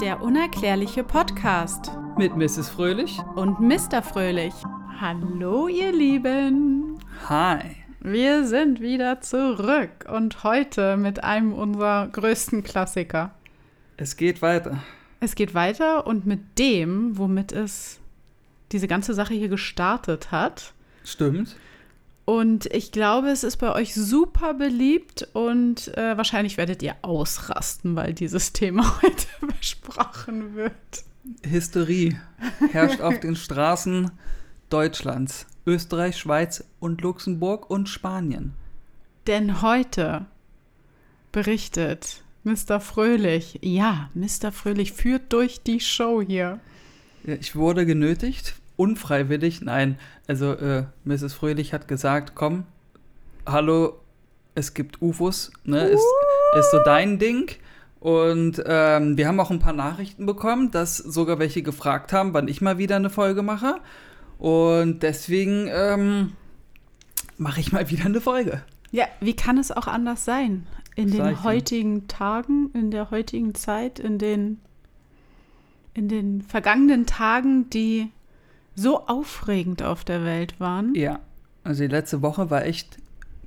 Der 0.00 0.22
unerklärliche 0.22 1.02
Podcast 1.04 1.90
Mit 2.16 2.36
Mrs. 2.36 2.68
Fröhlich. 2.68 3.18
und 3.34 3.60
Mr. 3.60 4.02
Fröhlich. 4.02 4.54
Hallo, 5.00 5.68
ihr 5.68 5.92
Lieben. 5.92 6.98
Hi. 7.28 7.76
Wir 8.00 8.46
sind 8.46 8.80
wieder 8.80 9.20
zurück 9.20 10.06
und 10.12 10.44
heute 10.44 10.96
mit 10.96 11.24
einem 11.24 11.52
unserer 11.52 12.06
größten 12.08 12.62
Klassiker. 12.62 13.32
Es 13.96 14.16
geht 14.16 14.40
weiter. 14.40 14.82
Es 15.20 15.34
geht 15.34 15.54
weiter 15.54 16.06
und 16.06 16.26
mit 16.26 16.58
dem, 16.58 17.18
womit 17.18 17.50
es 17.52 17.98
diese 18.70 18.86
ganze 18.86 19.14
Sache 19.14 19.34
hier 19.34 19.48
gestartet 19.48 20.30
hat. 20.30 20.74
Stimmt. 21.04 21.56
Und 22.28 22.66
ich 22.74 22.92
glaube, 22.92 23.28
es 23.28 23.42
ist 23.42 23.56
bei 23.56 23.74
euch 23.74 23.94
super 23.94 24.52
beliebt 24.52 25.26
und 25.32 25.96
äh, 25.96 26.14
wahrscheinlich 26.18 26.58
werdet 26.58 26.82
ihr 26.82 26.94
ausrasten, 27.00 27.96
weil 27.96 28.12
dieses 28.12 28.52
Thema 28.52 29.00
heute 29.00 29.46
besprochen 29.58 30.54
wird. 30.54 30.74
Hysterie 31.42 32.20
herrscht 32.70 33.00
auf 33.00 33.18
den 33.20 33.34
Straßen 33.34 34.10
Deutschlands, 34.68 35.46
Österreich, 35.66 36.18
Schweiz 36.18 36.64
und 36.80 37.00
Luxemburg 37.00 37.70
und 37.70 37.88
Spanien. 37.88 38.52
Denn 39.26 39.62
heute 39.62 40.26
berichtet 41.32 42.22
Mr. 42.44 42.78
Fröhlich, 42.78 43.58
ja, 43.62 44.10
Mr. 44.12 44.52
Fröhlich 44.52 44.92
führt 44.92 45.32
durch 45.32 45.62
die 45.62 45.80
Show 45.80 46.20
hier. 46.20 46.60
Ich 47.24 47.56
wurde 47.56 47.86
genötigt, 47.86 48.54
unfreiwillig, 48.78 49.60
nein, 49.60 49.98
also 50.26 50.52
äh, 50.52 50.84
Mrs. 51.04 51.34
Fröhlich 51.34 51.74
hat 51.74 51.88
gesagt, 51.88 52.34
komm, 52.34 52.64
hallo, 53.44 54.00
es 54.54 54.72
gibt 54.72 55.02
UFOs, 55.02 55.50
ne, 55.64 55.82
ist, 55.82 56.04
ist 56.58 56.70
so 56.70 56.78
dein 56.84 57.18
Ding. 57.18 57.50
Und 58.00 58.62
ähm, 58.64 59.16
wir 59.16 59.26
haben 59.26 59.40
auch 59.40 59.50
ein 59.50 59.58
paar 59.58 59.72
Nachrichten 59.72 60.24
bekommen, 60.24 60.70
dass 60.70 60.96
sogar 60.96 61.40
welche 61.40 61.62
gefragt 61.62 62.12
haben, 62.12 62.32
wann 62.32 62.46
ich 62.46 62.60
mal 62.60 62.78
wieder 62.78 62.94
eine 62.94 63.10
Folge 63.10 63.42
mache. 63.42 63.80
Und 64.38 65.02
deswegen 65.02 65.68
ähm, 65.68 66.34
mache 67.36 67.58
ich 67.58 67.72
mal 67.72 67.90
wieder 67.90 68.04
eine 68.04 68.20
Folge. 68.20 68.62
Ja, 68.92 69.06
wie 69.20 69.34
kann 69.34 69.58
es 69.58 69.72
auch 69.72 69.88
anders 69.88 70.24
sein? 70.24 70.68
In 70.94 71.08
ich 71.08 71.16
den 71.16 71.42
heutigen 71.42 72.06
Tagen, 72.06 72.70
in 72.74 72.92
der 72.92 73.10
heutigen 73.10 73.56
Zeit, 73.56 73.98
in 73.98 74.18
den, 74.18 74.60
in 75.94 76.08
den 76.08 76.42
vergangenen 76.42 77.06
Tagen, 77.06 77.68
die 77.70 78.12
so 78.78 79.06
aufregend 79.06 79.82
auf 79.82 80.04
der 80.04 80.24
Welt 80.24 80.60
waren. 80.60 80.94
Ja, 80.94 81.20
also 81.64 81.82
die 81.82 81.88
letzte 81.88 82.22
Woche 82.22 82.48
war 82.50 82.64
echt 82.64 82.98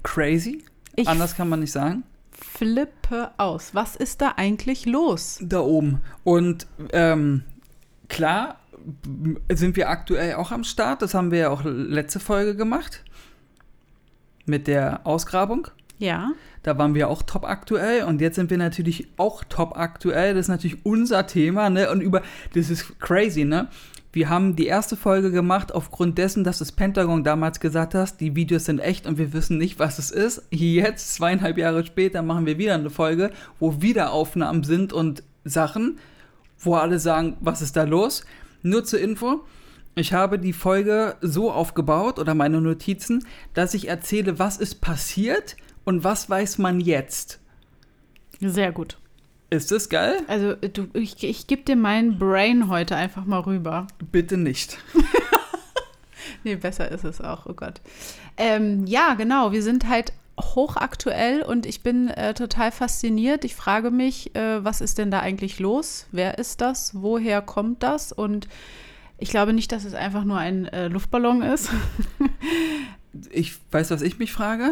crazy. 0.03 0.63
Ich 0.95 1.07
Anders 1.07 1.35
kann 1.35 1.47
man 1.49 1.61
nicht 1.61 1.71
sagen. 1.71 2.03
flippe 2.31 3.31
aus. 3.37 3.73
Was 3.73 3.95
ist 3.95 4.21
da 4.21 4.33
eigentlich 4.35 4.85
los? 4.85 5.39
Da 5.41 5.61
oben. 5.61 6.01
Und 6.23 6.67
ähm, 6.91 7.43
klar 8.09 8.57
sind 9.53 9.75
wir 9.77 9.89
aktuell 9.89 10.35
auch 10.35 10.51
am 10.51 10.63
Start. 10.63 11.01
Das 11.01 11.13
haben 11.13 11.31
wir 11.31 11.39
ja 11.39 11.49
auch 11.49 11.63
letzte 11.63 12.19
Folge 12.19 12.55
gemacht. 12.55 13.03
Mit 14.45 14.67
der 14.67 15.01
Ausgrabung. 15.05 15.67
Ja. 15.99 16.31
Da 16.63 16.77
waren 16.77 16.93
wir 16.95 17.09
auch 17.09 17.21
top 17.23 17.45
aktuell 17.45 18.03
und 18.03 18.21
jetzt 18.21 18.35
sind 18.35 18.49
wir 18.49 18.57
natürlich 18.57 19.07
auch 19.17 19.43
top 19.43 19.77
aktuell. 19.77 20.33
Das 20.33 20.45
ist 20.45 20.49
natürlich 20.49 20.83
unser 20.83 21.25
Thema, 21.27 21.69
ne? 21.69 21.89
Und 21.91 22.01
über, 22.01 22.21
das 22.53 22.69
ist 22.69 22.99
crazy, 22.99 23.45
ne? 23.45 23.67
Wir 24.13 24.27
haben 24.27 24.57
die 24.57 24.65
erste 24.65 24.97
Folge 24.97 25.31
gemacht 25.31 25.73
aufgrund 25.73 26.17
dessen, 26.17 26.43
dass 26.43 26.57
das 26.57 26.73
Pentagon 26.73 27.23
damals 27.23 27.61
gesagt 27.61 27.93
hat, 27.93 28.19
die 28.19 28.35
Videos 28.35 28.65
sind 28.65 28.79
echt 28.79 29.07
und 29.07 29.17
wir 29.17 29.31
wissen 29.31 29.57
nicht, 29.57 29.79
was 29.79 29.99
es 29.99 30.11
ist. 30.11 30.43
Jetzt, 30.49 31.13
zweieinhalb 31.13 31.57
Jahre 31.57 31.85
später, 31.85 32.21
machen 32.21 32.45
wir 32.45 32.57
wieder 32.57 32.73
eine 32.73 32.89
Folge, 32.89 33.31
wo 33.59 33.81
wieder 33.81 34.11
Aufnahmen 34.11 34.63
sind 34.63 34.91
und 34.91 35.23
Sachen, 35.45 35.97
wo 36.59 36.75
alle 36.75 36.99
sagen, 36.99 37.37
was 37.39 37.61
ist 37.61 37.77
da 37.77 37.83
los? 37.83 38.25
Nur 38.63 38.83
zur 38.83 38.99
Info, 38.99 39.45
ich 39.95 40.13
habe 40.13 40.39
die 40.39 40.53
Folge 40.53 41.15
so 41.21 41.51
aufgebaut 41.51 42.19
oder 42.19 42.35
meine 42.35 42.61
Notizen, 42.61 43.25
dass 43.53 43.73
ich 43.73 43.87
erzähle, 43.87 44.39
was 44.39 44.57
ist 44.57 44.81
passiert 44.81 45.55
und 45.83 46.03
was 46.03 46.29
weiß 46.29 46.57
man 46.57 46.79
jetzt. 46.79 47.39
Sehr 48.39 48.71
gut. 48.71 48.97
Ist 49.51 49.71
das 49.71 49.89
geil? 49.89 50.21
Also 50.27 50.55
du, 50.55 50.87
ich, 50.93 51.21
ich 51.23 51.45
gebe 51.45 51.61
dir 51.63 51.75
mein 51.75 52.17
Brain 52.17 52.69
heute 52.69 52.95
einfach 52.95 53.25
mal 53.25 53.41
rüber. 53.41 53.85
Bitte 54.11 54.37
nicht. 54.37 54.79
Nee, 56.43 56.55
besser 56.55 56.89
ist 56.91 57.03
es 57.03 57.21
auch, 57.21 57.45
oh 57.45 57.53
Gott. 57.53 57.81
Ähm, 58.37 58.85
ja, 58.87 59.13
genau, 59.13 59.51
wir 59.51 59.61
sind 59.61 59.87
halt 59.87 60.13
hochaktuell 60.39 61.43
und 61.43 61.65
ich 61.65 61.83
bin 61.83 62.09
äh, 62.09 62.33
total 62.33 62.71
fasziniert. 62.71 63.45
Ich 63.45 63.55
frage 63.55 63.91
mich, 63.91 64.35
äh, 64.35 64.63
was 64.63 64.81
ist 64.81 64.97
denn 64.97 65.11
da 65.11 65.19
eigentlich 65.19 65.59
los? 65.59 66.07
Wer 66.11 66.39
ist 66.39 66.61
das? 66.61 66.93
Woher 66.95 67.41
kommt 67.41 67.83
das? 67.83 68.11
Und 68.11 68.47
ich 69.19 69.29
glaube 69.29 69.53
nicht, 69.53 69.71
dass 69.71 69.85
es 69.85 69.93
einfach 69.93 70.23
nur 70.23 70.37
ein 70.37 70.65
äh, 70.65 70.87
Luftballon 70.87 71.41
ist. 71.41 71.69
Ich 73.29 73.59
weiß, 73.71 73.91
was 73.91 74.03
ich 74.03 74.19
mich 74.19 74.31
frage. 74.31 74.71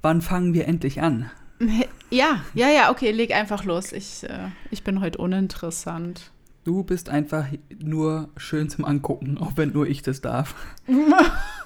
Wann 0.00 0.22
fangen 0.22 0.54
wir 0.54 0.66
endlich 0.66 1.02
an? 1.02 1.30
ja, 2.10 2.42
ja, 2.54 2.68
ja, 2.68 2.90
okay, 2.90 3.10
leg 3.10 3.32
einfach 3.32 3.64
los. 3.64 3.92
Ich, 3.92 4.24
äh, 4.24 4.48
ich 4.70 4.84
bin 4.84 5.00
heute 5.00 5.18
uninteressant. 5.18 6.30
Du 6.64 6.82
bist 6.82 7.08
einfach 7.08 7.46
nur 7.78 8.28
schön 8.36 8.70
zum 8.70 8.84
Angucken, 8.84 9.38
auch 9.38 9.52
wenn 9.56 9.72
nur 9.72 9.86
ich 9.86 10.02
das 10.02 10.20
darf. 10.20 10.54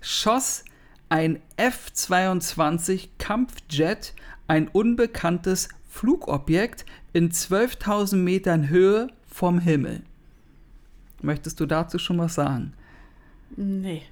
schoss 0.00 0.64
ein 1.08 1.40
F-22 1.56 3.08
Kampfjet 3.18 4.14
ein 4.48 4.68
unbekanntes 4.68 5.68
Flugobjekt 5.88 6.84
in 7.12 7.30
12.000 7.30 8.16
Metern 8.16 8.68
Höhe 8.68 9.08
vom 9.26 9.58
Himmel. 9.58 10.02
Möchtest 11.22 11.60
du 11.60 11.66
dazu 11.66 11.98
schon 11.98 12.18
was 12.18 12.34
sagen? 12.34 12.74
Nee. 13.56 14.02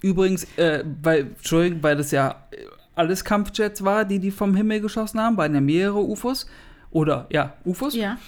Übrigens, 0.00 0.44
äh, 0.56 0.84
weil, 1.02 1.20
Entschuldigung, 1.20 1.82
weil 1.82 1.96
das 1.96 2.10
ja 2.10 2.46
alles 2.94 3.24
Kampfjets 3.24 3.84
war, 3.84 4.04
die 4.04 4.18
die 4.18 4.30
vom 4.30 4.56
Himmel 4.56 4.80
geschossen 4.80 5.20
haben, 5.20 5.36
waren 5.36 5.54
ja 5.54 5.60
mehrere 5.60 6.00
UFOs. 6.00 6.46
Oder, 6.92 7.26
ja, 7.30 7.54
UFOs. 7.64 7.94
Ja. 7.94 8.18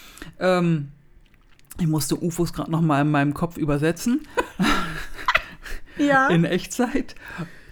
Ähm, 0.40 0.88
ich 1.78 1.86
musste 1.86 2.16
UFOs 2.16 2.52
gerade 2.52 2.70
noch 2.70 2.80
mal 2.80 3.02
in 3.02 3.10
meinem 3.10 3.34
Kopf 3.34 3.56
übersetzen, 3.56 4.26
Ja. 5.98 6.28
in 6.28 6.44
Echtzeit. 6.44 7.14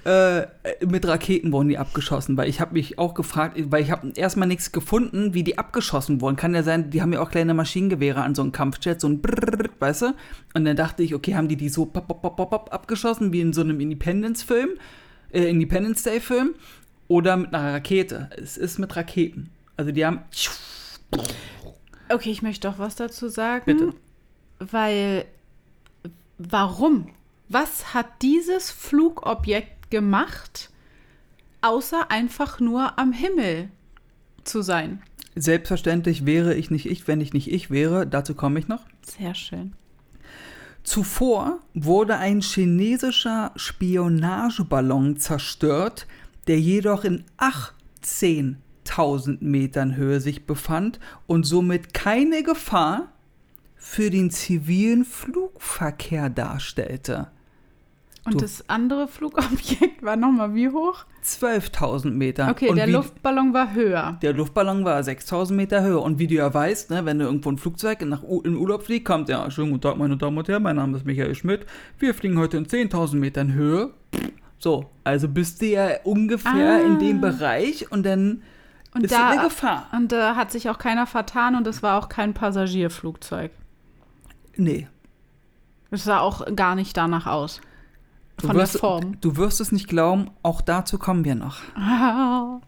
Äh, 0.05 0.47
mit 0.85 1.07
Raketen 1.07 1.53
wurden 1.53 1.69
die 1.69 1.79
abgeschossen, 1.79 2.37
weil 2.37 2.49
ich 2.49 2.61
habe 2.61 2.73
mich 2.73 2.99
auch 2.99 3.15
gefragt, 3.15 3.57
weil 3.71 3.83
ich 3.83 3.93
habe 3.93 4.13
erstmal 4.17 4.49
nichts 4.49 4.73
gefunden, 4.73 5.33
wie 5.33 5.45
die 5.45 5.59
abgeschossen 5.59 6.21
wurden. 6.21 6.35
Kann 6.35 6.55
ja 6.55 6.65
sein, 6.65 6.91
die 6.91 7.03
haben 7.03 7.13
ja 7.13 7.21
auch 7.21 7.31
kleine 7.31 7.55
Maschinengewehre 7.55 8.21
an 8.21 8.35
so 8.35 8.43
einem 8.43 8.51
Kampfjet, 8.51 9.01
so 9.01 9.09
ein 9.09 9.21
Brrrr, 9.23 9.69
weißt 9.79 10.03
du? 10.03 10.15
Und 10.55 10.65
dann 10.65 10.77
dachte 10.77 11.05
ich, 11.05 11.15
okay, 11.15 11.37
haben 11.37 11.47
die 11.47 11.57
die 11.57 11.69
so 11.69 11.87
pop, 11.87 12.09
pop, 12.09 12.21
pop, 12.21 12.51
pop, 12.51 12.73
abgeschossen, 12.73 13.33
wie 13.33 13.41
in 13.41 13.53
so 13.53 13.61
einem 13.61 13.79
Independence-Film, 13.79 14.71
äh, 15.33 15.49
Independence 15.49 16.03
Day-Film, 16.03 16.55
oder 17.07 17.37
mit 17.37 17.55
einer 17.55 17.75
Rakete. 17.75 18.29
Es 18.37 18.57
ist 18.57 18.79
mit 18.81 18.97
Raketen. 18.97 19.51
Also 19.77 19.93
die 19.93 20.05
haben, 20.05 20.21
Okay, 22.09 22.31
ich 22.31 22.43
möchte 22.43 22.69
doch 22.69 22.78
was 22.78 22.97
dazu 22.97 23.28
sagen. 23.28 23.65
bitte. 23.65 23.95
Weil, 24.59 25.25
warum? 26.39 27.09
Was 27.49 27.95
hat 27.95 28.06
dieses 28.23 28.71
Flugobjekt 28.71 29.91
gemacht, 29.91 30.70
außer 31.61 32.11
einfach 32.11 32.61
nur 32.61 32.99
am 32.99 33.12
Himmel 33.12 33.69
zu 34.44 34.62
sein? 34.62 35.03
Selbstverständlich 35.35 36.26
wäre 36.26 36.55
ich 36.55 36.70
nicht 36.70 36.87
ich, 36.87 37.09
wenn 37.09 37.20
ich 37.20 37.32
nicht 37.32 37.50
ich 37.50 37.70
wäre. 37.70 38.06
Dazu 38.06 38.35
komme 38.35 38.59
ich 38.59 38.69
noch. 38.69 38.85
Sehr 39.03 39.35
schön. 39.35 39.73
Zuvor 40.85 41.61
wurde 41.75 42.17
ein 42.17 42.41
chinesischer 42.41 43.53
Spionageballon 43.56 45.17
zerstört, 45.17 46.06
der 46.49 46.59
jedoch 46.59 47.05
in 47.05 47.25
18.000 48.84 49.38
Metern 49.40 49.96
Höhe 49.96 50.20
sich 50.20 50.46
befand 50.46 50.99
und 51.26 51.44
somit 51.44 51.94
keine 51.94 52.43
Gefahr 52.43 53.08
für 53.76 54.11
den 54.11 54.31
zivilen 54.31 55.05
Flugverkehr 55.05 56.31
darstellte. 56.31 57.29
Und 58.25 58.34
Du- 58.34 58.38
das 58.38 58.69
andere 58.69 59.08
Flugobjekt 59.08 60.02
war 60.02 60.14
nochmal 60.14 60.55
wie 60.55 60.69
hoch? 60.69 61.05
12.000 61.25 62.11
Meter. 62.17 62.49
Okay, 62.50 62.69
und 62.69 62.76
der 62.76 62.87
wie, 62.87 62.93
Luftballon 62.93 63.52
war 63.52 63.75
höher. 63.75 64.19
Der 64.23 64.32
Luftballon 64.32 64.85
war 64.85 65.02
6000 65.02 65.56
Meter 65.56 65.82
Höhe. 65.82 65.99
Und 65.99 66.20
wie 66.20 66.28
du 66.28 66.35
ja 66.35 66.52
weißt, 66.52 66.90
ne, 66.90 67.05
wenn 67.05 67.19
du 67.19 67.25
irgendwo 67.25 67.50
ein 67.50 67.58
Flugzeug 67.58 68.00
nach 68.06 68.23
U 68.23 68.40
in 68.43 68.56
Urlaub 68.56 68.85
fliegt, 68.85 69.05
kommt 69.06 69.28
ja, 69.28 69.50
schönen 69.50 69.70
guten 69.73 69.82
Tag, 69.82 69.96
meine 69.99 70.17
Damen 70.17 70.38
und 70.38 70.49
Herren, 70.49 70.62
mein 70.62 70.76
Name 70.76 70.96
ist 70.96 71.06
Michael 71.06 71.35
Schmidt. 71.35 71.67
Wir 71.99 72.14
fliegen 72.14 72.38
heute 72.38 72.56
in 72.58 72.67
10.000 72.67 73.17
Metern 73.17 73.52
Höhe. 73.55 73.90
So, 74.58 74.87
also 75.02 75.26
bist 75.28 75.61
du 75.62 75.67
ja 75.67 75.88
ungefähr 76.05 76.81
Ah. 76.85 76.87
in 76.87 77.00
dem 77.00 77.20
Bereich 77.20 77.90
und 77.90 78.05
dann 78.06 78.43
Und 78.94 79.05
ist 79.05 79.12
da, 79.12 79.31
eine 79.31 79.43
Gefahr. 79.43 79.89
Und 79.93 80.12
da 80.12 80.37
hat 80.37 80.53
sich 80.53 80.69
auch 80.69 80.79
keiner 80.79 81.06
vertan 81.06 81.55
und 81.55 81.67
es 81.67 81.83
war 81.83 81.99
auch 81.99 82.09
kein 82.09 82.35
Passagierflugzeug. 82.35 83.50
Nee. 84.56 84.89
Es 85.91 86.05
sah 86.05 86.21
auch 86.21 86.44
gar 86.55 86.75
nicht 86.75 86.97
danach 86.97 87.27
aus. 87.27 87.61
Du 88.37 88.47
Von 88.47 88.56
der 88.56 88.65
wirst, 88.65 88.79
Form. 88.79 89.21
Du 89.21 89.37
wirst 89.37 89.61
es 89.61 89.73
nicht 89.73 89.89
glauben, 89.89 90.31
auch 90.43 90.61
dazu 90.61 90.99
kommen 90.99 91.25
wir 91.25 91.35
noch. 91.35 91.59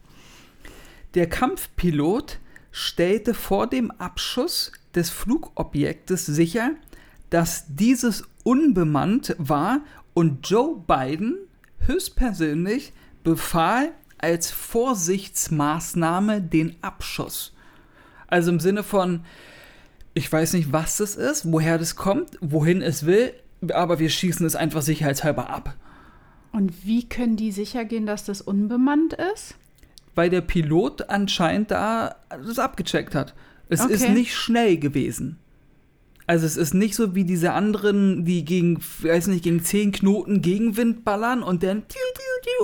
Der 1.14 1.28
Kampfpilot 1.28 2.38
stellte 2.72 3.34
vor 3.34 3.66
dem 3.68 3.90
Abschuss 3.92 4.72
des 4.94 5.10
Flugobjektes 5.10 6.26
sicher, 6.26 6.70
dass 7.30 7.64
dieses 7.68 8.24
unbemannt 8.42 9.34
war 9.38 9.80
und 10.12 10.48
Joe 10.48 10.76
Biden 10.86 11.36
höchstpersönlich 11.78 12.92
befahl 13.22 13.92
als 14.24 14.50
Vorsichtsmaßnahme 14.50 16.40
den 16.40 16.76
Abschuss. 16.82 17.52
Also 18.26 18.50
im 18.50 18.60
Sinne 18.60 18.82
von, 18.82 19.20
ich 20.14 20.30
weiß 20.32 20.54
nicht, 20.54 20.72
was 20.72 20.96
das 20.96 21.16
ist, 21.16 21.50
woher 21.52 21.78
das 21.78 21.94
kommt, 21.96 22.38
wohin 22.40 22.82
es 22.82 23.06
will, 23.06 23.32
aber 23.72 23.98
wir 23.98 24.08
schießen 24.10 24.46
es 24.46 24.56
einfach 24.56 24.82
sicherheitshalber 24.82 25.50
ab. 25.50 25.74
Und 26.52 26.86
wie 26.86 27.08
können 27.08 27.36
die 27.36 27.52
sicher 27.52 27.84
gehen, 27.84 28.06
dass 28.06 28.24
das 28.24 28.40
unbemannt 28.40 29.14
ist? 29.34 29.54
weil 30.16 30.30
der 30.30 30.42
Pilot 30.42 31.10
anscheinend 31.10 31.72
da 31.72 32.14
das 32.30 32.60
abgecheckt 32.60 33.16
hat. 33.16 33.34
Es 33.68 33.80
Okay. 33.80 33.94
ist 33.94 34.08
nicht 34.10 34.32
schnell 34.32 34.76
gewesen. 34.78 35.40
Also 36.26 36.46
es 36.46 36.56
ist 36.56 36.72
nicht 36.72 36.94
so 36.94 37.14
wie 37.14 37.24
diese 37.24 37.52
anderen, 37.52 38.24
die 38.24 38.44
gegen, 38.44 38.80
weiß 39.02 39.26
nicht, 39.26 39.44
gegen 39.44 39.62
10 39.62 39.92
Knoten 39.92 40.40
Gegenwind 40.40 41.04
ballern 41.04 41.42
und 41.42 41.62
dann 41.62 41.82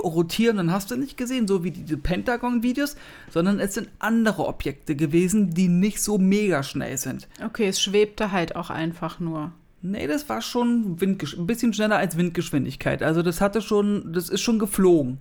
rotieren, 0.03 0.57
dann 0.57 0.71
hast 0.71 0.91
du 0.91 0.95
nicht 0.95 1.17
gesehen, 1.17 1.47
so 1.47 1.63
wie 1.63 1.71
diese 1.71 1.97
Pentagon-Videos, 1.97 2.95
sondern 3.29 3.59
es 3.59 3.73
sind 3.73 3.89
andere 3.99 4.47
Objekte 4.47 4.95
gewesen, 4.95 5.53
die 5.53 5.67
nicht 5.67 6.01
so 6.01 6.17
mega 6.17 6.63
schnell 6.63 6.97
sind. 6.97 7.27
Okay, 7.43 7.67
es 7.67 7.81
schwebte 7.81 8.31
halt 8.31 8.55
auch 8.55 8.69
einfach 8.69 9.19
nur. 9.19 9.51
Nee, 9.83 10.07
das 10.07 10.29
war 10.29 10.41
schon 10.41 11.01
Windgesch 11.01 11.37
ein 11.37 11.47
bisschen 11.47 11.73
schneller 11.73 11.97
als 11.97 12.15
Windgeschwindigkeit. 12.17 13.01
Also 13.01 13.23
das 13.23 13.41
hatte 13.41 13.61
schon, 13.61 14.13
das 14.13 14.29
ist 14.29 14.41
schon 14.41 14.59
geflogen. 14.59 15.19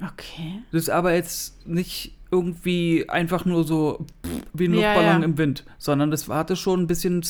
Okay. 0.00 0.62
Das 0.70 0.82
ist 0.82 0.90
aber 0.90 1.14
jetzt 1.14 1.66
nicht 1.66 2.16
irgendwie 2.30 3.08
einfach 3.08 3.44
nur 3.44 3.64
so 3.64 4.06
pff, 4.24 4.42
wie 4.52 4.68
ein 4.68 4.74
Ja, 4.74 4.94
Luftballon 4.94 5.22
ja. 5.22 5.24
im 5.24 5.38
Wind, 5.38 5.64
sondern 5.78 6.10
das 6.10 6.28
hatte 6.28 6.56
schon 6.56 6.80
ein 6.80 6.86
bisschen 6.86 7.22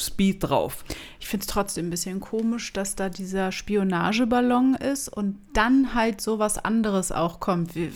Speed 0.00 0.44
drauf. 0.44 0.84
Ich 1.20 1.26
finde 1.26 1.42
es 1.42 1.46
trotzdem 1.48 1.86
ein 1.86 1.90
bisschen 1.90 2.20
komisch, 2.20 2.72
dass 2.72 2.96
da 2.96 3.08
dieser 3.08 3.52
Spionageballon 3.52 4.74
ist 4.74 5.08
und 5.08 5.38
dann 5.52 5.94
halt 5.94 6.20
so 6.20 6.38
was 6.38 6.58
anderes 6.58 7.12
auch 7.12 7.40
kommt. 7.40 7.74
Wie, 7.74 7.90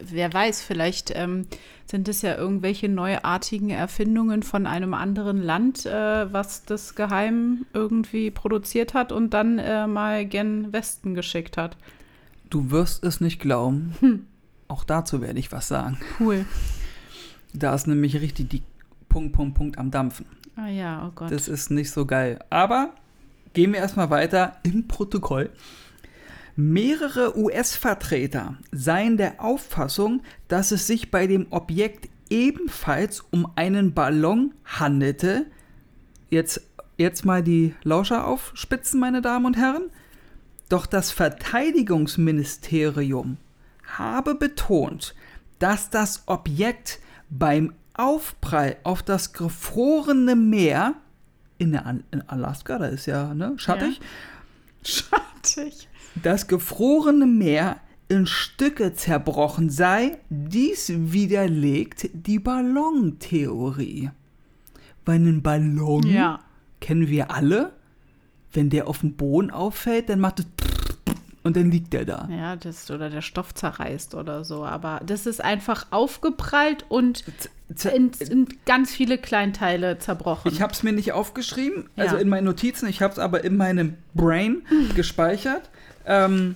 wer 0.00 0.32
weiß, 0.32 0.62
vielleicht 0.62 1.12
ähm, 1.14 1.46
sind 1.86 2.08
es 2.08 2.22
ja 2.22 2.36
irgendwelche 2.36 2.88
neuartigen 2.88 3.70
Erfindungen 3.70 4.42
von 4.42 4.66
einem 4.66 4.94
anderen 4.94 5.42
Land, 5.42 5.86
äh, 5.86 6.32
was 6.32 6.64
das 6.64 6.94
geheim 6.94 7.66
irgendwie 7.72 8.30
produziert 8.30 8.94
hat 8.94 9.12
und 9.12 9.34
dann 9.34 9.58
äh, 9.58 9.86
mal 9.86 10.26
gen 10.26 10.72
Westen 10.72 11.14
geschickt 11.14 11.56
hat. 11.56 11.76
Du 12.50 12.70
wirst 12.70 13.04
es 13.04 13.20
nicht 13.20 13.40
glauben. 13.40 13.94
Hm. 14.00 14.26
Auch 14.68 14.84
dazu 14.84 15.20
werde 15.20 15.38
ich 15.38 15.52
was 15.52 15.68
sagen. 15.68 15.98
Cool. 16.18 16.46
Da 17.52 17.74
ist 17.74 17.86
nämlich 17.86 18.16
richtig 18.20 18.48
die 18.48 18.62
Punkt, 19.08 19.34
Punkt, 19.34 19.54
Punkt 19.54 19.78
am 19.78 19.90
Dampfen. 19.90 20.24
Ah 20.56 20.68
ja, 20.68 21.06
oh 21.06 21.12
Gott. 21.14 21.30
Das 21.32 21.48
ist 21.48 21.70
nicht 21.70 21.90
so 21.90 22.04
geil. 22.06 22.38
Aber 22.50 22.90
gehen 23.54 23.72
wir 23.72 23.80
erstmal 23.80 24.10
weiter 24.10 24.58
im 24.62 24.86
Protokoll. 24.88 25.50
Mehrere 26.54 27.38
US-Vertreter 27.38 28.58
seien 28.72 29.16
der 29.16 29.42
Auffassung, 29.42 30.20
dass 30.48 30.70
es 30.70 30.86
sich 30.86 31.10
bei 31.10 31.26
dem 31.26 31.46
Objekt 31.50 32.10
ebenfalls 32.28 33.24
um 33.30 33.50
einen 33.56 33.94
Ballon 33.94 34.52
handelte. 34.64 35.46
Jetzt, 36.28 36.60
jetzt 36.98 37.24
mal 37.24 37.42
die 37.42 37.74
Lauscher 37.82 38.26
aufspitzen, 38.26 39.00
meine 39.00 39.22
Damen 39.22 39.46
und 39.46 39.56
Herren. 39.56 39.84
Doch 40.68 40.84
das 40.86 41.10
Verteidigungsministerium 41.10 43.38
habe 43.96 44.34
betont, 44.34 45.14
dass 45.58 45.88
das 45.90 46.24
Objekt 46.26 47.00
beim 47.30 47.72
Aufprall 47.94 48.76
auf 48.84 49.02
das 49.02 49.32
gefrorene 49.32 50.36
Meer 50.36 50.94
in, 51.58 51.72
der 51.72 51.98
in 52.10 52.22
Alaska, 52.28 52.78
da 52.78 52.86
ist 52.86 53.06
ja 53.06 53.34
ne, 53.34 53.52
schattig, 53.56 54.00
Schattig. 54.84 55.88
das 56.22 56.46
gefrorene 56.48 57.26
Meer 57.26 57.76
in 58.08 58.26
Stücke 58.26 58.94
zerbrochen 58.94 59.70
sei. 59.70 60.18
Dies 60.28 60.92
widerlegt 60.94 62.10
die 62.12 62.38
Ballontheorie. 62.38 64.10
Weil 65.04 65.14
einen 65.16 65.42
Ballon 65.42 66.06
Ja. 66.06 66.40
kennen 66.80 67.08
wir 67.08 67.30
alle. 67.30 67.72
Wenn 68.52 68.68
der 68.70 68.86
auf 68.88 69.00
den 69.00 69.14
Boden 69.16 69.50
auffällt, 69.50 70.08
dann 70.08 70.20
macht 70.20 70.40
es 70.40 70.46
und 71.44 71.56
dann 71.56 71.70
liegt 71.70 71.92
der 71.92 72.04
da. 72.04 72.28
Ja, 72.30 72.56
das 72.56 72.90
oder 72.90 73.10
der 73.10 73.20
Stoff 73.22 73.54
zerreißt 73.54 74.14
oder 74.14 74.44
so. 74.44 74.64
Aber 74.64 75.00
das 75.04 75.26
ist 75.26 75.42
einfach 75.42 75.86
aufgeprallt 75.90 76.84
und 76.88 77.24
Z- 77.74 77.94
in, 77.94 78.10
in 78.28 78.48
ganz 78.66 78.92
viele 78.94 79.18
Kleinteile 79.18 79.98
zerbrochen. 79.98 80.52
Ich 80.52 80.60
habe 80.60 80.72
es 80.72 80.82
mir 80.82 80.92
nicht 80.92 81.12
aufgeschrieben, 81.12 81.88
also 81.96 82.16
Ja. 82.16 82.20
in 82.22 82.28
meinen 82.28 82.44
Notizen, 82.44 82.86
ich 82.88 83.00
habe 83.02 83.12
es 83.12 83.18
aber 83.18 83.44
in 83.44 83.56
meinem 83.56 83.96
Brain 84.14 84.62
gespeichert. 84.94 85.70
Ähm, 86.06 86.54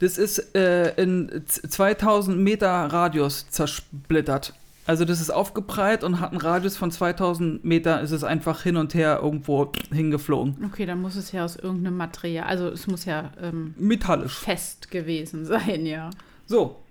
das 0.00 0.18
ist 0.18 0.54
äh, 0.54 0.94
in 1.02 1.42
z- 1.46 1.72
2000 1.72 2.38
Meter 2.38 2.68
Radius 2.68 3.48
zersplittert. 3.50 4.52
Also 4.88 5.04
das 5.04 5.20
ist 5.20 5.28
aufgeprallt 5.28 6.02
und 6.02 6.18
hat 6.18 6.30
einen 6.30 6.40
Radius 6.40 6.78
von 6.78 6.90
2000 6.90 7.62
Meter, 7.62 8.00
ist 8.00 8.10
es 8.10 8.24
einfach 8.24 8.62
hin 8.62 8.78
und 8.78 8.94
her 8.94 9.20
irgendwo 9.22 9.70
hingeflogen. 9.92 10.64
okay, 10.64 10.86
dann 10.86 11.02
muss 11.02 11.14
es 11.14 11.30
ja 11.30 11.44
aus 11.44 11.56
irgendeinem 11.56 11.98
Material, 11.98 12.46
also 12.46 12.68
es 12.68 12.86
muss 12.86 13.04
ja 13.04 13.30
ähm, 13.38 13.74
Metallisch. 13.76 14.38
fest 14.38 14.90
gewesen 14.90 15.44
sein, 15.44 15.84
ja. 15.84 16.08
So, 16.46 16.82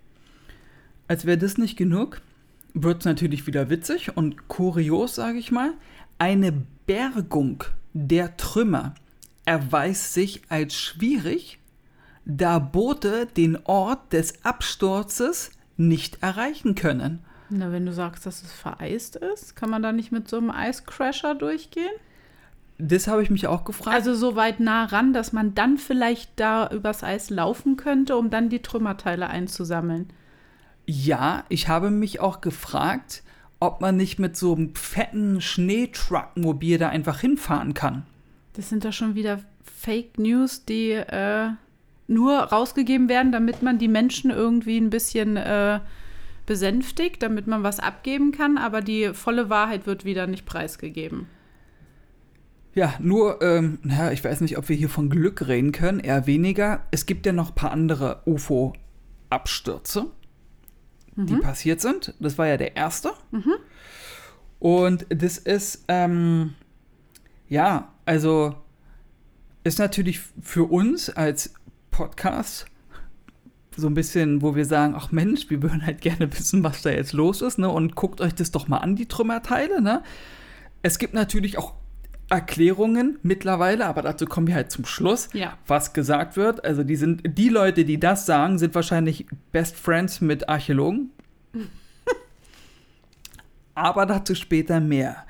als 1.07 1.25
wäre 1.25 1.39
das 1.39 1.57
nicht 1.57 1.75
genug, 1.75 2.21
wird 2.75 2.99
es 2.99 3.05
natürlich 3.05 3.47
wieder 3.47 3.71
witzig 3.71 4.15
und 4.15 4.47
kurios, 4.47 5.15
sage 5.15 5.39
ich 5.39 5.51
mal. 5.51 5.73
Eine 6.19 6.53
Bergung 6.85 7.63
der 7.93 8.37
Trümmer 8.37 8.93
erweist 9.45 10.13
sich 10.13 10.43
als 10.49 10.75
schwierig, 10.75 11.57
da 12.25 12.59
Boote 12.59 13.25
den 13.25 13.57
Ort 13.63 14.13
des 14.13 14.45
Absturzes 14.45 15.49
nicht 15.77 16.21
erreichen 16.21 16.75
können. 16.75 17.23
Na, 17.49 17.71
wenn 17.71 17.85
du 17.85 17.93
sagst, 17.93 18.25
dass 18.25 18.43
es 18.43 18.51
vereist 18.51 19.15
ist, 19.15 19.55
kann 19.55 19.69
man 19.69 19.81
da 19.81 19.91
nicht 19.91 20.11
mit 20.11 20.27
so 20.27 20.37
einem 20.37 20.51
Eiscrasher 20.51 21.35
durchgehen? 21.35 21.93
Das 22.77 23.07
habe 23.07 23.23
ich 23.23 23.29
mich 23.29 23.47
auch 23.47 23.63
gefragt. 23.63 23.95
Also 23.95 24.13
so 24.13 24.35
weit 24.35 24.59
nah 24.59 24.85
ran, 24.85 25.13
dass 25.13 25.33
man 25.33 25.55
dann 25.55 25.77
vielleicht 25.77 26.31
da 26.35 26.69
übers 26.69 27.03
Eis 27.03 27.29
laufen 27.29 27.75
könnte, 27.75 28.17
um 28.17 28.29
dann 28.29 28.49
die 28.49 28.61
Trümmerteile 28.61 29.27
einzusammeln. 29.27 30.07
ja, 30.85 31.43
ich 31.49 31.67
habe 31.67 31.89
mich 31.89 32.19
auch 32.19 32.39
gefragt, 32.41 33.23
ob 33.59 33.81
man 33.81 33.97
nicht 33.97 34.19
mit 34.19 34.37
so 34.37 34.55
einem 34.55 34.75
fetten 34.75 35.41
Schneetruckmobil 35.41 36.77
da 36.77 36.89
einfach 36.89 37.19
hinfahren 37.19 37.73
kann. 37.73 38.05
Das 38.53 38.69
sind 38.69 38.85
doch 38.85 38.93
schon 38.93 39.15
wieder 39.15 39.39
Fake 39.63 40.17
News, 40.17 40.65
die 40.65 40.91
äh, 40.91 41.49
nur 42.07 42.37
rausgegeben 42.37 43.09
werden, 43.09 43.31
damit 43.31 43.61
man 43.63 43.77
die 43.79 43.87
Menschen 43.87 44.31
irgendwie 44.31 44.77
ein 44.77 44.89
bisschen 44.89 45.37
äh, 45.37 45.79
besänftigt, 46.47 47.21
damit 47.21 47.45
man 47.45 47.61
was 47.61 47.79
abgeben 47.79 48.31
kann, 48.31 48.57
aber 48.57 48.81
die 48.81 49.13
volle 49.13 49.51
Wahrheit 49.51 49.85
wird 49.85 50.03
wieder 50.05 50.25
nicht 50.25 50.47
preisgegeben. 50.47 51.27
Ja, 52.73 52.95
nur, 52.99 53.41
ähm, 53.41 53.79
ja, 53.83 54.11
ich 54.11 54.23
weiß 54.23 54.41
nicht, 54.41 54.57
ob 54.57 54.69
wir 54.69 54.75
hier 54.75 54.89
von 54.89 55.09
Glück 55.09 55.47
reden 55.47 55.71
können, 55.71 55.99
eher 55.99 56.25
weniger. 56.25 56.85
Es 56.89 57.05
gibt 57.05 57.25
ja 57.25 57.33
noch 57.33 57.49
ein 57.49 57.55
paar 57.55 57.71
andere 57.71 58.21
UFO-Abstürze, 58.25 60.11
die 61.15 61.35
passiert 61.37 61.81
sind. 61.81 62.13
Das 62.19 62.37
war 62.37 62.45
ja 62.45 62.57
der 62.57 62.75
erste. 62.75 63.13
Und 64.59 65.05
das 65.09 65.39
ist, 65.39 65.85
ähm, 65.87 66.53
ja, 67.49 67.91
also 68.05 68.55
ist 69.63 69.79
natürlich 69.79 70.19
für 70.41 70.71
uns 70.71 71.09
als 71.09 71.53
Podcast 71.89 72.67
so 73.77 73.87
ein 73.87 73.93
bisschen, 73.93 74.41
wo 74.41 74.55
wir 74.55 74.65
sagen, 74.65 74.93
ach 74.97 75.11
Mensch, 75.11 75.49
wir 75.49 75.61
würden 75.61 75.85
halt 75.85 76.01
gerne 76.01 76.31
wissen, 76.37 76.63
was 76.63 76.81
da 76.81 76.89
jetzt 76.89 77.13
los 77.13 77.41
ist, 77.41 77.57
ne? 77.59 77.69
Und 77.69 77.95
guckt 77.95 78.19
euch 78.21 78.35
das 78.35 78.51
doch 78.51 78.67
mal 78.67 78.77
an, 78.79 78.95
die 78.95 79.05
Trümmerteile, 79.07 79.81
ne? 79.81 80.03
Es 80.81 80.99
gibt 80.99 81.13
natürlich 81.13 81.57
auch 81.57 81.73
Erklärungen 82.29 83.17
mittlerweile, 83.23 83.85
aber 83.85 84.01
dazu 84.01 84.25
kommen 84.25 84.47
wir 84.47 84.55
halt 84.55 84.69
zum 84.71 84.85
Schluss, 84.85 85.29
Ja. 85.33 85.57
was 85.65 85.93
gesagt 85.93 86.35
wird. 86.35 86.65
Also 86.65 86.83
die 86.83 86.97
sind, 86.97 87.21
die 87.37 87.47
Leute, 87.49 87.85
die 87.85 87.99
das 87.99 88.25
sagen, 88.25 88.57
sind 88.57 88.75
wahrscheinlich 88.75 89.25
Best 89.53 89.77
Friends 89.77 90.19
mit 90.19 90.49
Archäologen. 90.49 91.11
aber 93.75 94.05
dazu 94.05 94.35
später 94.35 94.79
mehr. 94.79 95.25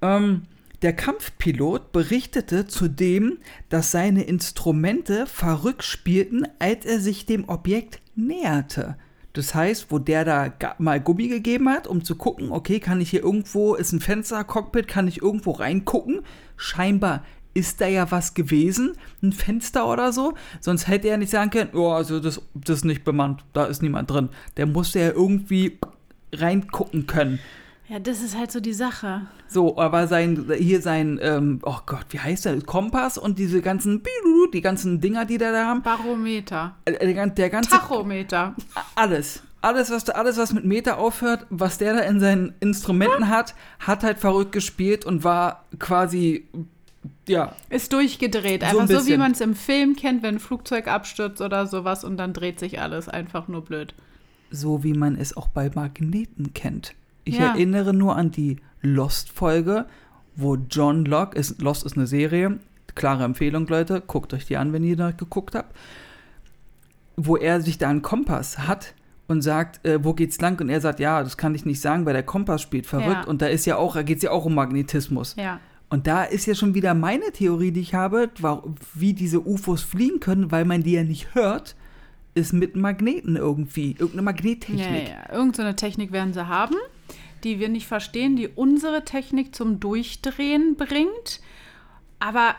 Ähm, 0.00 0.42
Der 0.86 0.94
Kampfpilot 0.94 1.90
berichtete 1.90 2.68
zudem, 2.68 3.38
dass 3.70 3.90
seine 3.90 4.22
Instrumente 4.22 5.26
verrückt 5.26 5.82
spielten, 5.82 6.44
als 6.60 6.86
er 6.86 7.00
sich 7.00 7.26
dem 7.26 7.48
Objekt 7.48 8.00
näherte. 8.14 8.96
Das 9.32 9.52
heißt, 9.52 9.86
wo 9.90 9.98
der 9.98 10.24
da 10.24 10.52
mal 10.78 11.00
Gummi 11.00 11.26
gegeben 11.26 11.68
hat, 11.70 11.88
um 11.88 12.04
zu 12.04 12.14
gucken, 12.14 12.52
okay, 12.52 12.78
kann 12.78 13.00
ich 13.00 13.10
hier 13.10 13.24
irgendwo, 13.24 13.74
ist 13.74 13.90
ein 13.90 14.00
Fenster, 14.00 14.44
Cockpit, 14.44 14.86
kann 14.86 15.08
ich 15.08 15.20
irgendwo 15.22 15.50
reingucken? 15.50 16.20
Scheinbar 16.56 17.24
ist 17.52 17.80
da 17.80 17.88
ja 17.88 18.12
was 18.12 18.34
gewesen, 18.34 18.92
ein 19.24 19.32
Fenster 19.32 19.88
oder 19.88 20.12
so. 20.12 20.34
Sonst 20.60 20.86
hätte 20.86 21.08
er 21.08 21.16
nicht 21.16 21.30
sagen 21.30 21.50
können, 21.50 21.70
oh, 21.74 21.90
also 21.90 22.20
das, 22.20 22.40
das 22.54 22.76
ist 22.78 22.84
nicht 22.84 23.02
bemannt, 23.02 23.44
da 23.54 23.64
ist 23.64 23.82
niemand 23.82 24.08
drin. 24.08 24.28
Der 24.56 24.66
musste 24.66 25.00
ja 25.00 25.10
irgendwie 25.10 25.80
reingucken 26.32 27.08
können. 27.08 27.40
Ja, 27.88 28.00
das 28.00 28.20
ist 28.20 28.36
halt 28.36 28.50
so 28.50 28.58
die 28.58 28.72
Sache. 28.72 29.22
So, 29.46 29.78
aber 29.78 30.08
sein, 30.08 30.50
hier 30.58 30.82
sein, 30.82 31.20
ähm, 31.22 31.60
oh 31.62 31.78
Gott, 31.86 32.06
wie 32.10 32.18
heißt 32.18 32.44
der? 32.44 32.60
Kompass 32.62 33.16
und 33.16 33.38
diese 33.38 33.62
ganzen, 33.62 34.02
die 34.52 34.60
ganzen 34.60 35.00
Dinger, 35.00 35.24
die 35.24 35.38
da, 35.38 35.52
da 35.52 35.66
haben. 35.66 35.82
Barometer. 35.82 36.74
Der, 36.88 37.26
der 37.28 37.50
ganze. 37.50 37.70
Tachometer. 37.70 38.56
Alles. 38.96 39.42
Alles 39.62 39.90
was, 39.90 40.08
alles, 40.10 40.36
was 40.36 40.52
mit 40.52 40.64
Meter 40.64 40.98
aufhört, 40.98 41.46
was 41.50 41.78
der 41.78 41.94
da 41.94 42.00
in 42.00 42.20
seinen 42.20 42.54
Instrumenten 42.60 43.28
hat, 43.28 43.54
hat 43.80 44.02
halt 44.04 44.18
verrückt 44.18 44.52
gespielt 44.52 45.04
und 45.04 45.24
war 45.24 45.64
quasi, 45.78 46.46
ja, 47.26 47.54
Ist 47.70 47.92
durchgedreht. 47.92 48.62
So 48.62 48.78
ein 48.78 48.82
Einfach 48.82 49.00
so, 49.00 49.06
wie 49.06 49.16
man 49.16 49.32
es 49.32 49.40
im 49.40 49.54
Film 49.54 49.96
kennt, 49.96 50.22
wenn 50.22 50.36
ein 50.36 50.40
Flugzeug 50.40 50.86
abstürzt 50.88 51.40
oder 51.40 51.66
sowas 51.66 52.04
und 52.04 52.16
dann 52.16 52.32
dreht 52.32 52.60
sich 52.60 52.80
alles 52.80 53.08
einfach 53.08 53.48
nur 53.48 53.64
blöd. 53.64 53.94
so 54.50 54.84
wie 54.84 54.92
man 54.94 55.16
es 55.16 55.36
auch 55.36 55.48
bei 55.48 55.70
Magneten 55.74 56.52
kennt. 56.54 56.94
Ich 57.26 57.36
Ja. 57.38 57.48
erinnere 57.48 57.92
nur 57.92 58.16
an 58.16 58.30
die 58.30 58.56
Lost-Folge, 58.80 59.84
wo 60.36 60.56
John 60.56 61.04
Locke, 61.04 61.36
ist, 61.38 61.60
Lost 61.60 61.84
ist 61.84 61.96
eine 61.96 62.06
Serie, 62.06 62.58
klare 62.94 63.24
Empfehlung, 63.24 63.66
Leute, 63.66 64.00
guckt 64.06 64.32
euch 64.32 64.46
die 64.46 64.56
an, 64.56 64.72
wenn 64.72 64.84
ihr 64.84 64.96
da 64.96 65.10
geguckt 65.10 65.54
habt, 65.54 65.76
wo 67.16 67.36
er 67.36 67.60
sich 67.60 67.78
da 67.78 67.88
einen 67.88 68.02
Kompass 68.02 68.58
hat 68.60 68.94
und 69.26 69.42
sagt, 69.42 69.84
äh, 69.84 70.04
wo 70.04 70.12
geht's 70.14 70.40
lang? 70.40 70.60
Und 70.60 70.68
er 70.68 70.80
sagt, 70.80 71.00
ja, 71.00 71.22
das 71.22 71.36
kann 71.36 71.54
ich 71.54 71.64
nicht 71.64 71.80
sagen, 71.80 72.06
weil 72.06 72.12
der 72.12 72.22
Kompass 72.22 72.62
spielt 72.62 72.86
verrückt 72.86 73.24
Ja. 73.24 73.26
und 73.26 73.42
da 73.42 73.46
ist 73.46 73.64
ja 73.66 73.76
auch, 73.76 73.94
da 73.94 74.02
geht's 74.02 74.22
ja 74.22 74.30
auch 74.30 74.44
um 74.44 74.54
Magnetismus. 74.54 75.34
Ja. 75.36 75.58
Und 75.88 76.06
da 76.06 76.24
ist 76.24 76.46
ja 76.46 76.54
schon 76.54 76.74
wieder 76.74 76.94
meine 76.94 77.32
Theorie, 77.32 77.70
die 77.72 77.80
ich 77.80 77.94
habe, 77.94 78.30
wie 78.94 79.14
diese 79.14 79.40
UFOs 79.46 79.82
fliegen 79.82 80.20
können, 80.20 80.50
weil 80.52 80.64
man 80.64 80.82
die 80.82 80.92
ja 80.92 81.02
nicht 81.04 81.34
hört, 81.34 81.74
ist 82.36 82.52
mit 82.52 82.76
Magneten 82.76 83.36
irgendwie, 83.36 83.90
irgendeine 83.92 84.16
Ja, 84.18 84.22
Magnettechnik. 84.22 85.08
ja. 85.08 85.32
Irgend 85.34 85.56
so 85.56 85.62
eine 85.62 85.74
Technik 85.74 86.12
werden 86.12 86.32
sie 86.32 86.46
haben, 86.46 86.76
die 87.44 87.58
wir 87.58 87.68
nicht 87.68 87.86
verstehen, 87.86 88.36
die 88.36 88.48
unsere 88.48 89.04
Technik 89.04 89.54
zum 89.54 89.80
Durchdrehen 89.80 90.76
bringt. 90.76 91.40
Aber 92.18 92.54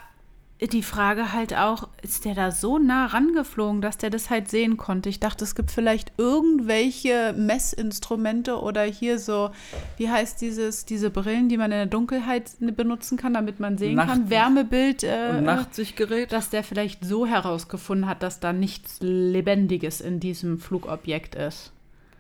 die 0.60 0.82
Frage 0.82 1.34
halt 1.34 1.54
auch, 1.56 1.88
ist 2.02 2.26
der 2.26 2.34
da 2.34 2.50
so 2.52 2.80
nah 2.80 3.06
rangeflogen, 3.06 3.80
dass 3.82 3.98
der 4.00 4.10
das 4.10 4.32
halt 4.32 4.50
sehen 4.50 4.76
konnte? 4.78 5.08
Ich 5.08 5.20
dachte, 5.20 5.44
es 5.44 5.54
gibt 5.54 5.70
vielleicht 5.70 6.14
irgendwelche 6.18 7.34
Messinstrumente 7.38 8.60
oder 8.60 8.82
hier 8.84 9.20
so, 9.20 9.52
wie 9.98 10.10
heißt 10.10 10.42
dieses, 10.42 10.86
diese 10.86 11.12
Brillen, 11.12 11.48
die 11.48 11.58
man 11.58 11.72
in 11.72 11.78
der 11.78 11.86
Dunkelheit 11.86 12.52
benutzen 12.60 13.18
kann, 13.18 13.34
damit 13.36 13.60
man 13.60 13.78
sehen 13.78 13.96
Nacht- 13.96 14.08
kann, 14.10 14.30
Wärmebild. 14.32 15.04
Äh, 15.04 15.36
Und 15.38 15.44
Nachtsichtgerät? 15.44 16.32
dass 16.32 16.50
der 16.50 16.64
vielleicht 16.64 17.06
so 17.06 17.28
herausgefunden 17.28 18.08
hat, 18.10 18.24
dass 18.24 18.40
da 18.40 18.52
nichts 18.52 18.98
Lebendiges 19.02 20.02
in 20.02 20.20
diesem 20.20 20.60
Flugobjekt 20.60 21.36
ist. 21.36 21.72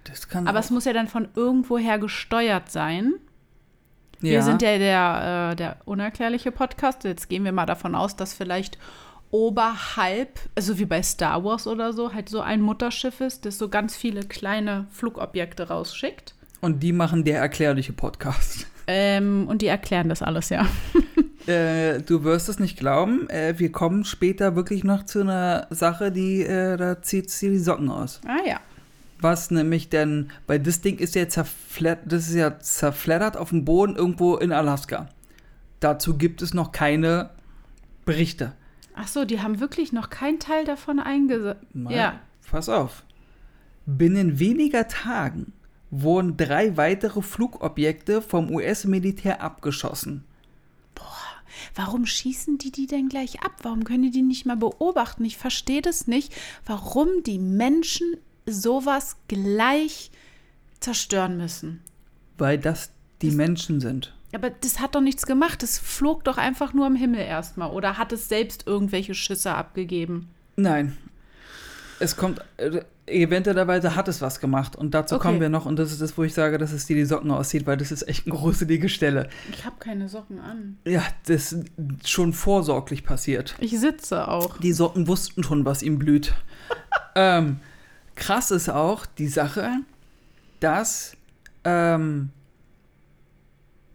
Das 0.03 0.29
kann 0.29 0.47
Aber 0.47 0.59
es 0.59 0.69
muss 0.69 0.85
ja 0.85 0.93
dann 0.93 1.07
von 1.07 1.27
irgendwoher 1.35 1.97
gesteuert 1.99 2.71
sein. 2.71 3.13
Ja. 4.21 4.31
Wir 4.31 4.43
sind 4.43 4.61
ja 4.61 4.77
der, 4.77 5.51
äh, 5.51 5.55
der 5.55 5.77
unerklärliche 5.85 6.51
Podcast. 6.51 7.03
Jetzt 7.03 7.29
gehen 7.29 7.43
wir 7.43 7.51
mal 7.51 7.65
davon 7.65 7.95
aus, 7.95 8.15
dass 8.15 8.33
vielleicht 8.33 8.77
oberhalb, 9.31 10.39
also 10.55 10.79
wie 10.79 10.85
bei 10.85 11.03
Star 11.03 11.43
Wars 11.43 11.67
oder 11.67 11.93
so, 11.93 12.13
halt 12.13 12.29
so 12.29 12.41
ein 12.41 12.61
Mutterschiff 12.61 13.21
ist, 13.21 13.45
das 13.45 13.57
so 13.57 13.69
ganz 13.69 13.95
viele 13.95 14.21
kleine 14.21 14.87
Flugobjekte 14.91 15.67
rausschickt. 15.67 16.33
Und 16.61 16.81
die 16.81 16.93
machen 16.93 17.23
der 17.23 17.39
erklärliche 17.39 17.93
Podcast. 17.93 18.67
Ähm, 18.87 19.47
und 19.47 19.61
die 19.61 19.67
erklären 19.67 20.09
das 20.09 20.21
alles, 20.21 20.49
ja. 20.49 20.65
Äh, 21.47 22.01
du 22.01 22.25
wirst 22.25 22.49
es 22.49 22.59
nicht 22.59 22.77
glauben, 22.77 23.29
äh, 23.29 23.53
wir 23.57 23.71
kommen 23.71 24.03
später 24.03 24.57
wirklich 24.57 24.83
noch 24.83 25.05
zu 25.05 25.21
einer 25.21 25.67
Sache, 25.69 26.11
die, 26.11 26.43
äh, 26.43 26.75
da 26.75 27.01
zieht 27.01 27.29
sie 27.29 27.49
die 27.49 27.57
Socken 27.57 27.89
aus. 27.89 28.19
Ah 28.27 28.45
ja. 28.45 28.59
Was 29.19 29.49
nämlich 29.49 29.89
denn, 29.89 30.31
weil 30.45 30.59
das 30.59 30.81
Ding 30.81 30.99
ist 30.99 31.15
ja 31.15 31.27
zerfleddert, 31.27 32.11
das 32.11 32.27
ist 32.27 32.35
ja 32.35 32.59
zerfleddert 32.59 33.35
auf 33.35 33.49
dem 33.49 33.65
Boden 33.65 33.95
irgendwo 33.95 34.35
in 34.35 34.51
Alaska. 34.51 35.09
Dazu 35.79 36.17
gibt 36.17 36.41
es 36.41 36.53
noch 36.53 36.71
keine 36.71 37.31
Berichte. 38.05 38.53
Ach 38.93 39.07
so, 39.07 39.25
die 39.25 39.41
haben 39.41 39.59
wirklich 39.59 39.91
noch 39.91 40.09
keinen 40.09 40.39
Teil 40.39 40.65
davon 40.65 40.99
eingesetzt. 40.99 41.61
Ja. 41.89 42.19
Pass 42.49 42.69
auf. 42.69 43.03
Binnen 43.85 44.39
weniger 44.39 44.87
Tagen 44.87 45.53
wurden 45.89 46.37
drei 46.37 46.77
weitere 46.77 47.21
Flugobjekte 47.21 48.21
vom 48.21 48.51
US-Militär 48.51 49.41
abgeschossen. 49.41 50.25
Warum 51.75 52.05
schießen 52.05 52.57
die 52.57 52.71
die 52.71 52.87
denn 52.87 53.09
gleich 53.09 53.41
ab? 53.41 53.53
Warum 53.63 53.83
können 53.83 54.03
die 54.03 54.11
die 54.11 54.21
nicht 54.21 54.45
mal 54.45 54.57
beobachten? 54.57 55.25
Ich 55.25 55.37
verstehe 55.37 55.81
das 55.81 56.07
nicht, 56.07 56.33
warum 56.65 57.23
die 57.25 57.39
Menschen 57.39 58.17
sowas 58.47 59.17
gleich 59.27 60.11
zerstören 60.79 61.37
müssen. 61.37 61.81
Weil 62.37 62.57
das 62.57 62.91
die 63.21 63.31
Menschen 63.31 63.79
sind. 63.81 64.13
Aber 64.33 64.49
das 64.49 64.79
hat 64.79 64.93
doch 64.95 65.01
nichts 65.01 65.25
gemacht. 65.25 65.63
Das 65.63 65.79
flog 65.79 66.23
doch 66.23 66.37
einfach 66.37 66.73
nur 66.73 66.85
am 66.85 66.95
Himmel 66.95 67.21
erstmal. 67.21 67.71
Oder 67.71 67.97
hat 67.97 68.11
es 68.11 68.29
selbst 68.29 68.67
irgendwelche 68.67 69.15
Schüsse 69.15 69.53
abgegeben? 69.53 70.29
Nein. 70.55 70.97
Es 71.99 72.15
kommt, 72.15 72.41
äh, 72.57 72.81
eventuellerweise 73.07 73.95
hat 73.95 74.07
es 74.07 74.21
was 74.21 74.39
gemacht. 74.39 74.75
Und 74.75 74.93
dazu 74.93 75.15
Okay. 75.15 75.23
kommen 75.29 75.41
wir 75.41 75.49
noch. 75.49 75.65
Und 75.65 75.79
das 75.79 75.91
ist 75.91 76.01
das, 76.01 76.15
wo 76.17 76.23
ich 76.23 76.33
sage, 76.35 76.59
dass 76.59 76.71
es 76.73 76.85
dir 76.85 76.95
die 76.95 77.05
Socken 77.05 77.31
aussieht, 77.31 77.65
weil 77.65 77.77
das 77.77 77.91
ist 77.91 78.07
echt 78.07 78.27
eine 78.27 78.35
gruselige 78.35 78.89
Stelle. 78.89 79.29
Ich 79.51 79.65
habe 79.65 79.77
keine 79.79 80.07
Socken 80.09 80.39
an. 80.39 80.77
Ja, 80.85 81.01
das 81.25 81.53
ist 81.53 81.65
schon 82.07 82.33
vorsorglich 82.33 83.03
passiert. 83.03 83.55
Ich 83.59 83.79
sitze 83.79 84.27
auch. 84.27 84.57
Die 84.59 84.73
Socken 84.73 85.07
wussten 85.07 85.41
schon, 85.43 85.65
was 85.65 85.81
ihm 85.81 85.97
blüht. 85.97 86.35
ähm, 87.15 87.59
krass 88.17 88.51
ist 88.51 88.69
auch 88.69 89.05
die 89.05 89.27
Sache, 89.29 89.69
dass 90.59 91.15
ähm, 91.63 92.29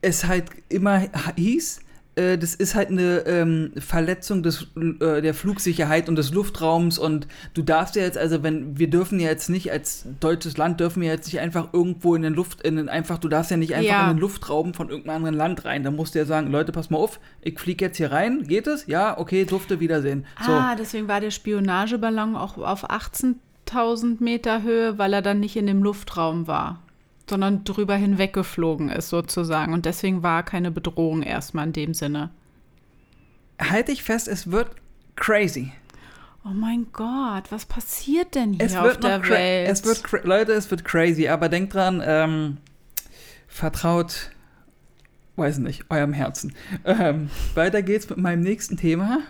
es 0.00 0.24
halt 0.26 0.46
immer 0.68 1.02
hieß, 1.36 1.80
äh, 2.14 2.36
das 2.36 2.54
ist 2.54 2.74
halt 2.74 2.90
eine 2.90 3.20
ähm, 3.20 3.72
Verletzung 3.78 4.42
des, 4.42 4.66
äh, 5.00 5.22
der 5.22 5.32
Flugsicherheit 5.32 6.08
und 6.08 6.16
des 6.16 6.32
Luftraums 6.32 6.98
und 6.98 7.26
du 7.54 7.62
darfst 7.62 7.96
ja 7.96 8.02
jetzt, 8.02 8.18
also 8.18 8.42
wenn, 8.42 8.78
wir 8.78 8.90
dürfen 8.90 9.18
ja 9.18 9.28
jetzt 9.28 9.48
nicht, 9.48 9.72
als 9.72 10.04
deutsches 10.20 10.56
Land 10.58 10.80
dürfen 10.80 11.00
wir 11.00 11.08
jetzt 11.08 11.26
nicht 11.26 11.40
einfach 11.40 11.72
irgendwo 11.72 12.14
in 12.14 12.22
den 12.22 12.34
Luft, 12.34 12.62
in 12.62 12.76
den 12.76 12.88
einfach, 12.88 13.18
du 13.18 13.28
darfst 13.28 13.50
ja 13.50 13.56
nicht 13.56 13.74
einfach 13.74 13.90
Ja. 13.90 14.10
in 14.10 14.16
den 14.16 14.20
Luftraum 14.20 14.74
von 14.74 14.90
irgendeinem 14.90 15.16
anderen 15.16 15.36
Land 15.36 15.64
rein. 15.64 15.84
Da 15.84 15.90
musst 15.90 16.14
du 16.14 16.18
ja 16.18 16.26
sagen, 16.26 16.50
Leute, 16.50 16.70
pass 16.72 16.90
mal 16.90 16.98
auf, 16.98 17.18
ich 17.40 17.58
fliege 17.58 17.86
jetzt 17.86 17.96
hier 17.96 18.12
rein, 18.12 18.44
geht 18.46 18.66
es? 18.66 18.86
Ja, 18.86 19.18
okay, 19.18 19.44
durfte 19.46 19.80
wiedersehen. 19.80 20.26
So. 20.44 20.52
Ah, 20.52 20.74
deswegen 20.76 21.08
war 21.08 21.20
der 21.20 21.30
Spionageballon 21.30 22.36
auch 22.36 22.58
auf 22.58 22.90
18.000 23.66 24.22
Meter 24.22 24.62
Höhe, 24.62 24.98
weil 24.98 25.12
er 25.12 25.22
dann 25.22 25.40
nicht 25.40 25.56
in 25.56 25.66
dem 25.66 25.82
Luftraum 25.82 26.46
war, 26.46 26.80
sondern 27.28 27.64
drüber 27.64 27.96
hinweggeflogen 27.96 28.88
ist 28.88 29.08
sozusagen. 29.08 29.72
Und 29.72 29.86
deswegen 29.86 30.22
war 30.22 30.42
keine 30.42 30.70
Bedrohung 30.70 31.22
erstmal 31.22 31.66
in 31.66 31.72
dem 31.72 31.94
Sinne. 31.94 32.30
halte 33.60 33.92
ich 33.92 34.02
fest, 34.02 34.28
es 34.28 34.50
wird 34.50 34.70
crazy. 35.16 35.72
Oh 36.44 36.52
mein 36.52 36.86
Gott, 36.92 37.44
was 37.50 37.66
passiert 37.66 38.34
denn 38.34 38.54
hier 38.54 38.64
Es 38.64 38.74
auf 38.74 38.84
wird 38.84 39.04
der 39.04 39.28
Welt? 39.28 39.68
Es 39.70 39.84
wird 39.84 40.24
Leute, 40.24 40.52
es 40.52 40.70
wird 40.70 40.84
crazy, 40.84 41.28
aber 41.28 41.48
denkt 41.48 41.74
dran, 41.74 42.02
ähm, 42.04 42.56
vertraut, 43.46 44.32
weiß 45.36 45.58
nicht, 45.58 45.84
eurem 45.88 46.12
Herzen. 46.12 46.54
Ähm, 46.84 47.30
weiter 47.54 47.82
geht's 47.82 48.10
mit 48.10 48.18
meinem 48.18 48.42
nächsten 48.42 48.76
Thema. 48.76 49.20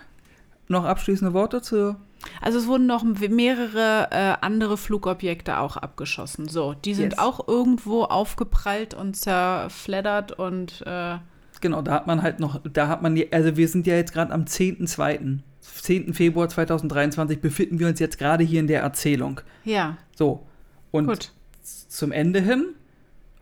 Noch 0.67 0.85
abschließende 0.85 1.33
Worte 1.33 1.61
zu. 1.61 1.95
Also 2.41 2.57
es 2.59 2.67
wurden 2.67 2.85
noch 2.85 3.03
mehrere 3.03 4.07
äh, 4.11 4.35
andere 4.45 4.77
Flugobjekte 4.77 5.59
auch 5.59 5.77
abgeschossen. 5.77 6.47
So, 6.47 6.73
die 6.73 6.93
sind 6.93 7.11
Yes. 7.13 7.19
auch 7.19 7.47
irgendwo 7.47 8.03
aufgeprallt 8.03 8.93
und 8.93 9.15
zerfleddert 9.15 10.31
und 10.33 10.83
äh, 10.85 11.17
Genau, 11.61 11.81
da 11.81 11.93
hat 11.93 12.07
man 12.07 12.21
halt 12.21 12.39
noch, 12.41 12.59
da 12.73 12.87
hat 12.89 13.01
man, 13.01 13.17
also 13.31 13.55
wir 13.55 13.67
sind 13.69 13.87
ja 13.87 13.95
jetzt 13.95 14.11
gerade 14.13 14.33
am 14.33 14.43
10.2., 14.43 15.39
10. 15.61 16.13
Februar 16.13 16.49
2023 16.49 17.39
befinden 17.39 17.79
wir 17.79 17.87
uns 17.87 17.99
jetzt 18.01 18.17
gerade 18.17 18.43
hier 18.43 18.59
in 18.59 18.67
der 18.67 18.81
Erzählung. 18.81 19.39
ja, 19.63 19.95
So, 20.15 20.45
und 20.91 21.07
gut. 21.07 21.31
zum 21.61 22.11
Ende 22.11 22.41
hin 22.41 22.65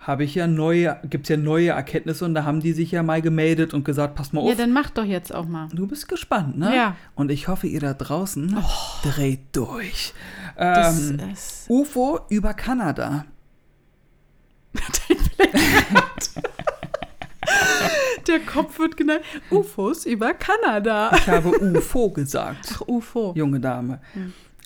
habe 0.01 0.23
ich 0.23 0.33
ja 0.35 0.47
neue, 0.47 0.99
gibt 1.09 1.25
es 1.25 1.29
ja 1.29 1.37
neue 1.37 1.69
Erkenntnisse 1.69 2.25
und 2.25 2.33
da 2.33 2.43
haben 2.43 2.59
die 2.59 2.73
sich 2.73 2.91
ja 2.91 3.03
mal 3.03 3.21
gemeldet 3.21 3.73
und 3.73 3.85
gesagt, 3.85 4.15
pass 4.15 4.33
mal 4.33 4.41
auf, 4.41 4.49
Ja, 4.49 4.55
dann 4.55 4.73
mach 4.73 4.89
doch 4.89 5.05
jetzt 5.05 5.33
auch 5.33 5.45
mal. 5.45 5.67
du 5.71 5.85
bist 5.87 6.07
gespannt, 6.07 6.57
ne? 6.57 6.75
Ja. 6.75 6.95
Und 7.15 7.29
ich 7.31 7.47
hoffe, 7.47 7.67
ihr 7.67 7.79
da 7.79 7.93
draußen 7.93 8.57
dreht 9.03 9.41
durch. 9.53 10.13
Das 10.57 11.11
Ähm, 11.11 11.19
ist 11.31 11.65
UFO 11.69 12.19
über 12.29 12.53
Kanada. 12.55 13.25
Der 18.27 18.39
Kopf 18.39 18.77
wird 18.79 18.97
genannt. 18.97 19.21
UFOs 19.49 20.05
über 20.05 20.33
Kanada. 20.33 21.11
Ich 21.15 21.27
habe 21.27 21.49
UFO 21.49 22.09
gesagt. 22.11 22.73
Ach, 22.75 22.81
UFO. 22.87 23.33
junge 23.35 23.59
Dame. 23.59 23.99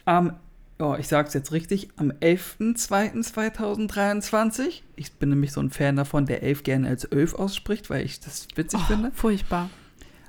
Am, 0.04 0.34
oh, 0.80 0.96
ich 1.00 1.08
sag's 1.08 1.34
jetzt 1.34 1.52
richtig, 1.52 1.90
am 1.98 2.12
11.02.2023, 2.12 4.82
ich 4.96 5.14
bin 5.14 5.30
nämlich 5.30 5.52
so 5.52 5.62
ein 5.62 5.70
Fan 5.72 5.96
davon, 5.96 6.26
der 6.26 6.44
11 6.44 6.64
gerne 6.64 6.88
als 6.90 7.06
11 7.06 7.36
ausspricht, 7.36 7.90
weil 7.90 8.04
ich 8.06 8.20
das 8.20 8.48
witzig 8.56 8.80
Oh, 8.84 8.88
finde. 8.88 9.12
furchtbar. 9.14 9.70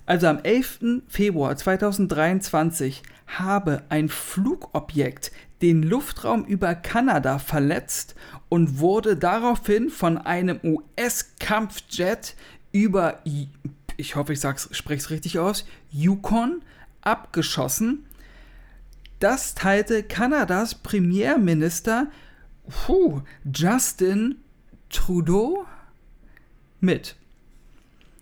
Also 0.05 0.27
am 0.29 0.39
11. 0.43 1.03
Februar 1.09 1.57
2023 1.57 3.03
habe 3.27 3.83
ein 3.89 4.09
Flugobjekt 4.09 5.33
den 5.63 5.83
Luftraum 5.83 6.45
über 6.45 6.75
Kanada 6.77 7.39
verletzt 7.39 8.15
und 8.49 8.79
wurde 8.79 9.17
daraufhin 9.17 9.89
von 9.91 10.19
einem 10.19 10.61
US-Kampfjet 10.63 12.37
über, 12.73 13.19
ich 13.97 14.15
hoffe, 14.17 14.33
ich 14.35 14.41
sag's, 14.41 14.69
spreche 14.73 15.01
es 15.01 15.11
richtig 15.11 15.39
aus, 15.41 15.65
Yukon 15.91 16.63
abgeschossen. 17.01 18.05
Das 19.19 19.55
teilte 19.55 20.03
Kanadas 20.03 20.75
Premierminister 20.75 22.09
puh, 22.69 23.23
Justin 23.53 24.37
Trudeau 24.91 25.65
mit. 26.81 27.17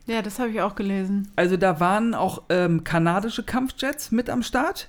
Ja, 0.06 0.22
das 0.22 0.38
habe 0.38 0.50
ich 0.50 0.60
auch 0.60 0.74
gelesen. 0.74 1.30
Also 1.36 1.56
da 1.56 1.80
waren 1.80 2.14
auch 2.14 2.42
ähm, 2.48 2.84
kanadische 2.84 3.42
Kampfjets 3.42 4.12
mit 4.12 4.28
am 4.28 4.42
Start. 4.42 4.88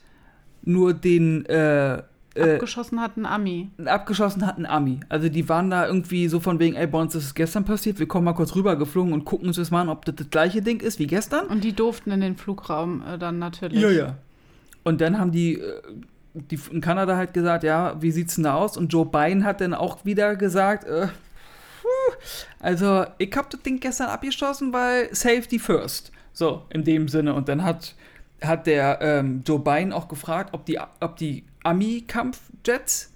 Nur 0.61 0.93
den 0.93 1.45
äh, 1.45 2.01
äh, 2.35 2.55
Abgeschossen 2.55 2.99
hat 2.99 3.15
ein 3.15 3.25
Ami. 3.25 3.69
abgeschossen 3.85 4.45
hat 4.45 4.57
ein 4.57 4.65
Ami. 4.65 4.99
Also 5.07 5.29
die 5.29 5.47
waren 5.47 5.69
da 5.69 5.87
irgendwie 5.87 6.27
so 6.27 6.41
von 6.41 6.59
wegen, 6.59 6.75
ey, 6.75 6.85
bei 6.85 6.99
uns 6.99 7.15
ist 7.15 7.23
es 7.23 7.33
gestern 7.33 7.63
passiert, 7.63 7.97
wir 7.99 8.07
kommen 8.07 8.25
mal 8.25 8.33
kurz 8.33 8.55
rüber 8.55 8.75
geflogen 8.75 9.13
und 9.13 9.23
gucken 9.23 9.47
uns 9.47 9.55
das 9.55 9.71
mal 9.71 9.81
an, 9.81 9.89
ob 9.89 10.03
das 10.03 10.15
das 10.15 10.29
gleiche 10.29 10.61
Ding 10.61 10.81
ist 10.81 10.99
wie 10.99 11.07
gestern. 11.07 11.47
Und 11.47 11.63
die 11.63 11.73
durften 11.73 12.11
in 12.11 12.19
den 12.19 12.35
Flugraum 12.35 13.03
äh, 13.07 13.17
dann 13.17 13.39
natürlich. 13.39 13.81
Ja, 13.81 13.89
ja. 13.89 14.17
Und 14.85 15.01
dann 15.01 15.19
haben 15.19 15.31
die, 15.31 15.59
äh, 15.59 15.81
die 16.33 16.59
in 16.71 16.79
Kanada 16.79 17.17
halt 17.17 17.33
gesagt, 17.33 17.63
ja, 17.63 18.01
wie 18.01 18.11
sieht's 18.11 18.35
denn 18.35 18.45
da 18.45 18.55
aus? 18.55 18.77
Und 18.77 18.93
Joe 18.93 19.05
Biden 19.05 19.43
hat 19.43 19.59
dann 19.59 19.73
auch 19.73 20.05
wieder 20.05 20.35
gesagt, 20.37 20.85
äh, 20.85 21.07
also 22.59 23.05
ich 23.17 23.35
hab 23.35 23.49
das 23.49 23.61
Ding 23.61 23.79
gestern 23.79 24.07
abgeschossen, 24.07 24.71
weil 24.71 25.13
Safety 25.13 25.59
first. 25.59 26.11
So, 26.33 26.65
in 26.69 26.83
dem 26.83 27.07
Sinne. 27.07 27.33
Und 27.33 27.49
dann 27.49 27.63
hat, 27.63 27.95
hat 28.41 28.67
der 28.67 28.99
ähm, 29.01 29.43
Joe 29.45 29.59
Biden 29.59 29.91
auch 29.91 30.07
gefragt, 30.07 30.51
ob 30.53 30.65
die, 30.65 30.79
ob 30.99 31.17
die 31.17 31.45
Ami-Kampfjets 31.63 33.11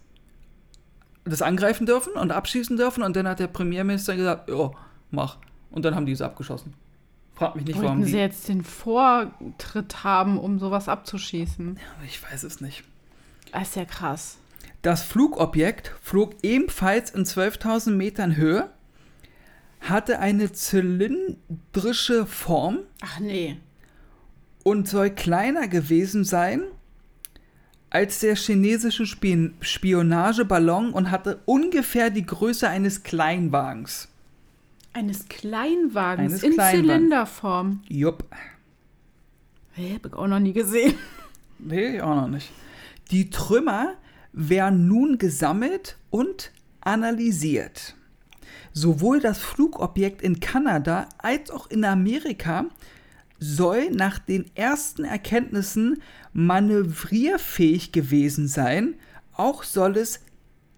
das 1.26 1.42
angreifen 1.42 1.86
dürfen 1.86 2.14
und 2.14 2.32
abschießen 2.32 2.78
dürfen. 2.78 3.04
Und 3.04 3.16
dann 3.16 3.28
hat 3.28 3.40
der 3.40 3.48
Premierminister 3.48 4.16
gesagt, 4.16 4.50
ja, 4.50 4.72
mach. 5.12 5.38
Und 5.70 5.86
dann 5.86 5.96
haben 5.96 6.08
die 6.08 6.14
es 6.14 6.22
abgeschossen. 6.22 6.74
Frag 7.40 7.56
mich 7.56 7.66
nicht, 7.66 7.82
warum 7.82 8.00
Wollten 8.00 8.12
sie 8.12 8.18
jetzt 8.18 8.50
den 8.50 8.66
Vortritt 8.66 10.04
haben, 10.04 10.38
um 10.38 10.60
sowas 10.60 10.90
abzuschießen? 10.90 11.80
Ich 12.06 12.22
weiß 12.22 12.44
es 12.44 12.60
nicht. 12.60 12.84
Das 13.54 13.70
ist 13.70 13.76
ja 13.78 13.86
krass. 13.86 14.38
Das 14.82 15.04
Flugobjekt 15.04 15.96
flog 16.02 16.36
ebenfalls 16.44 17.12
in 17.12 17.24
12.000 17.24 17.92
Metern 17.92 18.36
Höhe, 18.36 18.70
hatte 19.80 20.20
eine 20.20 20.52
zylindrische 20.52 22.26
Form 22.26 22.80
Ach 23.00 23.20
nee. 23.22 23.56
und 24.64 24.90
soll 24.90 25.10
kleiner 25.10 25.70
gewesen 25.70 26.26
sein 26.26 26.64
als 27.90 28.20
der 28.20 28.36
chinesische 28.36 29.06
Spion 29.06 29.54
Spionageballon 29.62 30.92
und 30.92 31.10
hatte 31.10 31.40
ungefähr 31.46 32.10
die 32.10 32.26
Größe 32.26 32.68
eines 32.68 33.04
Kleinwagens. 33.04 34.10
Eines 35.00 35.30
Kleinwagens 35.30 36.34
Eines 36.34 36.44
in 36.44 36.54
Kleinwagens. 36.56 36.88
Zylinderform. 36.88 37.82
Jupp. 37.88 38.26
Hey, 39.72 39.94
hab 39.94 40.06
ich 40.06 40.14
auch 40.14 40.28
noch 40.28 40.40
nie 40.40 40.52
gesehen. 40.52 40.94
Nee, 41.58 42.02
auch 42.02 42.16
noch 42.16 42.28
nicht. 42.28 42.52
Die 43.10 43.30
Trümmer 43.30 43.94
werden 44.34 44.90
nun 44.90 45.18
gesammelt 45.18 45.98
und 46.10 46.52
analysiert. 46.82 47.96
Sowohl 48.74 49.22
das 49.22 49.40
Flugobjekt 49.40 50.22
in 50.22 50.42
Kanada 50.42 51.08
als 51.18 51.50
auch 51.50 51.70
in 51.70 51.86
Amerika 51.86 52.66
soll 53.40 53.92
nach 53.92 54.20
den 54.20 54.52
ersten 54.56 55.06
Erkenntnissen 55.06 56.02
manövrierfähig 56.34 57.94
gewesen 57.94 58.50
sein. 58.50 58.96
Auch 59.32 59.64
soll 59.64 59.96
es 59.96 60.20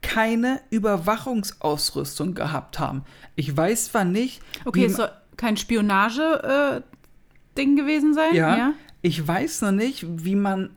keine 0.02 0.62
Überwachungsausrüstung 0.70 2.34
gehabt 2.34 2.80
haben. 2.80 3.04
Ich 3.36 3.56
weiß 3.56 3.86
zwar 3.86 4.06
nicht, 4.06 4.42
Okay, 4.66 4.86
es 4.86 4.96
soll 4.96 5.12
kein 5.38 5.58
Spionage-Ding 5.58 7.76
gewesen 7.76 8.14
sein. 8.14 8.36
Ja, 8.36 8.74
ich 9.02 9.28
weiß 9.28 9.62
noch 9.62 9.72
nicht, 9.72 10.06
wie 10.08 10.36
man 10.36 10.72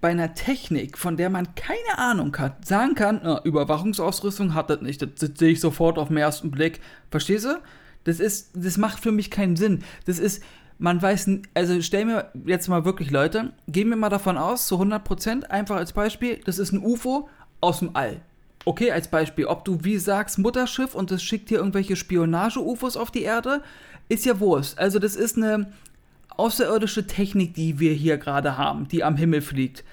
bei 0.00 0.10
einer 0.10 0.34
Technik, 0.34 0.96
von 0.96 1.16
der 1.16 1.28
man 1.28 1.56
keine 1.56 1.98
Ahnung 1.98 2.36
hat, 2.38 2.66
sagen 2.66 2.94
kann, 2.94 3.20
na, 3.22 3.42
Überwachungsausrüstung 3.42 4.54
hat 4.54 4.70
das 4.70 4.80
nicht. 4.80 5.02
Das, 5.02 5.10
das 5.16 5.30
sehe 5.34 5.50
ich 5.50 5.60
sofort 5.60 5.98
auf 5.98 6.08
den 6.08 6.16
ersten 6.16 6.50
Blick. 6.50 6.80
Verstehst 7.10 7.46
du? 7.46 7.60
Das 8.04 8.20
ist, 8.20 8.52
das 8.54 8.78
macht 8.78 9.00
für 9.00 9.12
mich 9.12 9.30
keinen 9.30 9.56
Sinn. 9.56 9.82
Das 10.06 10.20
ist, 10.20 10.42
man 10.78 11.02
weiß, 11.02 11.28
also 11.54 11.82
stell 11.82 12.04
mir 12.04 12.30
jetzt 12.46 12.68
mal 12.68 12.84
wirklich, 12.84 13.10
Leute, 13.10 13.52
gehen 13.66 13.88
wir 13.88 13.96
mal 13.96 14.08
davon 14.08 14.38
aus, 14.38 14.68
zu 14.68 14.80
100%, 14.80 15.44
einfach 15.44 15.76
als 15.76 15.92
Beispiel, 15.92 16.40
das 16.44 16.58
ist 16.58 16.72
ein 16.72 16.78
UFO 16.78 17.28
aus 17.60 17.80
dem 17.80 17.90
All. 17.94 18.20
Okay, 18.68 18.90
als 18.90 19.08
Beispiel, 19.08 19.46
ob 19.46 19.64
du 19.64 19.82
wie 19.82 19.96
sagst, 19.96 20.36
Mutterschiff 20.36 20.94
und 20.94 21.10
das 21.10 21.22
schickt 21.22 21.48
dir 21.48 21.56
irgendwelche 21.56 21.96
Spionage-UFOs 21.96 22.98
auf 22.98 23.10
die 23.10 23.22
Erde, 23.22 23.62
ist 24.10 24.26
ja 24.26 24.40
Wurst. 24.40 24.78
Also 24.78 24.98
das 24.98 25.16
ist 25.16 25.38
eine 25.38 25.72
außerirdische 26.36 27.06
Technik, 27.06 27.54
die 27.54 27.80
wir 27.80 27.94
hier 27.94 28.18
gerade 28.18 28.58
haben, 28.58 28.86
die 28.86 29.04
am 29.04 29.16
Himmel 29.16 29.40
fliegt. 29.40 29.84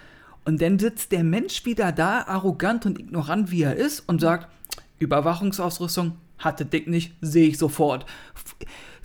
Und 0.44 0.62
dann 0.62 0.78
sitzt 0.78 1.14
der 1.14 1.24
Mensch 1.24 1.64
wieder 1.64 1.94
da, 1.94 2.24
arrogant 2.24 2.86
und 2.86 3.00
ignorant 3.00 3.50
wie 3.50 3.62
er 3.62 3.78
ist, 3.78 4.02
und 4.10 4.20
sagt, 4.20 4.50
Überwachungsausrüstung 5.00 6.18
hatte 6.38 6.66
Dick 6.66 6.88
nicht, 6.88 7.14
sehe 7.22 7.48
ich 7.48 7.58
sofort. 7.58 8.06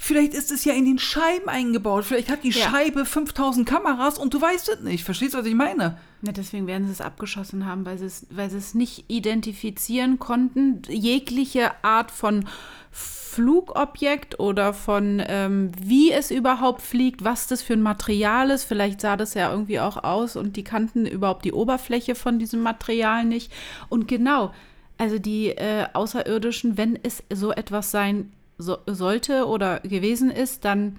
Vielleicht 0.02 0.32
ist 0.32 0.50
es 0.50 0.64
ja 0.64 0.72
in 0.72 0.86
den 0.86 0.98
Scheiben 0.98 1.50
eingebaut. 1.50 2.06
Vielleicht 2.06 2.30
hat 2.30 2.42
die 2.42 2.48
Ja. 2.52 2.70
Scheibe 2.70 3.04
5000 3.04 3.68
Kameras 3.68 4.18
und 4.18 4.32
du 4.32 4.40
weißt 4.40 4.70
es 4.70 4.80
nicht. 4.80 5.04
Verstehst 5.04 5.34
du, 5.34 5.38
was 5.38 5.44
ich 5.46 5.54
meine? 5.54 5.98
Ja, 6.22 6.32
deswegen 6.32 6.66
werden 6.66 6.86
sie 6.86 6.92
es 6.92 7.02
abgeschossen 7.02 7.66
haben, 7.66 7.84
weil 7.84 7.98
sie 7.98 8.06
es, 8.06 8.26
weil 8.30 8.48
sie 8.48 8.56
es 8.56 8.72
nicht 8.72 9.04
identifizieren 9.08 10.18
konnten. 10.18 10.80
Jegliche 10.88 11.72
Art 11.84 12.10
von 12.10 12.46
Flugobjekt 12.90 14.40
oder 14.40 14.72
von 14.72 15.22
ähm, 15.26 15.70
wie 15.78 16.10
es 16.12 16.30
überhaupt 16.30 16.80
fliegt, 16.80 17.22
was 17.22 17.46
das 17.46 17.60
für 17.60 17.74
ein 17.74 17.82
Material 17.82 18.48
ist. 18.48 18.64
Vielleicht 18.64 19.02
sah 19.02 19.18
das 19.18 19.34
ja 19.34 19.52
irgendwie 19.52 19.80
auch 19.80 20.02
aus 20.02 20.34
und 20.34 20.56
die 20.56 20.64
kannten 20.64 21.04
überhaupt 21.04 21.44
die 21.44 21.52
Oberfläche 21.52 22.14
von 22.14 22.38
diesem 22.38 22.62
Material 22.62 23.26
nicht. 23.26 23.52
Und 23.90 24.08
genau, 24.08 24.52
also 24.96 25.18
die 25.18 25.48
äh, 25.48 25.88
Außerirdischen, 25.92 26.78
wenn 26.78 26.98
es 27.02 27.22
so 27.30 27.52
etwas 27.52 27.90
sein 27.90 28.32
so, 28.60 28.78
sollte 28.86 29.46
oder 29.46 29.80
gewesen 29.80 30.30
ist, 30.30 30.64
dann 30.64 30.96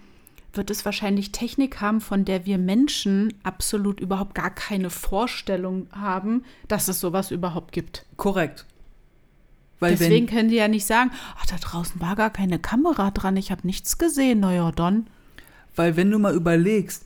wird 0.53 0.69
es 0.69 0.83
wahrscheinlich 0.83 1.31
Technik 1.31 1.79
haben, 1.79 2.01
von 2.01 2.25
der 2.25 2.45
wir 2.45 2.57
Menschen 2.57 3.33
absolut 3.43 3.99
überhaupt 3.99 4.35
gar 4.35 4.53
keine 4.53 4.89
Vorstellung 4.89 5.87
haben, 5.91 6.43
dass 6.67 6.87
es 6.87 6.99
sowas 6.99 7.31
überhaupt 7.31 7.71
gibt. 7.71 8.05
Korrekt. 8.17 8.65
Weil 9.79 9.91
Deswegen 9.91 10.27
wenn, 10.27 10.35
können 10.35 10.49
die 10.49 10.57
ja 10.57 10.67
nicht 10.67 10.85
sagen, 10.85 11.11
ach, 11.37 11.45
da 11.45 11.55
draußen 11.55 11.99
war 12.01 12.15
gar 12.15 12.29
keine 12.29 12.59
Kamera 12.59 13.11
dran, 13.11 13.37
ich 13.37 13.51
habe 13.51 13.65
nichts 13.65 13.97
gesehen, 13.97 14.41
naja, 14.41 14.71
dann. 14.71 15.07
Weil 15.75 15.95
wenn 15.95 16.11
du 16.11 16.19
mal 16.19 16.35
überlegst, 16.35 17.05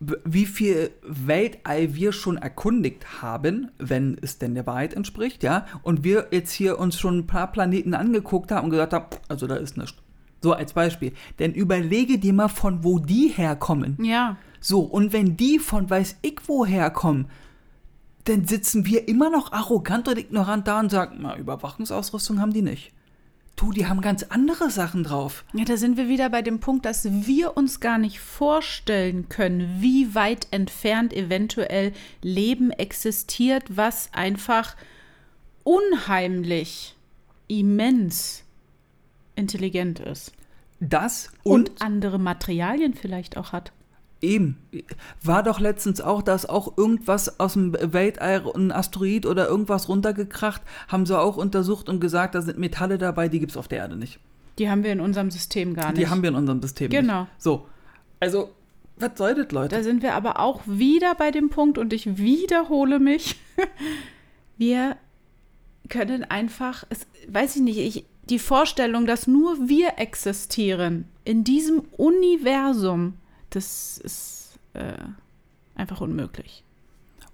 wie 0.00 0.46
viel 0.46 0.92
Weltall 1.02 1.94
wir 1.94 2.12
schon 2.12 2.38
erkundigt 2.38 3.20
haben, 3.22 3.70
wenn 3.78 4.16
es 4.22 4.38
denn 4.38 4.54
der 4.54 4.66
Wahrheit 4.66 4.94
entspricht, 4.94 5.42
ja, 5.42 5.66
und 5.82 6.04
wir 6.04 6.28
jetzt 6.30 6.52
hier 6.52 6.78
uns 6.78 6.98
schon 6.98 7.18
ein 7.18 7.26
paar 7.26 7.52
Planeten 7.52 7.92
angeguckt 7.92 8.50
haben 8.50 8.64
und 8.64 8.70
gesagt 8.70 8.94
haben, 8.94 9.06
also 9.28 9.46
da 9.46 9.56
ist 9.56 9.76
nichts. 9.76 9.98
So 10.42 10.54
als 10.54 10.72
Beispiel. 10.72 11.12
Denn 11.38 11.52
überlege 11.52 12.18
dir 12.18 12.32
mal, 12.32 12.48
von 12.48 12.82
wo 12.82 12.98
die 12.98 13.28
herkommen. 13.28 14.02
Ja. 14.02 14.38
So, 14.58 14.80
und 14.80 15.12
wenn 15.12 15.36
die 15.36 15.58
von 15.58 15.90
weiß 15.90 16.16
ich 16.22 16.40
woher 16.46 16.88
kommen, 16.90 17.26
dann 18.24 18.46
sitzen 18.46 18.86
wir 18.86 19.06
immer 19.06 19.28
noch 19.28 19.52
arrogant 19.52 20.08
und 20.08 20.18
ignorant 20.18 20.66
da 20.66 20.80
und 20.80 20.90
sagen, 20.90 21.18
na, 21.20 21.36
Überwachungsausrüstung 21.36 22.40
haben 22.40 22.54
die 22.54 22.62
nicht. 22.62 22.92
Du, 23.56 23.72
die 23.72 23.86
haben 23.86 24.00
ganz 24.00 24.22
andere 24.22 24.70
Sachen 24.70 25.04
drauf. 25.04 25.44
Ja, 25.52 25.64
da 25.64 25.76
sind 25.76 25.96
wir 25.98 26.08
wieder 26.08 26.30
bei 26.30 26.40
dem 26.40 26.60
Punkt, 26.60 26.86
dass 26.86 27.04
wir 27.04 27.56
uns 27.56 27.80
gar 27.80 27.98
nicht 27.98 28.20
vorstellen 28.20 29.28
können, 29.28 29.80
wie 29.80 30.14
weit 30.14 30.48
entfernt 30.50 31.12
eventuell 31.12 31.92
Leben 32.22 32.70
existiert, 32.70 33.64
was 33.68 34.08
einfach 34.12 34.76
unheimlich, 35.62 36.96
immens 37.48 38.44
intelligent 39.36 40.00
ist. 40.00 40.32
Das 40.80 41.30
Und, 41.42 41.70
und 41.70 41.82
andere 41.82 42.18
Materialien 42.18 42.94
vielleicht 42.94 43.36
auch 43.36 43.52
hat. 43.52 43.72
Eben. 44.22 44.58
War 45.22 45.42
doch 45.42 45.60
letztens 45.60 46.00
auch, 46.00 46.20
dass 46.20 46.46
auch 46.46 46.76
irgendwas 46.76 47.40
aus 47.40 47.54
dem 47.54 47.72
Weltall, 47.72 48.44
ein 48.54 48.70
Asteroid 48.70 49.24
oder 49.24 49.48
irgendwas 49.48 49.88
runtergekracht, 49.88 50.60
haben 50.88 51.06
sie 51.06 51.18
auch 51.18 51.36
untersucht 51.36 51.88
und 51.88 52.00
gesagt, 52.00 52.34
da 52.34 52.42
sind 52.42 52.58
Metalle 52.58 52.98
dabei, 52.98 53.28
die 53.28 53.40
gibt 53.40 53.52
es 53.52 53.56
auf 53.56 53.68
der 53.68 53.78
Erde 53.78 53.96
nicht. 53.96 54.18
Die 54.58 54.68
haben 54.68 54.84
wir 54.84 54.92
in 54.92 55.00
unserem 55.00 55.30
System 55.30 55.74
gar 55.74 55.92
nicht. 55.92 56.02
Die 56.02 56.08
haben 56.08 56.22
wir 56.22 56.28
in 56.28 56.34
unserem 56.34 56.60
System 56.60 56.90
Genau. 56.90 57.22
nicht. 57.22 57.30
So, 57.38 57.66
also, 58.18 58.50
was 58.98 59.12
soll 59.16 59.34
das, 59.34 59.50
Leute? 59.52 59.74
Da 59.76 59.82
sind 59.82 60.02
wir 60.02 60.14
aber 60.14 60.38
auch 60.38 60.60
wieder 60.66 61.14
bei 61.14 61.30
dem 61.30 61.48
Punkt 61.48 61.78
und 61.78 61.94
ich 61.94 62.18
wiederhole 62.18 62.98
mich. 62.98 63.36
Wir 64.58 64.98
können 65.88 66.22
einfach, 66.24 66.84
es, 66.90 67.06
weiß 67.28 67.56
ich 67.56 67.62
nicht, 67.62 67.78
ich, 67.78 68.04
die 68.28 68.38
Vorstellung, 68.38 69.06
dass 69.06 69.26
nur 69.26 69.68
wir 69.70 69.94
existieren 69.96 71.06
in 71.24 71.44
diesem 71.44 71.80
Universum, 71.96 73.14
das 73.50 73.98
ist 73.98 74.58
äh, 74.74 74.94
einfach 75.74 76.00
unmöglich. 76.00 76.64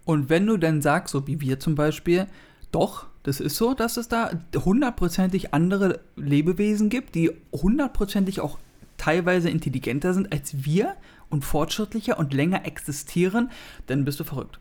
Und 0.04 0.30
wenn 0.30 0.46
du 0.46 0.56
dann 0.56 0.82
sagst, 0.82 1.12
so 1.12 1.26
wie 1.26 1.40
wir 1.40 1.58
zum 1.58 1.74
Beispiel, 1.74 2.26
doch, 2.72 3.06
das 3.22 3.40
ist 3.40 3.56
so, 3.56 3.74
dass 3.74 3.96
es 3.96 4.08
da 4.08 4.30
hundertprozentig 4.54 5.52
andere 5.52 6.00
Lebewesen 6.16 6.90
gibt, 6.90 7.14
die 7.14 7.32
hundertprozentig 7.52 8.40
auch 8.40 8.58
teilweise 8.96 9.50
intelligenter 9.50 10.14
sind 10.14 10.32
als 10.32 10.64
wir 10.64 10.94
und 11.28 11.44
fortschrittlicher 11.44 12.18
und 12.18 12.32
länger 12.32 12.64
existieren, 12.64 13.50
dann 13.86 14.04
bist 14.04 14.20
du 14.20 14.24
verrückt 14.24 14.60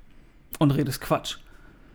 und 0.59 0.71
redest 0.71 1.01
Quatsch. 1.01 1.37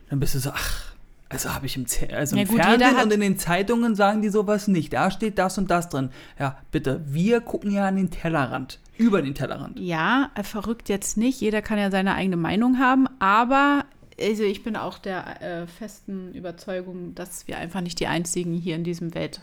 Dann 0.08 0.20
bist 0.20 0.34
du 0.34 0.38
so, 0.38 0.50
ach, 0.52 0.94
also 1.28 1.54
habe 1.54 1.66
ich 1.66 1.76
im, 1.76 1.86
Z 1.86 2.12
also 2.12 2.36
im 2.36 2.46
gut, 2.46 2.60
Fernsehen 2.60 2.96
und 3.02 3.12
in 3.12 3.20
den 3.20 3.38
Zeitungen 3.38 3.94
sagen 3.94 4.22
die 4.22 4.30
sowas 4.30 4.68
nicht. 4.68 4.92
Da 4.92 5.10
steht 5.10 5.38
das 5.38 5.58
und 5.58 5.70
das 5.70 5.88
drin. 5.88 6.10
Ja, 6.38 6.58
bitte, 6.72 7.02
wir 7.06 7.40
gucken 7.40 7.70
ja 7.70 7.86
an 7.86 7.96
den 7.96 8.10
Tellerrand, 8.10 8.80
über 9.00 9.22
den 9.22 9.34
Tellerrand. 9.34 9.78
Ja, 9.80 10.30
verrückt 10.42 10.90
jetzt 10.90 11.16
nicht. 11.16 11.40
Jeder 11.40 11.62
kann 11.62 11.78
ja 11.78 11.90
seine 11.90 12.14
eigene 12.14 12.36
Meinung 12.36 12.78
haben, 12.78 13.08
aber 13.18 13.86
also 14.20 14.42
ich 14.42 14.62
bin 14.62 14.76
auch 14.76 14.98
der 14.98 15.40
äh, 15.40 15.66
festen 15.66 16.34
Überzeugung, 16.34 17.14
dass 17.14 17.48
wir 17.48 17.56
einfach 17.56 17.80
nicht 17.80 17.98
die 17.98 18.06
einzigen 18.06 18.52
hier 18.52 18.76
in 18.76 18.84
diesem 18.84 19.14
Welt, 19.14 19.40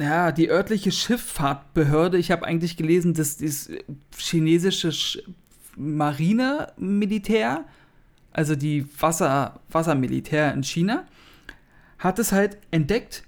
ja, 0.00 0.32
die 0.32 0.50
örtliche 0.50 0.92
Schifffahrtbehörde. 0.92 2.18
Ich 2.18 2.30
habe 2.30 2.46
eigentlich 2.46 2.76
gelesen, 2.76 3.14
dass 3.14 3.38
das 3.38 3.70
chinesische 4.16 4.92
Sch 4.92 5.18
Marine-Militär, 5.76 7.64
also 8.32 8.54
die 8.54 8.86
Wasser, 9.00 9.60
Wassermilitär 9.70 10.52
in 10.52 10.62
China, 10.62 11.06
hat 11.98 12.18
es 12.18 12.32
halt 12.32 12.58
entdeckt 12.70 13.24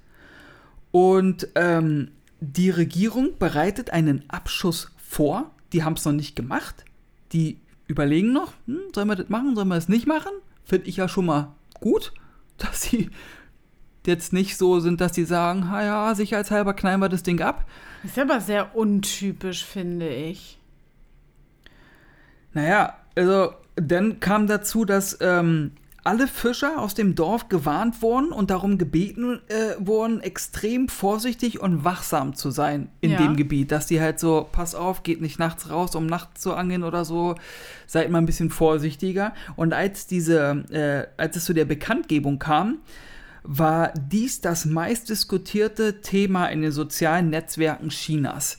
und 0.91 1.49
ähm, 1.55 2.11
die 2.41 2.71
Regierung 2.71 3.39
bereitet 3.39 3.91
einen 3.91 4.29
Abschuss 4.29 4.93
vor. 4.97 5.51
Die 5.73 5.83
haben 5.83 5.95
es 5.95 6.05
noch 6.05 6.13
nicht 6.13 6.37
gemacht. 6.37 6.85
Die 7.33 7.59
überlegen 7.87 8.33
noch, 8.33 8.53
hm, 8.67 8.81
sollen 8.95 9.09
wir 9.09 9.17
das 9.17 9.29
machen, 9.29 9.55
sollen 9.55 9.69
wir 9.69 9.77
das 9.77 9.89
nicht 9.89 10.07
machen? 10.07 10.33
Finde 10.65 10.89
ich 10.89 10.97
ja 10.97 11.09
schon 11.09 11.27
mal 11.27 11.55
gut, 11.81 12.13
dass 12.59 12.83
sie 12.83 13.11
jetzt 14.07 14.33
nicht 14.33 14.57
so 14.57 14.81
sind, 14.81 15.01
dass 15.01 15.15
sie 15.15 15.25
sagen, 15.25 15.71
ha 15.71 15.83
ja, 15.85 16.15
sicherheitshalber 16.15 16.75
knallen 16.75 17.01
wir 17.01 17.09
das 17.09 17.23
Ding 17.23 17.41
ab. 17.41 17.65
Ist 18.03 18.19
aber 18.19 18.41
sehr 18.41 18.77
untypisch, 18.77 19.65
finde 19.65 20.09
ich. 20.09 20.59
Naja, 22.53 22.95
also 23.17 23.53
dann 23.77 24.21
kam 24.21 24.47
dazu, 24.47 24.85
dass 24.85 25.19
ähm, 25.21 25.73
alle 26.05 26.29
Fischer 26.29 26.79
aus 26.81 26.95
dem 26.95 27.15
Dorf 27.15 27.49
gewarnt 27.49 28.03
wurden 28.03 28.31
und 28.31 28.51
darum 28.51 28.77
gebeten 28.79 29.41
äh, 29.49 29.75
wurden, 29.79 30.21
extrem 30.21 30.89
vorsichtig 30.89 31.61
und 31.61 31.83
wachsam 31.85 32.35
zu 32.37 32.51
sein 32.51 32.89
in 33.01 33.13
Ja. 33.13 33.19
dem 33.19 33.37
Gebiet. 33.37 33.73
Dass 33.73 33.87
die 33.87 34.01
halt 34.01 34.21
so, 34.21 34.47
pass 34.53 34.75
auf, 34.75 35.03
geht 35.03 35.21
nicht 35.21 35.39
nachts 35.39 35.71
raus, 35.71 35.95
um 35.97 36.07
nachts 36.07 36.43
zu 36.43 36.55
angeln 36.55 36.85
oder 36.85 37.05
so, 37.05 37.35
seid 37.87 38.11
mal 38.11 38.19
ein 38.19 38.27
bisschen 38.27 38.51
vorsichtiger. 38.51 39.33
Und 39.57 39.73
als 39.73 40.07
diese, 40.07 40.65
äh, 40.71 41.21
als 41.21 41.37
es 41.37 41.45
zu 41.47 41.55
der 41.55 41.65
Bekanntgebung 41.65 42.39
kam, 42.39 42.79
war 43.45 43.93
dies 43.95 44.41
das 44.41 44.65
meistdiskutierte 44.65 46.01
Thema 46.01 46.47
in 46.47 46.63
den 46.63 46.73
sozialen 46.73 47.31
Netzwerken 47.31 47.91
Chinas. 47.91 48.59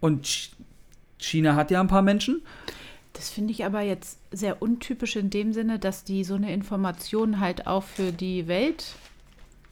Und 0.00 0.26
Ch- 0.26 0.50
China 1.18 1.56
hat 1.56 1.70
ja 1.70 1.80
ein 1.80 1.88
paar 1.88 2.02
Menschen. 2.02 2.42
Das 3.14 3.30
finde 3.30 3.52
ich 3.52 3.64
aber 3.64 3.80
jetzt 3.80 4.18
sehr 4.32 4.60
untypisch 4.62 5.16
in 5.16 5.30
dem 5.30 5.52
Sinne, 5.52 5.78
dass 5.78 6.04
die 6.04 6.24
so 6.24 6.34
eine 6.34 6.52
Information 6.52 7.40
halt 7.40 7.66
auch 7.66 7.82
für 7.84 8.12
die 8.12 8.46
Welt 8.48 8.86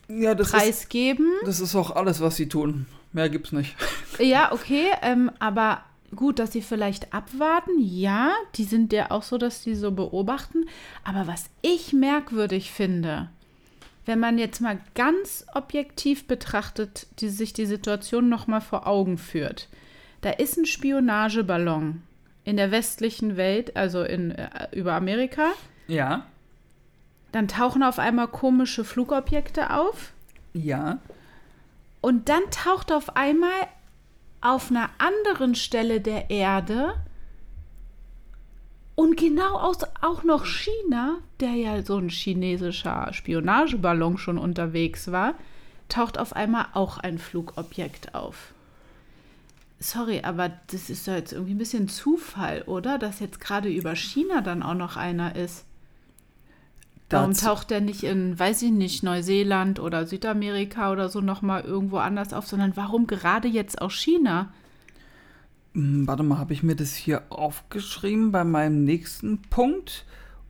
Ja, 0.08 0.34
das 0.34 0.48
ist, 0.48 0.52
preisgeben. 0.54 1.26
das 1.44 1.60
ist 1.60 1.74
auch 1.74 1.90
alles, 1.94 2.20
was 2.20 2.36
sie 2.36 2.48
tun. 2.48 2.86
Mehr 3.12 3.28
gibt's 3.28 3.52
nicht. 3.52 3.74
Ja, 4.18 4.52
okay, 4.52 4.88
ähm, 5.00 5.30
aber 5.38 5.82
gut, 6.14 6.38
dass 6.38 6.52
sie 6.52 6.60
vielleicht 6.62 7.14
abwarten, 7.14 7.72
ja, 7.80 8.32
die 8.56 8.64
sind 8.64 8.92
ja 8.92 9.10
auch 9.10 9.22
so, 9.22 9.38
dass 9.38 9.62
die 9.62 9.74
so 9.74 9.90
beobachten. 9.90 10.66
Aber 11.02 11.26
was 11.26 11.46
ich 11.62 11.92
merkwürdig 11.94 12.70
finde, 12.72 13.30
wenn 14.04 14.18
man 14.18 14.38
jetzt 14.38 14.60
mal 14.60 14.80
ganz 14.94 15.46
objektiv 15.54 16.26
betrachtet, 16.26 17.06
die 17.20 17.28
sich 17.28 17.52
die 17.52 17.66
Situation 17.66 18.28
noch 18.28 18.46
mal 18.46 18.60
vor 18.60 18.86
Augen 18.86 19.18
führt. 19.18 19.68
Da 20.20 20.30
ist 20.30 20.56
ein 20.56 20.66
Spionageballon 20.66 22.02
in 22.44 22.56
der 22.56 22.70
westlichen 22.70 23.36
Welt, 23.36 23.76
also 23.76 24.02
in, 24.02 24.32
äh, 24.32 24.68
über 24.72 24.94
Amerika. 24.94 25.52
Ja. 25.86 26.26
Dann 27.30 27.48
tauchen 27.48 27.82
auf 27.82 27.98
einmal 27.98 28.28
komische 28.28 28.84
Flugobjekte 28.84 29.70
auf. 29.70 30.12
Ja. 30.52 30.98
Und 32.00 32.28
dann 32.28 32.42
taucht 32.50 32.92
auf 32.92 33.16
einmal 33.16 33.50
auf 34.40 34.70
einer 34.70 34.90
anderen 34.98 35.54
Stelle 35.54 36.00
der 36.00 36.30
Erde 36.30 36.94
und 38.94 39.16
genau 39.16 39.56
aus 39.56 39.78
auch 40.00 40.22
noch 40.22 40.44
China, 40.44 41.18
der 41.40 41.52
ja 41.52 41.82
so 41.82 41.96
ein 41.96 42.10
chinesischer 42.10 43.12
Spionageballon 43.12 44.18
schon 44.18 44.38
unterwegs 44.38 45.10
war, 45.10 45.34
taucht 45.88 46.18
auf 46.18 46.34
einmal 46.34 46.66
auch 46.74 46.98
ein 46.98 47.18
Flugobjekt 47.18 48.14
auf. 48.14 48.52
Sorry, 49.78 50.20
aber 50.22 50.52
das 50.68 50.90
ist 50.90 51.08
doch 51.08 51.14
jetzt 51.14 51.32
irgendwie 51.32 51.54
ein 51.54 51.58
bisschen 51.58 51.88
Zufall, 51.88 52.62
oder? 52.62 52.98
Dass 52.98 53.20
jetzt 53.20 53.40
gerade 53.40 53.68
über 53.68 53.96
China 53.96 54.40
dann 54.40 54.62
auch 54.62 54.74
noch 54.74 54.96
einer 54.96 55.34
ist. 55.36 55.64
Warum 57.10 57.34
taucht 57.34 57.70
der 57.70 57.82
nicht 57.82 58.04
in, 58.04 58.38
weiß 58.38 58.62
ich 58.62 58.70
nicht, 58.70 59.02
Neuseeland 59.02 59.80
oder 59.80 60.06
Südamerika 60.06 60.92
oder 60.92 61.10
so 61.10 61.20
nochmal 61.20 61.62
irgendwo 61.62 61.98
anders 61.98 62.32
auf, 62.32 62.46
sondern 62.46 62.74
warum 62.74 63.06
gerade 63.06 63.48
jetzt 63.48 63.82
auch 63.82 63.90
China? 63.90 64.52
Hm, 65.74 66.06
Warte 66.06 66.22
mal, 66.22 66.38
habe 66.38 66.52
ich 66.52 66.62
mir 66.62 66.76
das 66.76 66.94
hier 66.94 67.22
aufgeschrieben 67.30 68.32
bei 68.32 68.44
meinem 68.44 68.84
nächsten 68.84 69.42
Punkt? 69.42 70.04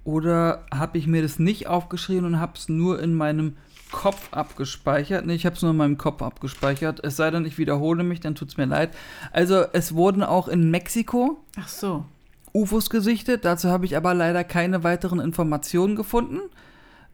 Oder 0.04 0.66
habe 0.74 0.98
ich 0.98 1.06
mir 1.06 1.22
das 1.22 1.38
nicht 1.38 1.68
aufgeschrieben 1.68 2.24
und 2.24 2.40
habe 2.40 2.54
es 2.56 2.68
nur 2.68 3.00
in 3.00 3.14
meinem 3.14 3.56
Kopf 3.92 4.32
abgespeichert? 4.32 5.24
Nee, 5.26 5.34
ich 5.34 5.46
habe 5.46 5.54
es 5.54 5.62
nur 5.62 5.70
in 5.70 5.76
meinem 5.76 5.96
Kopf 5.98 6.22
abgespeichert. 6.22 7.04
Es 7.04 7.16
sei 7.16 7.30
denn, 7.30 7.44
ich 7.44 7.56
wiederhole 7.56 8.02
mich, 8.02 8.18
dann 8.18 8.34
tut 8.34 8.48
es 8.48 8.56
mir 8.56 8.64
leid. 8.66 8.90
Also, 9.32 9.64
es 9.72 9.94
wurden 9.94 10.24
auch 10.24 10.48
in 10.48 10.70
Mexiko 10.72 11.40
Ach 11.56 11.68
so. 11.68 12.04
UFOs 12.52 12.90
gesichtet. 12.90 13.44
Dazu 13.44 13.68
habe 13.68 13.84
ich 13.86 13.96
aber 13.96 14.12
leider 14.12 14.42
keine 14.42 14.82
weiteren 14.82 15.20
Informationen 15.20 15.94
gefunden. 15.94 16.40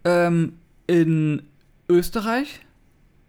Ähm, 0.05 0.55
in 0.87 1.43
Österreich, 1.91 2.61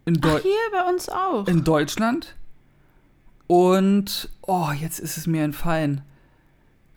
in, 0.06 0.16
Deu 0.16 0.38
Ach, 0.38 0.42
hier 0.42 0.52
bei 0.72 0.90
uns 0.90 1.10
auch. 1.10 1.48
in 1.48 1.66
Deutschland 1.66 2.36
und, 3.50 4.30
oh, 4.44 4.70
jetzt 4.80 5.00
ist 5.00 5.18
es 5.18 5.26
mir 5.26 5.44
entfallen. 5.44 6.02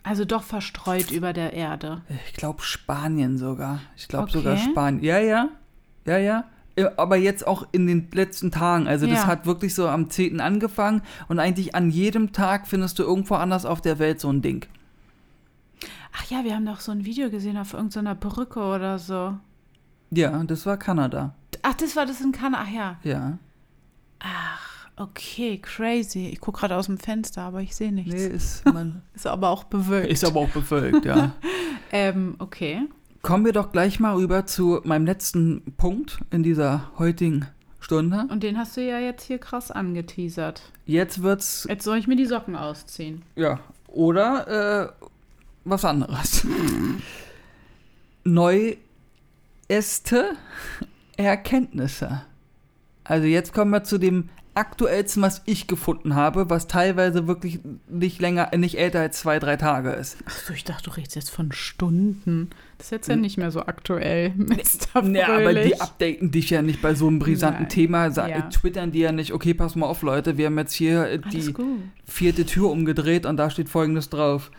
Also 0.03 0.23
doch 0.23 0.43
verstreut 0.43 1.09
über 1.09 1.33
der 1.33 1.53
Erde. 1.53 2.01
Ich 2.27 2.33
glaube 2.33 2.61
Spanien 2.61 3.39
sogar. 3.39 3.79
Ich 3.95 4.07
glaube 4.07 4.25
Okay. 4.25 4.33
sogar 4.37 4.57
Spanien. 4.57 5.03
Ja, 5.03 5.17
ja. 5.17 5.47
Ja, 6.05 6.17
ja. 6.19 6.43
Äh, 6.75 6.89
Aber 6.97 7.15
jetzt 7.15 7.47
auch 7.47 7.65
in 7.71 7.87
den 7.87 8.09
letzten 8.11 8.51
Tagen. 8.51 8.87
Also 8.87 9.07
das 9.07 9.21
Ja. 9.21 9.25
hat 9.27 9.47
wirklich 9.47 9.73
so 9.73 9.87
am 9.87 10.11
10. 10.11 10.41
angefangen 10.41 11.01
und 11.27 11.39
eigentlich 11.39 11.73
an 11.73 11.89
jedem 11.89 12.33
Tag 12.33 12.67
findest 12.67 12.99
du 12.99 13.03
irgendwo 13.03 13.33
anders 13.35 13.65
auf 13.65 13.81
der 13.81 13.97
Welt 13.97 14.19
so 14.19 14.29
ein 14.31 14.41
Ding. 14.43 14.65
Ach 16.15 16.25
ja, 16.29 16.43
wir 16.43 16.53
haben 16.53 16.65
doch 16.67 16.81
so 16.81 16.91
ein 16.91 17.03
Video 17.05 17.31
gesehen 17.31 17.57
auf 17.57 17.73
irgendeiner 17.73 18.13
Brücke 18.13 18.59
oder 18.59 18.99
so. 18.99 19.35
Ja, 20.11 20.43
das 20.43 20.65
war 20.67 20.77
Kanada. 20.77 21.33
ach, 21.63 21.73
das 21.73 21.95
war 21.95 22.05
das 22.05 22.21
in 22.21 22.31
Kanada. 22.31 22.63
Ach 22.67 22.71
ja. 22.71 22.97
Ja. 23.03 23.37
Ach, 24.19 24.62
okay, 24.97 25.57
crazy. 25.59 26.29
Ich 26.31 26.39
gucke 26.39 26.59
gerade 26.61 26.75
aus 26.75 26.85
dem 26.87 26.97
Fenster, 26.97 27.41
aber 27.41 27.61
ich 27.61 27.75
sehe 27.75 27.91
nichts. 27.91 28.13
Nee, 28.13 28.27
ist, 28.27 28.65
man, 28.73 29.01
Ist 29.15 29.27
aber 29.27 29.49
auch 29.49 29.63
bewölkt. 29.65 30.11
ist 30.11 30.25
aber 30.25 30.41
auch 30.41 30.49
bewölkt, 30.49 31.05
ja. 31.05 31.33
ähm, 31.91 32.35
okay. 32.39 32.81
Kommen 33.21 33.45
wir 33.45 33.53
doch 33.53 33.71
gleich 33.71 33.99
mal 33.99 34.15
rüber 34.15 34.45
zu 34.45 34.81
meinem 34.83 35.05
letzten 35.05 35.61
Punkt 35.77 36.19
in 36.31 36.43
dieser 36.43 36.91
heutigen 36.99 37.47
Stunde. 37.79 38.25
Und 38.29 38.43
den 38.43 38.57
hast 38.57 38.75
du 38.77 38.81
ja 38.81 38.99
jetzt 38.99 39.23
hier 39.23 39.39
krass 39.39 39.71
angeteasert. 39.71 40.61
Jetzt 40.85 41.23
wird's, 41.23 41.65
Jetzt 41.69 41.85
soll 41.85 41.97
ich 41.97 42.07
mir 42.07 42.15
die 42.17 42.25
Socken 42.25 42.55
ausziehen. 42.55 43.21
ja, 43.35 43.59
oder 43.87 44.91
äh, 44.97 45.07
was 45.65 45.85
anderes. 45.85 46.45
Neueste 48.23 50.35
Erkenntnisse. 51.17 52.21
Also 53.03 53.27
jetzt 53.27 53.53
kommen 53.53 53.71
wir 53.71 53.83
zu 53.83 53.97
dem 53.97 54.29
aktuellsten, 54.55 55.21
was 55.23 55.41
ich 55.45 55.67
gefunden 55.67 56.15
habe, 56.15 56.49
was 56.49 56.67
teilweise 56.67 57.27
wirklich 57.27 57.59
nicht 57.89 58.21
länger, 58.21 58.51
nicht 58.55 58.77
älter 58.77 58.99
als 58.99 59.19
zwei, 59.19 59.39
drei 59.39 59.57
Tage 59.57 59.91
ist. 59.91 60.17
Ach 60.25 60.31
so, 60.31 60.53
ich 60.53 60.63
dachte, 60.63 60.83
du 60.83 60.91
redest 60.91 61.15
jetzt 61.15 61.31
von 61.31 61.51
Stunden. 61.51 62.49
Das 62.77 62.87
ist 62.87 62.91
jetzt 62.91 63.07
ja 63.09 63.15
nicht 63.15 63.37
mehr 63.37 63.51
so 63.51 63.61
aktuell, 63.61 64.29
Mr. 64.35 65.03
Ja, 65.11 65.35
aber 65.35 65.53
die 65.55 65.79
updaten 65.79 66.31
dich 66.31 66.49
ja 66.51 66.61
nicht 66.61 66.81
bei 66.81 66.93
so 66.93 67.07
einem 67.07 67.19
brisanten 67.19 67.63
Nein. 67.63 67.69
Thema, 67.69 68.07
Ja. 68.07 68.41
twittern 68.49 68.91
die 68.91 68.99
ja 68.99 69.11
nicht, 69.11 69.33
okay, 69.33 69.53
pass 69.53 69.75
mal 69.75 69.87
auf, 69.87 70.01
Leute, 70.03 70.37
wir 70.37 70.47
haben 70.47 70.57
jetzt 70.57 70.73
hier 70.73 71.07
äh, 71.07 71.19
die 71.19 71.53
vierte 72.05 72.45
Tür 72.45 72.69
umgedreht 72.69 73.25
und 73.25 73.37
da 73.37 73.49
steht 73.49 73.69
folgendes 73.69 74.09
drauf. 74.09 74.51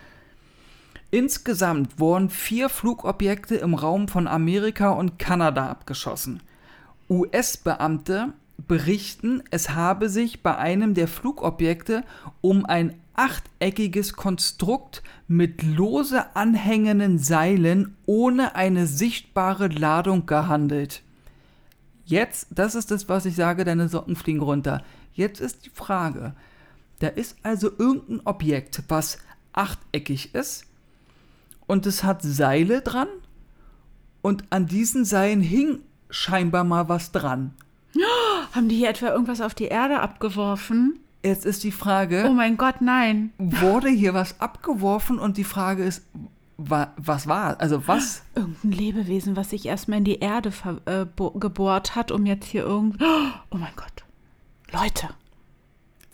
Insgesamt 1.11 2.01
wurden 2.01 2.29
vier 2.31 2.69
Flugobjekte 2.69 3.55
im 3.55 3.75
Raum 3.75 4.09
von 4.09 4.27
Amerika 4.27 4.91
und 4.91 5.19
Kanada 5.21 5.69
abgeschossen. 5.69 6.41
US-Beamte 7.09 8.33
berichten, 8.59 9.43
es 9.51 9.71
habe 9.71 10.09
sich 10.09 10.43
bei 10.43 10.57
einem 10.57 10.95
der 10.95 11.09
Flugobjekte 11.09 12.05
um 12.41 12.65
ein 12.65 12.95
achteckiges 13.15 14.15
Konstrukt 14.15 15.03
mit 15.29 15.63
lose 15.63 16.35
anhängenden 16.35 17.19
Seilen 17.19 17.97
ohne 18.07 18.57
eine 18.57 18.87
sichtbare 18.87 19.69
Ladung 19.69 20.27
gehandelt. 20.27 21.03
Jetzt, 22.05 22.49
das 22.51 22.75
ist 22.75 22.91
das, 22.91 23.09
was 23.09 23.25
ich 23.25 23.35
sage, 23.35 23.65
deine 23.65 23.89
Socken 23.89 24.17
fliegen 24.17 24.43
runter. 24.43 24.83
Jetzt 25.13 25.41
ist 25.41 25.65
die 25.65 25.71
Frage, 25.71 26.35
da 26.99 27.09
ist 27.09 27.37
also 27.43 27.71
irgendein 27.79 28.21
Objekt, 28.25 28.83
was 28.89 29.19
achteckig 29.53 30.35
ist 30.35 30.67
und 31.67 31.87
es 31.87 32.03
hat 32.03 32.23
Seile 32.23 32.81
dran 32.83 33.09
und 34.23 34.45
an 34.51 34.67
diesen 34.67 35.05
Seilen 35.05 35.41
hing 35.41 35.81
scheinbar 36.11 36.65
mal 36.65 36.89
was 36.89 37.13
dran. 37.13 37.55
Haben 38.55 38.69
die 38.69 38.77
hier 38.77 38.91
etwa 38.91 39.09
irgendwas 39.09 39.41
auf 39.41 39.55
die 39.55 39.65
Erde 39.67 40.01
abgeworfen? 40.01 40.99
Jetzt 41.25 41.47
ist 41.47 41.65
die 41.65 41.73
Frage, 41.73 42.27
Oh 42.29 42.33
mein 42.33 42.57
Gott, 42.57 42.81
nein. 42.81 43.33
wurde 43.39 43.89
hier 43.89 44.13
was 44.15 44.41
abgeworfen 44.41 45.19
und 45.19 45.37
die 45.39 45.45
Frage 45.45 45.83
ist, 45.83 46.03
wa 46.59 46.93
was 46.97 47.27
war? 47.27 47.61
Also 47.61 47.87
was? 47.89 48.23
Irgendein 48.35 48.71
Lebewesen, 48.73 49.35
was 49.35 49.51
sich 49.51 49.67
erstmal 49.67 49.99
in 49.99 50.05
die 50.05 50.19
Erde 50.21 50.53
äh, 50.87 51.05
bo- 51.05 51.31
gebohrt 51.33 51.97
hat, 51.97 52.11
um 52.13 52.27
jetzt 52.27 52.45
hier 52.47 52.63
irgend. 52.65 53.03
Oh 53.03 53.57
mein 53.57 53.73
Gott. 53.75 54.05
Leute, 54.71 55.09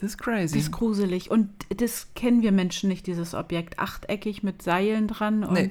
Das 0.01 0.11
ist 0.13 0.19
das 0.19 0.19
crazy. 0.19 0.59
ist 0.59 0.71
gruselig. 0.73 1.31
Und 1.31 1.51
das 1.77 2.09
kennen 2.15 2.41
wir 2.43 2.53
Menschen 2.53 2.89
nicht, 2.89 3.07
dieses 3.07 3.35
Objekt. 3.35 3.79
Achteckig 3.81 4.43
mit 4.43 4.63
Seilen 4.63 5.09
dran. 5.09 5.43
Und, 5.45 5.53
Nee. 5.55 5.69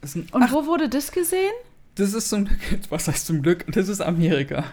Das 0.00 0.16
und 0.16 0.52
wo 0.52 0.66
wurde 0.66 0.88
das 0.90 1.12
gesehen? 1.12 1.52
das 1.94 2.12
ist 2.12 2.28
zum 2.28 2.44
Glück, 2.44 2.58
was 2.90 3.06
heißt 3.08 3.24
zum 3.26 3.40
Glück? 3.40 3.64
Das 3.72 3.88
ist 3.88 4.00
Amerika. 4.02 4.64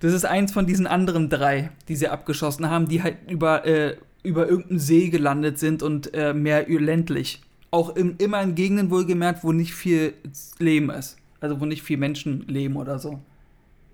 Das 0.00 0.12
ist 0.12 0.24
eins 0.24 0.52
von 0.52 0.66
diesen 0.66 0.86
anderen 0.86 1.30
drei, 1.30 1.70
die 1.88 1.96
sie 1.96 2.08
abgeschossen 2.08 2.68
haben, 2.68 2.88
die 2.88 3.02
halt 3.02 3.16
über, 3.30 3.64
äh, 3.66 3.96
über 4.22 4.48
irgendeinen 4.48 4.78
See 4.78 5.08
gelandet 5.08 5.58
sind 5.58 5.82
und 5.82 6.12
äh, 6.14 6.34
mehr 6.34 6.68
ländlich. 6.68 7.42
Auch 7.70 7.96
im, 7.96 8.16
immer 8.18 8.42
in 8.42 8.54
Gegenden 8.54 8.90
wohlgemerkt, 8.90 9.44
wo 9.44 9.52
nicht 9.52 9.74
viel 9.74 10.14
Leben 10.58 10.90
ist. 10.90 11.16
Also 11.40 11.60
wo 11.60 11.66
nicht 11.66 11.82
viel 11.82 11.96
Menschen 11.96 12.46
leben 12.48 12.76
oder 12.76 12.98
so. 12.98 13.20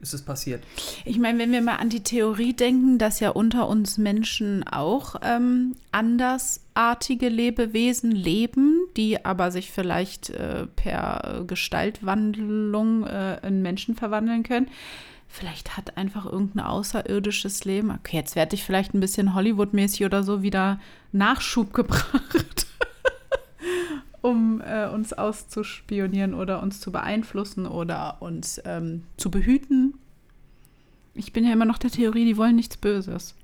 Ist 0.01 0.15
es 0.15 0.23
passiert. 0.23 0.63
Ich 1.05 1.19
meine, 1.19 1.39
wenn 1.39 1.53
wir 1.53 1.61
mal 1.61 1.77
an 1.77 1.91
die 1.91 2.03
Theorie 2.03 2.55
denken, 2.55 2.97
dass 2.97 3.21
ja 3.21 3.31
unter 3.31 3.69
uns 3.69 3.99
Menschen 3.99 4.67
auch 4.67 5.17
ähm, 5.23 5.77
andersartige 5.93 7.29
Lebewesen 7.29 8.11
leben, 8.11 8.81
die 8.97 9.23
aber 9.27 9.51
sich 9.51 9.71
vielleicht 9.71 10.31
äh, 10.31 10.67
per 10.75 11.45
Gestaltwandlung 11.47 13.07
äh, 13.07 13.47
in 13.47 13.61
Menschen 13.61 13.95
verwandeln 13.95 14.43
können. 14.43 14.69
Vielleicht 15.33 15.77
hat 15.77 15.97
einfach 15.97 16.27
irgendein 16.27 16.67
außerirdisches 16.67 17.65
Leben. 17.65 17.93
Okay, 17.93 18.17
jetzt 18.17 18.35
werde 18.35 18.57
ich 18.57 18.65
vielleicht 18.65 18.95
ein 18.95 19.01
bisschen 19.01 19.33
Hollywood-mäßig 19.33 20.05
oder 20.05 20.25
so 20.25 20.43
wieder 20.43 20.81
Nachschub 21.13 21.73
gebracht, 21.73 22.67
um 24.23 24.61
äh, 24.61 24.89
uns 24.89 25.13
auszuspionieren 25.13 26.35
oder 26.35 26.61
uns 26.61 26.81
zu 26.81 26.91
beeinflussen 26.91 27.67
oder 27.67 28.21
uns 28.21 28.61
ähm, 28.65 29.05
zu 29.17 29.31
behüten. 29.31 29.95
Ich 31.15 31.33
bin 31.33 31.45
ja 31.45 31.53
immer 31.53 31.65
noch 31.65 31.79
der 31.79 31.93
Theorie, 31.93 32.25
die 32.25 32.37
wollen 32.37 32.57
nichts 32.57 32.77
Böses. 32.77 33.37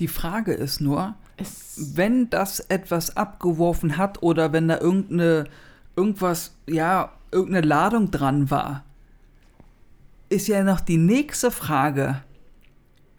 Die 0.00 0.08
Frage 0.08 0.52
ist 0.52 0.82
nur, 0.82 1.14
Es, 1.38 1.94
wenn 1.96 2.28
das 2.28 2.60
etwas 2.60 3.16
abgeworfen 3.16 3.96
hat 3.96 4.22
oder 4.22 4.52
wenn 4.52 4.68
da 4.68 4.78
irgendeine, 4.78 5.44
irgendwas, 5.96 6.54
ja, 6.68 7.10
irgendeine 7.30 7.66
Ladung 7.66 8.10
dran 8.10 8.50
war, 8.50 8.84
ist 10.32 10.48
ja 10.48 10.64
noch 10.64 10.80
die 10.80 10.96
nächste 10.96 11.50
Frage, 11.50 12.22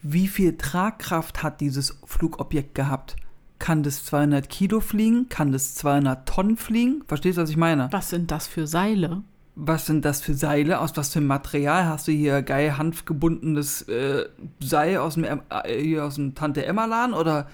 wie 0.01 0.27
viel 0.27 0.57
Tragkraft 0.57 1.43
hat 1.43 1.61
dieses 1.61 1.97
Flugobjekt 2.05 2.75
gehabt? 2.75 3.15
Kann 3.59 3.83
das 3.83 4.03
200 4.05 4.49
Kilo 4.49 4.81
fliegen? 4.81 5.29
Kann 5.29 5.51
das 5.53 5.75
200 5.75 6.27
Tonnen 6.27 6.57
fliegen? 6.57 7.03
Verstehst 7.07 7.37
du, 7.37 7.41
was 7.43 7.49
ich 7.49 7.57
meine? 7.57 7.87
was 7.91 8.09
sind 8.09 8.29
das 8.31 8.47
für 8.47 8.67
Seile? 8.67 9.23
Was 9.55 9.85
sind 9.85 10.03
das 10.03 10.21
für 10.21 10.33
Seile? 10.33 10.79
Aus 10.79 10.97
was 10.97 11.13
für 11.13 11.21
Material? 11.21 11.85
Hast 11.85 12.07
du 12.07 12.11
hier 12.11 12.41
geil 12.41 12.77
hanfgebundenes 12.77 13.83
äh, 13.83 14.25
Seil 14.59 14.97
aus 14.97 15.13
dem, 15.13 15.23
Em- 15.23 15.41
äh, 15.49 15.99
aus 15.99 16.15
dem 16.15 16.33
Tante 16.35 16.65
Emma 16.65 16.85
Laden? 16.85 17.13
Oder 17.13 17.47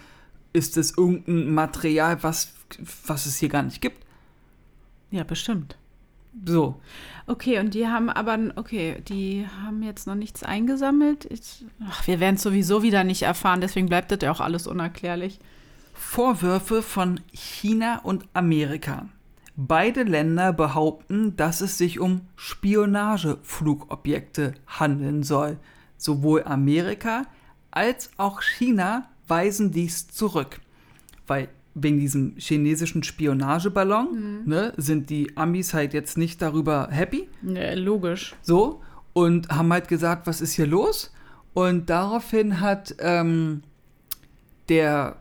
ist 0.53 0.77
das 0.77 0.97
irgendein 0.97 1.53
Material, 1.53 2.23
was, 2.23 2.53
was 3.05 3.25
es 3.25 3.37
hier 3.37 3.49
gar 3.49 3.63
nicht 3.63 3.81
gibt? 3.81 4.03
Ja, 5.11 5.23
bestimmt. 5.23 5.77
So. 6.45 6.79
Okay, 7.27 7.59
und 7.59 7.73
die 7.73 7.87
haben 7.87 8.09
aber, 8.09 8.37
okay, 8.55 9.01
die 9.07 9.45
haben 9.63 9.83
jetzt 9.83 10.07
noch 10.07 10.15
nichts 10.15 10.43
eingesammelt. 10.43 11.25
Ich, 11.25 11.65
ach, 11.87 12.07
wir 12.07 12.19
werden 12.19 12.35
es 12.35 12.41
sowieso 12.41 12.83
wieder 12.83 13.03
nicht 13.03 13.21
erfahren, 13.23 13.61
deswegen 13.61 13.87
bleibt 13.87 14.11
das 14.11 14.19
ja 14.21 14.31
auch 14.31 14.39
alles 14.39 14.67
unerklärlich. 14.67 15.39
Vorwürfe 15.93 16.81
von 16.81 17.19
China 17.31 17.99
und 17.99 18.25
Amerika. 18.33 19.09
Beide 19.55 20.03
Länder 20.03 20.53
behaupten, 20.53 21.35
dass 21.35 21.59
es 21.59 21.77
sich 21.77 21.99
um 21.99 22.21
Spionageflugobjekte 22.37 24.53
handeln 24.65 25.23
soll. 25.23 25.57
Sowohl 25.97 26.45
Amerika 26.45 27.25
als 27.69 28.11
auch 28.17 28.41
China 28.41 29.09
weisen 29.27 29.71
dies 29.71 30.07
zurück. 30.07 30.61
Weil 31.27 31.49
wegen 31.75 31.99
diesem 31.99 32.35
chinesischen 32.37 33.03
Spionageballon 33.03 34.43
ne, 34.45 34.73
sind 34.77 35.09
die 35.09 35.35
Amis 35.37 35.73
halt 35.73 35.93
jetzt 35.93 36.17
nicht 36.17 36.41
darüber 36.41 36.87
happy. 36.91 37.29
Ja, 37.43 37.73
logisch. 37.73 38.35
So, 38.41 38.81
und 39.13 39.49
haben 39.49 39.71
halt 39.71 39.87
gesagt, 39.87 40.27
was 40.27 40.41
ist 40.41 40.53
hier 40.53 40.67
los? 40.67 41.13
Und 41.53 41.89
daraufhin 41.89 42.59
hat 42.59 42.95
ähm, 42.99 43.61
der 44.67 45.17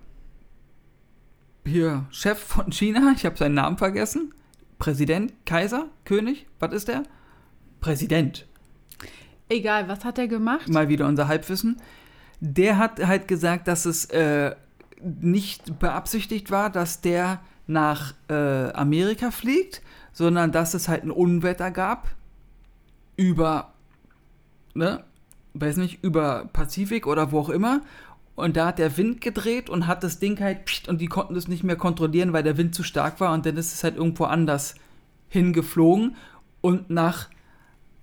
hier 1.65 2.07
Chef 2.11 2.39
von 2.39 2.73
China, 2.73 3.13
ich 3.15 3.25
habe 3.27 3.37
seinen 3.37 3.55
Namen 3.55 3.77
vergessen, 3.79 4.33
Präsident, 4.79 5.33
Kaiser, 5.45 5.87
König, 6.05 6.47
was 6.61 6.73
ist 6.73 6.89
der? 6.89 7.03
Präsident, 7.81 8.47
Egal, 9.51 9.89
was 9.89 10.05
hat 10.05 10.19
er 10.19 10.29
gemacht? 10.29 10.69
mal 10.69 10.89
wieder 10.89 11.07
unser 11.07 11.27
Halbwissen. 11.29 11.81
Der 12.41 12.77
hat 12.79 13.05
halt 13.05 13.27
gesagt, 13.29 13.67
dass 13.67 13.87
es 13.87 14.05
äh, 14.07 14.55
nicht 15.03 15.79
beabsichtigt 15.79 16.51
war, 16.51 16.71
dass 16.71 17.01
der 17.01 17.41
nach 17.67 18.15
äh, 18.29 18.73
Amerika 18.73 19.31
fliegt, 19.31 19.83
sondern 20.13 20.53
dass 20.53 20.75
es 20.75 20.89
halt 20.89 21.05
ein 21.05 21.11
Unwetter 21.11 21.71
gab 21.71 22.09
über, 23.17 23.73
ne, 24.75 25.05
weiß 25.55 25.77
nicht, 25.77 26.03
über 26.03 26.49
Pazifik 26.53 27.07
oder 27.07 27.33
wo 27.33 27.41
auch 27.41 27.51
immer. 27.51 27.83
Und 28.35 28.57
da 28.57 28.67
hat 28.67 28.79
der 28.79 28.97
Wind 28.97 29.21
gedreht 29.21 29.69
und 29.69 29.87
hat 29.87 30.05
das 30.05 30.21
Ding 30.21 30.41
halt, 30.41 30.65
pst, 30.65 30.89
und 30.89 31.01
die 31.01 31.09
konnten 31.09 31.35
es 31.35 31.49
nicht 31.49 31.65
mehr 31.65 31.77
kontrollieren, 31.77 32.33
weil 32.33 32.45
der 32.45 32.57
Wind 32.57 32.75
zu 32.75 32.85
stark 32.85 33.21
war. 33.21 33.33
Und 33.33 33.45
dann 33.47 33.57
ist 33.57 33.75
es 33.75 33.83
halt 33.83 33.97
irgendwo 33.97 34.25
anders 34.25 34.77
hingeflogen 35.29 36.17
und 36.61 36.89
nach 36.89 37.29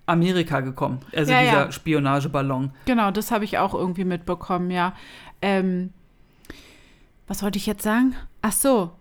Amerika 0.05 0.59
gekommen. 0.59 0.99
Also 1.15 1.31
Ja, 1.31 1.41
dieser 1.41 1.65
ja. 1.65 1.71
Spionageballon. 1.71 2.71
Genau, 2.85 3.11
das 3.11 3.31
habe 3.31 3.45
ich 3.45 3.57
auch 3.57 3.73
irgendwie 3.73 4.03
mitbekommen, 4.03 4.71
ja. 4.71 4.93
Ähm, 5.41 5.91
was 7.27 7.41
wollte 7.43 7.57
ich 7.57 7.65
jetzt 7.65 7.83
sagen? 7.83 8.15
Ach 8.41 8.51
so. 8.51 8.91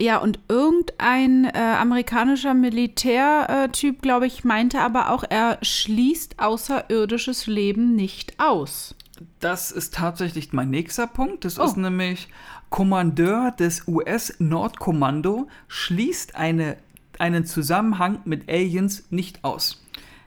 Ja, 0.00 0.18
und 0.18 0.38
irgendein 0.48 1.44
äh, 1.44 1.58
amerikanischer 1.58 2.54
Militärtyp, 2.54 4.00
glaube 4.00 4.26
ich, 4.26 4.44
meinte 4.44 4.80
aber 4.80 5.10
auch, 5.10 5.24
er 5.28 5.58
schließt 5.62 6.38
außerirdisches 6.38 7.46
Leben 7.48 7.96
nicht 7.96 8.38
aus. 8.38 8.94
Das 9.40 9.72
ist 9.72 9.94
tatsächlich 9.94 10.52
mein 10.52 10.70
nächster 10.70 11.08
Punkt. 11.08 11.44
Das 11.44 11.58
Oh. 11.58 11.64
ist 11.64 11.76
nämlich 11.76 12.28
Kommandeur 12.70 13.50
des 13.50 13.88
US-Nordkommando 13.88 15.48
schließt 15.66 16.36
eine, 16.36 16.76
einen 17.18 17.44
Zusammenhang 17.44 18.20
mit 18.24 18.48
Aliens 18.48 19.04
nicht 19.10 19.42
aus. 19.42 19.82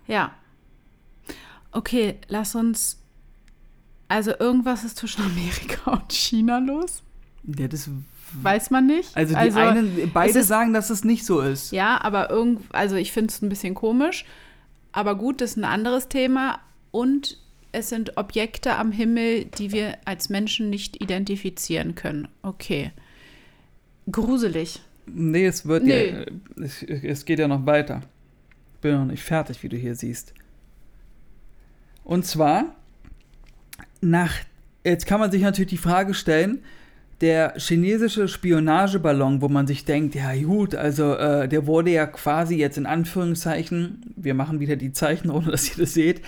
Ja. 0.08 0.32
Okay, 1.72 2.18
lass 2.28 2.56
uns. 2.56 2.98
Also 4.10 4.32
irgendwas 4.38 4.84
ist 4.84 4.98
zwischen 4.98 5.24
Amerika 5.24 5.92
und 5.92 6.12
China 6.12 6.58
los. 6.60 7.04
Ja, 7.44 7.68
das, 7.68 7.90
Weiß 8.42 8.70
man 8.70 8.88
nicht. 8.88 9.16
also 9.18 9.34
die 9.34 9.40
einen, 9.52 10.10
beide 10.14 10.40
ist- 10.40 10.48
sagen, 10.48 10.74
dass 10.74 10.90
es 10.90 11.04
nicht 11.04 11.26
so 11.26 11.42
ist. 11.42 11.72
Ja, 11.72 12.00
aber 12.02 12.30
irgend, 12.30 12.62
also 12.74 12.96
ich 12.96 13.12
finde 13.12 13.30
es 13.32 13.42
ein 13.42 13.50
bisschen 13.50 13.74
komisch. 13.76 14.26
Aber 14.94 15.16
gut, 15.16 15.42
das 15.42 15.52
ist 15.52 15.58
ein 15.58 15.64
anderes 15.66 16.08
Thema. 16.08 16.60
Und 16.92 17.38
es 17.72 17.90
sind 17.90 18.18
Objekte 18.18 18.76
am 18.76 18.92
Himmel, 18.92 19.46
die 19.46 19.72
wir 19.72 19.98
als 20.06 20.30
Menschen 20.30 20.70
nicht 20.70 21.02
identifizieren 21.02 21.96
können. 21.96 22.28
Okay. 22.42 22.92
Gruselig. 24.12 24.82
Nee, 25.06 25.46
es 25.46 25.66
wird 25.66 25.84
Nee. 25.84 26.10
ja, 26.12 26.26
es, 26.64 26.84
es 26.84 27.26
geht 27.26 27.40
ja 27.40 27.48
noch 27.48 27.66
weiter. 27.66 28.02
Bin 28.82 28.94
noch 28.96 29.06
nicht 29.06 29.24
fertig, 29.24 29.62
wie 29.64 29.70
du 29.70 29.78
hier 29.78 29.96
siehst. 29.96 30.34
Und 32.04 32.26
zwar, 32.26 32.76
nach, 34.02 34.34
jetzt 34.84 35.06
kann 35.06 35.20
man 35.20 35.32
sich 35.32 35.42
natürlich 35.42 35.70
die 35.70 35.78
Frage 35.78 36.14
stellen, 36.14 36.64
der 37.22 37.54
chinesische 37.58 38.28
Spionageballon, 38.28 39.42
wo 39.42 39.48
man 39.48 39.68
sich 39.68 39.86
denkt, 39.86 40.16
ja 40.16 40.34
gut, 40.44 40.76
also 40.76 41.14
äh, 41.14 41.48
der 41.48 41.68
wurde 41.68 41.92
ja 41.92 42.08
quasi 42.08 42.56
jetzt 42.56 42.78
in 42.78 42.86
Anführungszeichen, 42.86 44.14
wir 44.16 44.34
machen 44.34 44.60
wieder 44.60 44.76
die 44.76 44.92
Zeichen, 44.92 45.30
ohne 45.30 45.52
dass 45.52 45.70
ihr 45.70 45.84
das 45.84 45.94
seht, 45.94 46.22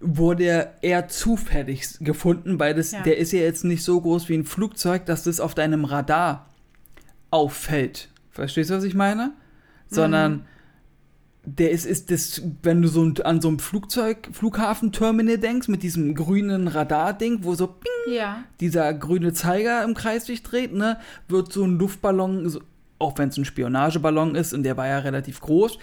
wurde 0.00 0.44
er 0.44 0.74
eher 0.82 1.08
zufällig 1.08 1.86
gefunden, 2.00 2.58
weil 2.58 2.74
das, 2.74 2.92
Ja. 2.92 3.00
der 3.02 3.16
ist 3.18 3.32
ja 3.32 3.40
jetzt 3.40 3.64
nicht 3.64 3.82
so 3.84 4.00
groß 4.00 4.28
wie 4.28 4.34
ein 4.34 4.44
Flugzeug, 4.44 5.06
dass 5.06 5.22
das 5.22 5.40
auf 5.40 5.54
deinem 5.54 5.84
Radar 5.84 6.50
auffällt. 7.30 8.08
Verstehst 8.30 8.70
du, 8.70 8.74
was 8.74 8.84
ich 8.84 8.94
meine? 8.94 9.32
Sondern 9.88 10.44
der 11.46 11.70
ist, 11.70 11.84
ist 11.84 12.10
das, 12.10 12.42
wenn 12.62 12.80
du 12.82 12.88
so 12.88 13.10
an 13.24 13.40
so 13.40 13.48
ein 13.48 13.58
Flugzeug, 13.58 14.28
Flughafenterminal 14.32 15.38
denkst, 15.38 15.68
mit 15.68 15.82
diesem 15.82 16.14
grünen 16.14 16.68
Radarding, 16.68 17.40
wo 17.42 17.54
so 17.54 17.66
ping, 17.66 18.14
Ja. 18.14 18.44
dieser 18.60 18.92
grüne 18.94 19.32
Zeiger 19.32 19.84
im 19.84 19.94
Kreis 19.94 20.26
sich 20.26 20.42
dreht, 20.42 20.72
ne, 20.72 20.98
wird 21.28 21.52
so 21.52 21.64
ein 21.64 21.78
Luftballon, 21.78 22.48
so, 22.48 22.60
auch 22.98 23.18
wenn 23.18 23.28
es 23.28 23.36
ein 23.36 23.44
Spionageballon 23.44 24.34
ist 24.34 24.54
und 24.54 24.62
der 24.62 24.76
war 24.76 24.86
ja 24.88 24.98
relativ 25.00 25.40
groß, 25.40 25.78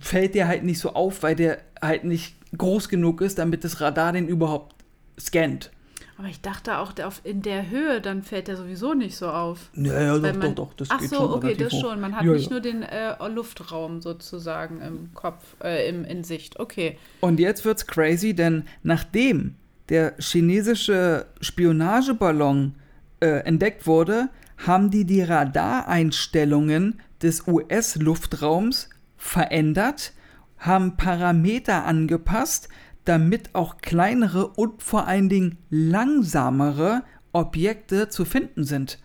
fällt 0.00 0.34
der 0.34 0.48
halt 0.48 0.64
nicht 0.64 0.78
so 0.78 0.92
auf, 0.94 1.22
weil 1.22 1.36
der 1.36 1.58
halt 1.80 2.04
nicht 2.04 2.34
groß 2.56 2.88
genug 2.88 3.20
ist, 3.22 3.38
damit 3.38 3.64
das 3.64 3.80
Radar 3.80 4.12
den 4.12 4.28
überhaupt 4.28 4.76
scannt. 5.18 5.70
Aber 6.18 6.28
ich 6.28 6.40
dachte 6.40 6.78
auch, 6.78 6.92
der 6.92 7.08
auf, 7.08 7.20
in 7.24 7.42
der 7.42 7.68
Höhe, 7.70 8.00
dann 8.00 8.22
fällt 8.22 8.46
der 8.48 8.56
sowieso 8.56 8.94
nicht 8.94 9.16
so 9.16 9.28
auf. 9.28 9.70
Ja, 9.74 10.00
ja, 10.00 10.18
doch, 10.18 10.22
man- 10.22 10.40
doch, 10.40 10.54
doch, 10.68 10.74
das 10.74 10.88
Ach 10.90 10.98
geht 11.00 11.10
so, 11.10 11.16
schon 11.16 11.32
okay, 11.32 11.54
das 11.54 11.72
hoch. 11.72 11.80
schon. 11.80 12.00
Man 12.00 12.14
hat 12.14 12.24
Ja, 12.24 12.32
nicht 12.32 12.44
ja. 12.46 12.50
nur 12.50 12.60
den 12.60 12.82
äh, 12.82 13.14
Luftraum 13.28 14.00
sozusagen 14.02 14.80
im 14.82 15.14
Kopf, 15.14 15.42
äh, 15.64 15.88
im, 15.88 16.04
in 16.04 16.22
Sicht. 16.22 16.60
Okay. 16.60 16.98
Und 17.20 17.40
jetzt 17.40 17.64
wird's 17.64 17.86
crazy, 17.86 18.34
denn 18.34 18.64
nachdem 18.82 19.56
der 19.88 20.14
chinesische 20.18 21.26
Spionageballon 21.40 22.74
äh, 23.20 23.26
entdeckt 23.44 23.86
wurde, 23.86 24.28
haben 24.66 24.90
die 24.90 25.04
die 25.04 25.22
Radareinstellungen 25.22 27.00
des 27.22 27.46
US-Luftraums 27.46 28.88
verändert, 29.16 30.12
haben 30.58 30.96
Parameter 30.96 31.84
angepasst, 31.84 32.68
damit 33.04 33.54
auch 33.54 33.78
kleinere 33.78 34.48
und 34.48 34.82
vor 34.82 35.06
allen 35.06 35.28
Dingen 35.28 35.58
langsamere 35.70 37.02
Objekte 37.32 38.08
zu 38.08 38.24
finden 38.24 38.64
sind. 38.64 38.98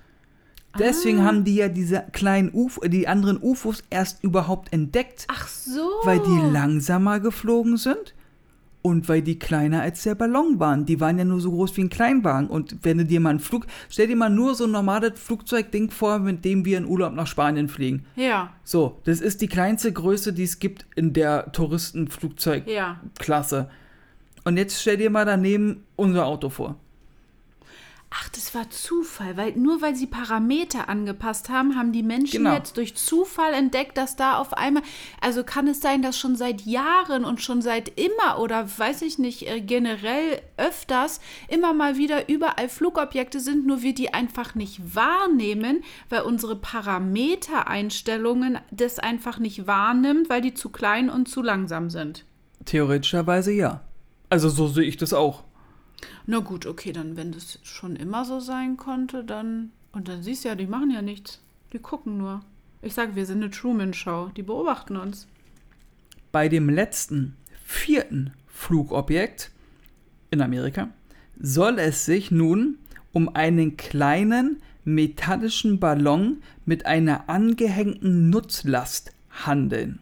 Deswegen 0.80 1.24
haben 1.24 1.44
die 1.44 1.56
ja 1.56 1.70
diese 1.70 2.04
kleinen 2.12 2.52
UFO, 2.54 2.82
die 2.88 3.08
anderen 3.08 3.40
UFOs 3.42 3.84
erst 3.90 4.24
überhaupt 4.24 4.72
entdeckt, 4.74 5.26
Ach 5.28 5.48
so. 5.48 5.90
weil 6.04 6.20
die 6.20 6.52
langsamer 6.54 7.20
geflogen 7.20 7.78
sind 7.78 8.14
und 8.84 9.10
weil 9.10 9.24
die 9.24 9.40
kleiner 9.40 9.82
als 9.82 10.04
der 10.04 10.14
Ballon 10.14 10.60
waren. 10.60 10.86
Die 10.86 11.00
waren 11.00 11.18
ja 11.18 11.26
nur 11.26 11.42
so 11.42 11.50
groß 11.52 11.76
wie 11.78 11.82
ein 11.82 11.90
Kleinwagen. 11.90 12.48
Und 12.48 12.78
wenn 12.84 13.00
du 13.00 13.06
dir 13.06 13.20
mal 13.20 13.32
einen 13.32 13.40
Flug, 13.40 13.66
stell 13.90 14.08
dir 14.08 14.16
mal 14.16 14.30
nur 14.30 14.54
so 14.54 14.66
ein 14.66 14.72
normales 14.72 15.20
Flugzeugding 15.20 15.90
vor, 15.90 16.20
mit 16.20 16.46
dem 16.46 16.64
wir 16.64 16.78
in 16.78 16.86
Urlaub 16.86 17.14
nach 17.14 17.28
Spanien 17.28 17.70
fliegen. 17.70 18.06
Ja, 18.16 18.52
So, 18.64 19.00
das 19.06 19.20
ist 19.20 19.42
die 19.42 19.48
kleinste 19.48 19.92
Größe, 19.92 20.32
die 20.32 20.44
es 20.44 20.60
gibt 20.60 20.86
in 20.96 21.12
der 21.14 21.52
Touristenflugzeugklasse. 21.54 23.58
ja. 23.58 23.70
Und 24.48 24.56
jetzt 24.56 24.80
stell 24.80 24.96
dir 24.96 25.10
mal 25.10 25.26
daneben 25.26 25.84
unser 25.98 26.26
Auto 26.26 26.50
vor. 26.50 26.78
Ach, 28.10 28.30
das 28.30 28.56
war 28.56 28.70
Zufall, 28.70 29.36
weil 29.36 29.52
nur 29.58 29.82
weil 29.82 29.94
sie 29.94 30.08
Parameter 30.08 30.88
angepasst 30.88 31.50
haben, 31.50 31.76
haben 31.76 31.92
die 31.92 32.02
Menschen 32.02 32.46
Genau. 32.46 32.54
jetzt 32.54 32.78
durch 32.78 32.96
Zufall 32.96 33.54
entdeckt, 33.54 33.98
dass 33.98 34.16
da 34.16 34.38
auf 34.38 34.54
einmal, 34.54 34.84
also 35.20 35.44
kann 35.44 35.68
es 35.68 35.82
sein, 35.82 36.02
dass 36.02 36.18
schon 36.18 36.38
seit 36.38 36.62
Jahren 36.62 37.26
und 37.26 37.42
schon 37.42 37.62
seit 37.62 38.00
immer 38.00 38.40
oder 38.40 38.66
weiß 38.78 39.02
ich 39.02 39.20
nicht, 39.20 39.50
äh, 39.50 39.60
generell 39.60 40.42
öfters 40.56 41.20
immer 41.50 41.74
mal 41.74 41.98
wieder 41.98 42.30
überall 42.30 42.70
Flugobjekte 42.70 43.42
sind, 43.42 43.68
nur 43.68 43.82
wir 43.82 43.94
die 43.94 44.14
einfach 44.14 44.56
nicht 44.56 44.96
wahrnehmen, 44.96 45.84
weil 46.08 46.22
unsere 46.22 46.56
Parametereinstellungen 46.56 48.60
das 48.72 48.98
einfach 48.98 49.40
nicht 49.40 49.68
wahrnimmt, 49.68 50.30
weil 50.30 50.40
die 50.40 50.54
zu 50.54 50.70
klein 50.70 51.10
und 51.10 51.28
zu 51.28 51.42
langsam 51.42 51.90
sind. 51.90 52.24
Theoretischerweise 52.64 53.52
ja. 53.52 53.82
Also 54.30 54.50
so 54.50 54.68
sehe 54.68 54.84
ich 54.84 54.98
das 54.98 55.14
auch. 55.14 55.44
Na 56.26 56.40
gut, 56.40 56.66
okay, 56.66 56.92
dann 56.92 57.16
wenn 57.18 57.32
das 57.32 57.60
schon 57.64 57.96
immer 57.96 58.26
so 58.26 58.40
sein 58.40 58.78
konnte, 58.78 59.24
dann. 59.24 59.72
Und 59.92 60.08
dann 60.08 60.22
siehst 60.22 60.44
du 60.44 60.50
ja, 60.50 60.56
die 60.56 60.68
machen 60.68 60.92
ja 60.92 61.02
nichts. 61.02 61.42
Die 61.74 61.80
gucken 61.80 62.18
nur. 62.18 62.42
Ich 62.82 62.94
sage, 62.94 63.16
wir 63.16 63.26
sind 63.26 63.42
eine 63.42 63.52
Truman-Show. 63.52 64.32
Die 64.36 64.44
beobachten 64.44 64.98
uns. 64.98 65.28
Bei 66.32 66.50
dem 66.50 66.70
letzten, 66.70 67.36
vierten 67.64 68.34
Flugobjekt 68.48 69.52
in 70.30 70.42
Amerika 70.42 70.90
soll 71.40 71.80
es 71.80 72.06
sich 72.06 72.32
nun 72.32 72.78
um 73.14 73.34
einen 73.36 73.78
kleinen 73.78 74.62
metallischen 74.84 75.80
Ballon 75.80 76.42
mit 76.66 76.86
einer 76.86 77.30
angehängten 77.30 78.30
Nutzlast 78.30 79.12
handeln. 79.30 80.00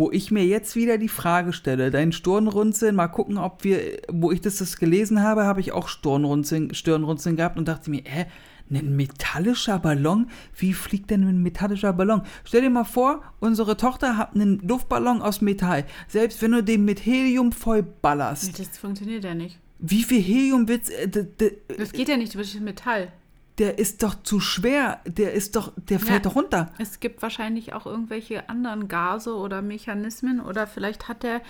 Wo 0.00 0.10
ich 0.10 0.30
mir 0.30 0.46
jetzt 0.46 0.76
wieder 0.76 0.96
die 0.96 1.08
Frage 1.08 1.52
stelle, 1.52 1.90
dein 1.90 2.12
Stirnrunzeln, 2.12 2.96
mal 2.96 3.08
gucken, 3.08 3.36
ob 3.36 3.64
wir, 3.64 3.98
wo 4.10 4.32
ich 4.32 4.40
das, 4.40 4.56
das 4.56 4.78
gelesen 4.78 5.22
habe, 5.22 5.44
habe 5.44 5.60
ich 5.60 5.72
auch 5.72 5.88
Stirnrunzeln, 5.88 6.72
Stirnrunzeln 6.72 7.36
gehabt 7.36 7.58
und 7.58 7.68
dachte 7.68 7.90
mir, 7.90 8.00
hä, 8.06 8.24
ein 8.70 8.96
metallischer 8.96 9.78
Ballon? 9.78 10.30
Wie 10.56 10.72
fliegt 10.72 11.10
denn 11.10 11.24
ein 11.24 11.42
metallischer 11.42 11.92
Ballon? 11.92 12.22
Stell 12.44 12.62
dir 12.62 12.70
mal 12.70 12.84
vor, 12.84 13.20
unsere 13.40 13.76
Tochter 13.76 14.16
hat 14.16 14.34
einen 14.34 14.60
Luftballon 14.66 15.20
aus 15.20 15.42
Metall. 15.42 15.84
Selbst 16.08 16.40
wenn 16.40 16.52
du 16.52 16.62
den 16.64 16.86
mit 16.86 17.04
Helium 17.04 17.52
voll 17.52 17.82
ballerst. 17.82 18.58
Das 18.58 18.78
funktioniert 18.78 19.24
ja 19.24 19.34
nicht. 19.34 19.58
Wie 19.80 20.02
viel 20.02 20.22
Helium 20.22 20.66
wird's, 20.66 20.88
äh, 20.88 21.08
d- 21.08 21.24
d- 21.24 21.56
Das 21.76 21.92
geht 21.92 22.08
ja 22.08 22.16
nicht 22.16 22.34
durch 22.34 22.52
das 22.54 22.60
Metall. 22.62 23.12
Der 23.60 23.78
ist 23.78 24.02
doch 24.02 24.20
zu 24.22 24.40
schwer, 24.40 25.00
der 25.06 25.34
ist 25.34 25.54
doch, 25.54 25.72
der 25.76 26.00
fällt 26.00 26.24
Ja. 26.24 26.30
doch 26.30 26.34
runter. 26.36 26.72
Es 26.78 26.98
gibt 26.98 27.20
wahrscheinlich 27.22 27.74
auch 27.74 27.86
irgendwelche 27.86 28.48
anderen 28.48 28.88
Gase 28.88 29.36
oder 29.36 29.60
Mechanismen 29.62 30.40
oder 30.40 30.66
vielleicht 30.66 31.08
hat 31.08 31.22
er 31.24 31.42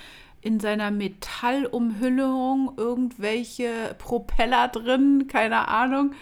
in 0.42 0.58
seiner 0.58 0.90
Metallumhüllung 0.90 2.72
irgendwelche 2.76 3.94
Propeller 3.98 4.68
drin, 4.68 5.26
keine 5.28 5.68
Ahnung. 5.68 6.12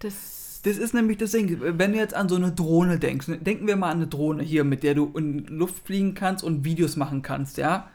Das. 0.00 0.60
Das 0.64 0.76
ist 0.76 0.92
nämlich 0.92 1.18
das 1.18 1.30
Ding, 1.30 1.58
wenn 1.60 1.92
du 1.92 1.98
jetzt 1.98 2.14
an 2.14 2.28
so 2.28 2.34
eine 2.34 2.50
Drohne 2.52 2.98
denkst, 2.98 3.28
ne, 3.28 3.38
denken 3.38 3.66
wir 3.68 3.76
mal 3.76 3.90
an 3.90 3.98
eine 3.98 4.06
Drohne 4.08 4.42
hier, 4.42 4.64
mit 4.64 4.82
der 4.82 4.94
du 4.94 5.12
in 5.16 5.46
Luft 5.46 5.86
fliegen 5.86 6.14
kannst 6.14 6.42
und 6.42 6.64
Videos 6.64 6.96
machen 6.96 7.22
kannst, 7.22 7.58
ja? 7.58 7.88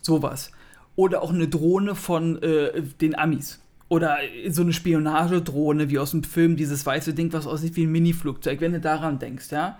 Sowas. 0.00 0.50
Oder 0.96 1.22
auch 1.22 1.32
eine 1.32 1.48
Drohne 1.48 1.94
von 1.94 2.42
äh, 2.42 2.82
den 2.82 3.14
Amis. 3.16 3.60
Oder 3.88 4.18
so 4.50 4.62
eine 4.62 4.72
Spionagedrohne 4.72 5.88
wie 5.88 5.98
aus 5.98 6.10
dem 6.10 6.22
Film, 6.22 6.56
dieses 6.56 6.84
weiße 6.84 7.14
Ding, 7.14 7.32
was 7.32 7.46
aussieht 7.46 7.76
wie 7.76 7.86
ein 7.86 7.92
Mini-Flugzeug, 7.92 8.60
wenn 8.60 8.72
du 8.72 8.80
daran 8.80 9.18
denkst, 9.18 9.50
ja? 9.50 9.78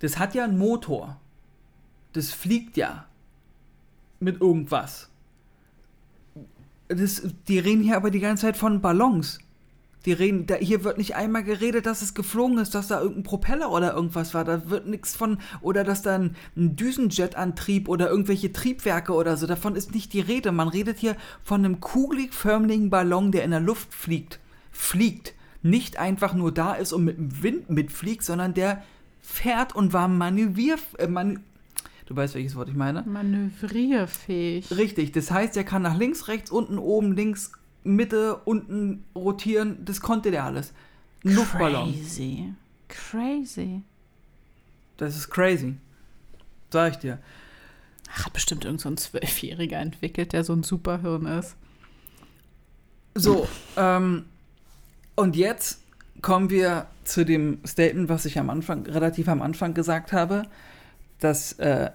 Das 0.00 0.18
hat 0.18 0.34
ja 0.34 0.44
einen 0.44 0.58
Motor. 0.58 1.20
Das 2.12 2.32
fliegt 2.32 2.76
ja. 2.76 3.06
Mit 4.18 4.40
irgendwas. 4.40 5.10
Das, 6.88 7.22
die 7.48 7.58
reden 7.58 7.82
hier 7.82 7.96
aber 7.96 8.10
die 8.10 8.20
ganze 8.20 8.42
Zeit 8.42 8.56
von 8.56 8.80
Ballons. 8.80 9.38
Die 10.06 10.12
reden, 10.12 10.46
da, 10.46 10.54
hier 10.54 10.84
wird 10.84 10.98
nicht 10.98 11.16
einmal 11.16 11.42
geredet, 11.42 11.84
dass 11.84 12.00
es 12.00 12.14
geflogen 12.14 12.58
ist, 12.58 12.74
dass 12.74 12.86
da 12.88 13.00
irgendein 13.00 13.24
Propeller 13.24 13.72
oder 13.72 13.92
irgendwas 13.92 14.32
war. 14.34 14.44
Da 14.44 14.70
wird 14.70 14.86
nichts 14.86 15.16
von, 15.16 15.38
oder 15.60 15.82
dass 15.82 16.02
da 16.02 16.14
ein, 16.14 16.36
ein 16.56 16.76
Düsenjetantrieb 16.76 17.88
oder 17.88 18.08
irgendwelche 18.08 18.52
Triebwerke 18.52 19.12
oder 19.12 19.36
so. 19.36 19.46
Davon 19.46 19.74
ist 19.74 19.92
nicht 19.92 20.12
die 20.12 20.20
Rede. 20.20 20.52
Man 20.52 20.68
redet 20.68 20.98
hier 20.98 21.16
von 21.42 21.64
einem 21.64 21.80
kugeligförmigen 21.80 22.88
Ballon, 22.88 23.32
der 23.32 23.42
in 23.42 23.50
der 23.50 23.60
Luft 23.60 23.92
fliegt. 23.92 24.38
Fliegt. 24.70 25.34
nicht 25.62 25.98
einfach 25.98 26.34
nur 26.34 26.52
da 26.52 26.74
ist 26.74 26.92
und 26.92 27.04
mit 27.04 27.18
dem 27.18 27.42
Wind 27.42 27.70
mitfliegt, 27.70 28.22
sondern 28.22 28.54
der 28.54 28.82
fährt 29.20 29.74
und 29.74 29.92
war 29.92 30.08
manövier... 30.08 30.76
Äh, 30.98 31.08
man, 31.08 31.40
du 32.06 32.14
weißt, 32.14 32.34
welches 32.34 32.54
Wort 32.54 32.68
ich 32.68 32.76
meine? 32.76 33.02
Manövrierfähig. 33.02 34.70
Richtig, 34.70 35.12
das 35.12 35.30
heißt, 35.30 35.56
er 35.56 35.64
kann 35.64 35.82
nach 35.82 35.98
links, 35.98 36.28
rechts, 36.28 36.50
unten, 36.50 36.78
oben, 36.78 37.12
links, 37.12 37.52
Mitte, 37.94 38.36
unten 38.44 39.04
rotieren. 39.14 39.84
Das 39.84 40.00
konnte 40.00 40.30
der 40.30 40.44
alles. 40.44 40.72
Ein 41.24 41.34
Luftballon. 41.34 41.92
Crazy. 41.92 42.54
Crazy. 42.88 43.82
Das 44.96 45.16
ist 45.16 45.30
crazy. 45.30 45.76
Sag 46.70 46.92
ich 46.92 46.98
dir. 46.98 47.18
Ach, 48.12 48.26
hat 48.26 48.32
bestimmt 48.32 48.64
irgend 48.64 48.80
so 48.80 48.88
ein 48.88 48.96
Zwölfjähriger 48.96 49.78
entwickelt, 49.78 50.32
der 50.32 50.44
so 50.44 50.52
ein 50.52 50.62
Superhirn 50.62 51.26
ist. 51.26 51.56
So, 53.14 53.48
ähm, 53.76 54.26
und 55.14 55.36
jetzt 55.36 55.80
kommen 56.22 56.50
wir 56.50 56.86
zu 57.04 57.24
dem 57.24 57.58
Statement, 57.66 58.08
was 58.08 58.24
ich 58.24 58.38
am 58.38 58.50
Anfang, 58.50 58.86
relativ 58.86 59.28
am 59.28 59.42
Anfang 59.42 59.74
gesagt 59.74 60.12
habe, 60.12 60.44
dass 61.20 61.54
äh, 61.54 61.90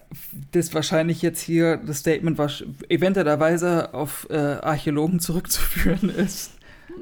das 0.52 0.74
wahrscheinlich 0.74 1.22
jetzt 1.22 1.42
hier 1.42 1.78
das 1.78 2.00
Statement 2.00 2.38
was 2.38 2.64
eventuellerweise 2.90 3.94
auf 3.94 4.28
äh, 4.30 4.36
Archäologen 4.36 5.20
zurückzuführen 5.20 6.10
ist. 6.16 6.54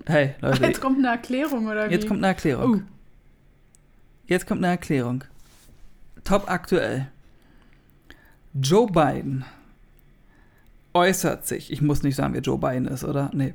Hey, 0.06 0.36
Leute. 0.42 0.64
Jetzt 0.64 0.82
kommt 0.82 1.00
eine 1.00 1.08
Erklärung, 1.08 1.68
oder 1.68 1.90
wie? 1.90 1.94
Jetzt 1.94 2.08
kommt 2.08 2.20
eine 2.20 2.28
Erklärung. 2.28 2.74
Uh. 2.74 2.82
Jetzt 4.28 4.46
kommt 4.46 4.64
eine 4.64 4.72
Erklärung. 4.74 5.24
Top 6.24 6.50
aktuell. 6.50 7.08
Joe 8.54 8.88
Biden 8.88 9.46
äußert 10.94 11.48
sich, 11.48 11.72
ich 11.72 11.82
muss 11.82 12.04
nicht 12.04 12.16
sagen, 12.16 12.34
wer 12.34 12.42
Joe 12.42 12.58
Biden 12.58 12.86
ist, 12.86 13.04
oder? 13.04 13.32
Nee. 13.34 13.54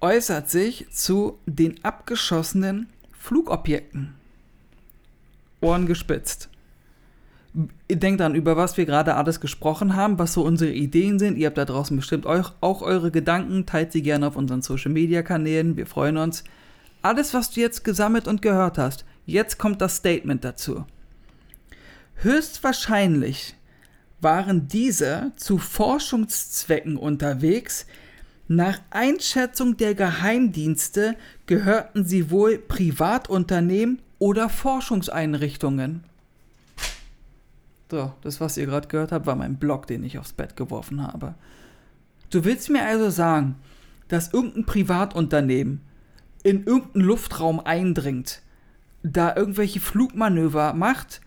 Äußert 0.00 0.50
sich 0.50 0.86
zu 0.90 1.38
den 1.46 1.82
abgeschossenen 1.84 2.88
Flugobjekten. 3.12 4.14
Ohren 5.60 5.86
gespitzt. 5.86 6.50
Denkt 7.90 8.20
dran, 8.20 8.34
über 8.34 8.56
was 8.56 8.76
wir 8.76 8.84
gerade 8.84 9.14
alles 9.14 9.40
gesprochen 9.40 9.96
haben, 9.96 10.18
was 10.18 10.34
so 10.34 10.42
unsere 10.42 10.72
Ideen 10.72 11.18
sind. 11.18 11.38
Ihr 11.38 11.46
habt 11.46 11.56
da 11.56 11.64
draußen 11.64 11.96
bestimmt 11.96 12.26
euch, 12.26 12.52
auch 12.60 12.82
eure 12.82 13.10
Gedanken. 13.10 13.64
Teilt 13.64 13.92
sie 13.92 14.02
gerne 14.02 14.26
auf 14.26 14.36
unseren 14.36 14.60
Social 14.60 14.92
Media 14.92 15.22
Kanälen. 15.22 15.76
Wir 15.76 15.86
freuen 15.86 16.18
uns. 16.18 16.44
Alles, 17.00 17.32
was 17.32 17.50
du 17.50 17.60
jetzt 17.60 17.82
gesammelt 17.82 18.28
und 18.28 18.42
gehört 18.42 18.76
hast, 18.76 19.06
jetzt 19.24 19.58
kommt 19.58 19.80
das 19.80 19.96
Statement 19.96 20.44
dazu. 20.44 20.84
Höchstwahrscheinlich 22.16 23.54
waren 24.20 24.68
diese 24.68 25.32
zu 25.36 25.56
Forschungszwecken 25.56 26.96
unterwegs. 26.96 27.86
Nach 28.48 28.78
Einschätzung 28.90 29.76
der 29.76 29.94
Geheimdienste 29.94 31.16
gehörten 31.46 32.04
sie 32.04 32.30
wohl 32.30 32.58
Privatunternehmen 32.58 34.02
oder 34.18 34.48
Forschungseinrichtungen. 34.48 36.04
So, 37.90 38.12
das, 38.22 38.40
was 38.40 38.56
ihr 38.56 38.66
gerade 38.66 38.88
gehört 38.88 39.12
habt, 39.12 39.26
war 39.26 39.36
mein 39.36 39.56
Blog, 39.56 39.86
den 39.86 40.02
ich 40.04 40.18
aufs 40.18 40.32
Bett 40.32 40.56
geworfen 40.56 41.02
habe. 41.02 41.34
Du 42.30 42.44
willst 42.44 42.68
mir 42.70 42.84
also 42.84 43.10
sagen, 43.10 43.56
dass 44.08 44.32
irgendein 44.32 44.66
Privatunternehmen 44.66 45.80
in 46.42 46.64
irgendeinen 46.64 47.04
Luftraum 47.04 47.60
eindringt, 47.60 48.42
da 49.02 49.34
irgendwelche 49.34 49.80
Flugmanöver 49.80 50.74
macht, 50.74 51.20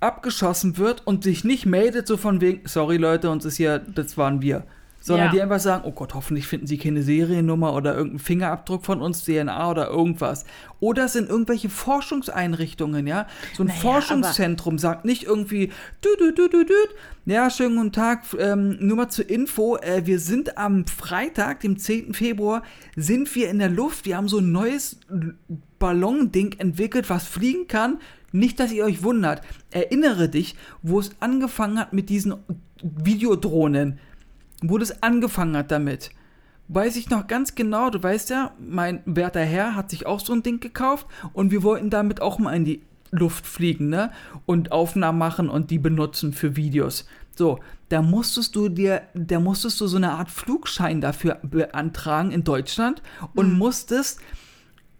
abgeschossen 0.00 0.78
wird 0.78 1.06
und 1.06 1.24
sich 1.24 1.44
nicht 1.44 1.64
meldet, 1.64 2.06
so 2.06 2.16
von 2.16 2.40
wegen, 2.40 2.66
sorry 2.66 2.96
Leute, 2.96 3.30
uns 3.30 3.44
ist 3.44 3.56
hier, 3.56 3.78
das 3.78 4.18
waren 4.18 4.42
wir. 4.42 4.64
Sondern 5.04 5.26
Ja. 5.26 5.32
die 5.32 5.42
einfach 5.42 5.58
sagen, 5.58 5.82
oh 5.84 5.90
Gott, 5.90 6.14
hoffentlich 6.14 6.46
finden 6.46 6.66
sie 6.68 6.78
keine 6.78 7.02
Seriennummer 7.02 7.74
oder 7.74 7.92
irgendeinen 7.94 8.20
Fingerabdruck 8.20 8.84
von 8.84 9.02
uns, 9.02 9.24
DNA 9.24 9.70
oder 9.70 9.88
irgendwas. 9.88 10.44
Oder 10.78 11.06
es 11.06 11.14
sind 11.14 11.28
irgendwelche 11.28 11.68
Forschungseinrichtungen, 11.68 13.06
ja. 13.06 13.26
So 13.56 13.64
ein 13.64 13.66
Naja, 13.66 13.80
Forschungszentrum 13.80 14.78
sagt 14.78 15.04
nicht 15.04 15.24
irgendwie, 15.24 15.70
du, 16.02 16.08
du, 16.18 16.32
du, 16.32 16.48
du, 16.48 16.64
du. 16.64 16.74
Ja, 17.26 17.50
schönen 17.50 17.76
guten 17.76 17.92
Tag. 17.92 18.22
Ähm, 18.38 18.76
nur 18.80 18.96
mal 18.96 19.08
zur 19.08 19.28
Info, 19.28 19.76
äh, 19.76 20.06
wir 20.06 20.18
sind 20.20 20.56
am 20.56 20.86
Freitag, 20.86 21.60
dem 21.60 21.78
10. 21.78 22.14
Februar, 22.14 22.62
sind 22.96 23.32
wir 23.34 23.50
in 23.50 23.58
der 23.58 23.68
Luft. 23.70 24.06
Wir 24.06 24.16
haben 24.16 24.28
so 24.28 24.38
ein 24.38 24.52
neues 24.52 24.98
Ballonding 25.78 26.54
entwickelt, 26.58 27.10
was 27.10 27.26
fliegen 27.26 27.66
kann. 27.66 27.98
Nicht, 28.32 28.60
dass 28.60 28.72
ihr 28.72 28.84
euch 28.84 29.02
wundert. 29.02 29.42
Erinnere 29.70 30.28
dich, 30.28 30.54
wo 30.82 31.00
es 31.00 31.10
angefangen 31.20 31.78
hat 31.78 31.92
mit 31.92 32.08
diesen 32.08 32.34
Videodrohnen. 32.82 33.98
Wo 34.62 34.78
das 34.78 35.02
angefangen 35.02 35.56
hat 35.56 35.70
damit. 35.70 36.10
Weiß 36.68 36.96
ich 36.96 37.10
noch 37.10 37.26
ganz 37.26 37.54
genau, 37.54 37.90
du 37.90 38.02
weißt 38.02 38.30
ja, 38.30 38.52
mein 38.58 39.02
werter 39.04 39.44
Herr 39.44 39.74
hat 39.74 39.90
sich 39.90 40.06
auch 40.06 40.20
so 40.20 40.32
ein 40.32 40.42
Ding 40.42 40.60
gekauft 40.60 41.06
und 41.32 41.50
wir 41.50 41.62
wollten 41.62 41.90
damit 41.90 42.22
auch 42.22 42.38
mal 42.38 42.54
in 42.54 42.64
die 42.64 42.82
Luft 43.10 43.46
fliegen, 43.46 43.90
ne? 43.90 44.10
Und 44.46 44.72
Aufnahmen 44.72 45.18
machen 45.18 45.50
und 45.50 45.70
die 45.70 45.78
benutzen 45.78 46.32
für 46.32 46.56
Videos. 46.56 47.06
So, 47.36 47.58
da 47.90 48.00
musstest 48.00 48.56
du 48.56 48.68
dir, 48.68 49.02
da 49.14 49.38
musstest 49.38 49.80
du 49.80 49.86
so 49.86 49.98
eine 49.98 50.12
Art 50.12 50.30
Flugschein 50.30 51.00
dafür 51.00 51.38
beantragen 51.42 52.30
in 52.30 52.44
Deutschland 52.44 53.02
und 53.34 53.52
musstest 53.52 54.20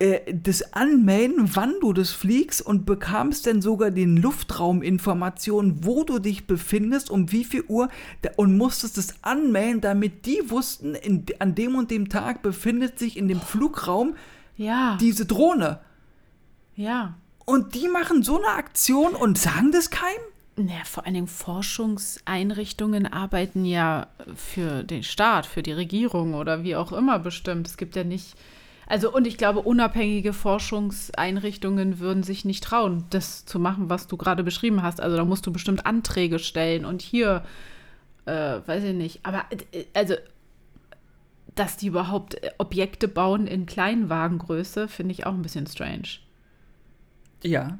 äh, 0.03 0.35
das 0.35 0.73
anmelden, 0.73 1.51
wann 1.55 1.75
du 1.81 1.93
das 1.93 2.11
fliegst 2.11 2.61
und 2.61 2.85
bekamst 2.87 3.47
dann 3.47 3.63
sogar 3.63 3.93
den 3.93 4.17
Luftrauminformationen, 4.17 5.85
wo 5.85 6.03
du 6.03 6.19
dich 6.19 6.49
befindest, 6.49 7.09
um 7.09 7.31
wie 7.31 7.45
viel 7.45 7.63
Uhr 7.69 7.89
und 8.35 8.59
musstest 8.59 8.99
es 8.99 9.15
anmelden, 9.23 9.81
damit 9.81 10.27
die 10.27 10.51
wussten, 10.51 10.97
in, 10.97 11.25
an 11.39 11.55
dem 11.55 11.77
und 11.77 11.93
dem 11.93 12.09
Tag 12.09 12.43
befindet 12.43 12.99
sich 12.99 13.17
in 13.17 13.29
dem 13.29 13.41
Flugraum 13.41 14.17
Ja, 14.57 14.97
diese 15.01 15.25
Drohne. 15.25 15.79
ja. 16.75 17.15
Und 17.45 17.75
die 17.75 17.89
machen 17.89 18.23
so 18.23 18.39
eine 18.39 18.57
Aktion 18.57 19.15
und 19.15 19.37
sagen 19.37 19.73
das 19.73 19.91
keinem? 19.91 20.23
Naja, 20.57 20.85
vor 20.85 21.05
allen 21.05 21.15
Dingen 21.15 21.27
Forschungseinrichtungen 21.29 23.07
arbeiten 23.07 23.65
ja 23.65 24.07
für 24.37 24.85
den 24.85 25.03
Staat, 25.03 25.47
für 25.47 25.63
die 25.63 25.73
Regierung 25.73 26.35
oder 26.35 26.63
wie 26.63 26.77
auch 26.77 26.93
immer 26.93 27.19
bestimmt. 27.19 27.67
Es 27.67 27.77
gibt 27.77 27.97
ja 27.97 28.05
nicht. 28.05 28.37
Also, 28.87 29.13
und 29.13 29.27
ich 29.27 29.39
glaube, 29.39 29.61
unabhängige 29.61 30.33
Forschungseinrichtungen 30.33 31.99
würden 31.99 32.23
sich 32.23 32.45
nicht 32.45 32.65
trauen, 32.65 33.05
das 33.11 33.45
zu 33.45 33.59
machen, 33.59 33.89
was 33.89 34.07
du 34.07 34.17
gerade 34.17 34.43
beschrieben 34.45 34.83
hast. 34.83 35.01
Also, 35.01 35.17
da 35.17 35.25
musst 35.25 35.47
du 35.47 35.53
bestimmt 35.53 35.87
Anträge 35.87 36.39
stellen 36.39 36.85
und 36.85 37.01
hier, 37.01 37.45
äh, 38.27 38.61
weiß 38.67 38.85
ich 38.85 38.95
nicht. 38.95 39.21
Aber, 39.25 39.45
äh, 39.73 39.85
also, 39.95 40.15
dass 41.55 41.77
die 41.77 41.87
überhaupt 41.89 42.43
äh, 42.43 42.51
Objekte 42.59 43.09
bauen 43.09 43.47
in 43.47 43.67
Kleinwagengröße, 43.67 44.89
finde 44.89 45.13
ich 45.13 45.27
auch 45.27 45.33
ein 45.33 45.43
bisschen 45.43 45.67
strange. 45.67 46.09
Ja. 47.43 47.79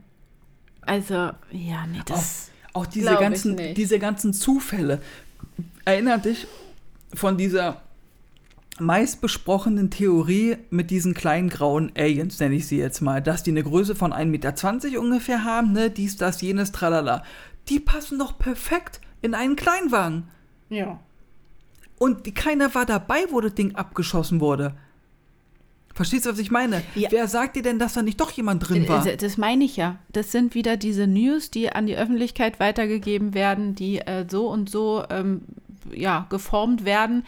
Also, 0.83 1.15
ja, 1.51 1.87
nee, 1.91 2.03
das. 2.07 2.51
Auch 2.75 2.87
diese 2.87 3.07
Glaub 3.07 3.21
ich 3.21 3.23
ganzen, 3.23 3.75
diese 3.75 3.99
ganzen 3.99 4.33
Zufälle. 4.33 5.01
Erinnert 5.85 6.25
dich 6.25 6.47
von 7.13 7.37
dieser 7.37 7.83
meist 8.79 9.21
besprochenen 9.21 9.91
Theorie 9.91 10.57
mit 10.71 10.91
diesen 10.91 11.15
kleinen 11.15 11.49
grauen 11.49 11.93
Aliens, 11.97 12.41
nenne 12.41 12.55
ich 12.55 12.67
sie 12.67 12.79
jetzt 12.79 13.01
mal, 13.01 13.21
dass 13.23 13.43
die 13.43 13.51
eine 13.51 13.63
Größe 13.63 13.95
von 13.95 14.13
1,20 14.13 14.25
Meter 14.27 15.01
ungefähr 15.01 15.45
haben, 15.45 15.73
ne? 15.73 15.91
Dies, 15.91 16.17
das, 16.17 16.41
jenes, 16.41 16.73
tralala. 16.73 17.23
Die 17.69 17.81
passen 17.81 18.19
doch 18.19 18.39
perfekt 18.39 19.01
in 19.21 19.35
einen 19.35 19.57
Kleinwagen. 19.57 20.25
Ja. 20.69 20.99
Und 21.99 22.27
die, 22.27 22.35
keiner 22.35 22.75
war 22.75 22.87
dabei, 22.87 23.27
wo 23.31 23.41
das 23.41 23.55
Ding 23.55 23.75
abgeschossen 23.77 24.41
wurde. 24.41 24.75
Verstehst 25.95 26.25
du, 26.25 26.31
was 26.31 26.39
ich 26.39 26.51
meine? 26.51 26.83
Ja. 26.95 27.11
Wer 27.13 27.29
sagt 27.29 27.55
dir 27.55 27.63
denn, 27.63 27.79
dass 27.79 27.93
da 27.93 28.03
nicht 28.03 28.21
doch 28.21 28.31
jemand 28.31 28.67
drin 28.69 28.89
war? 28.89 29.07
Äh, 29.07 29.17
Das 29.19 29.37
meine 29.37 29.65
ich 29.65 29.77
ja. 29.77 29.99
Das 30.11 30.33
sind 30.33 30.55
wieder 30.55 30.77
diese 30.79 31.07
News, 31.07 31.51
die 31.51 31.71
an 31.71 31.87
die 31.87 31.97
Öffentlichkeit 31.97 32.59
weitergegeben 32.61 33.35
werden, 33.35 33.75
die 33.75 33.99
äh, 33.99 34.25
so 34.29 34.49
und 34.49 34.71
so 34.71 35.05
ähm, 35.11 35.43
ja, 35.95 36.27
geformt 36.31 36.85
werden, 36.85 37.25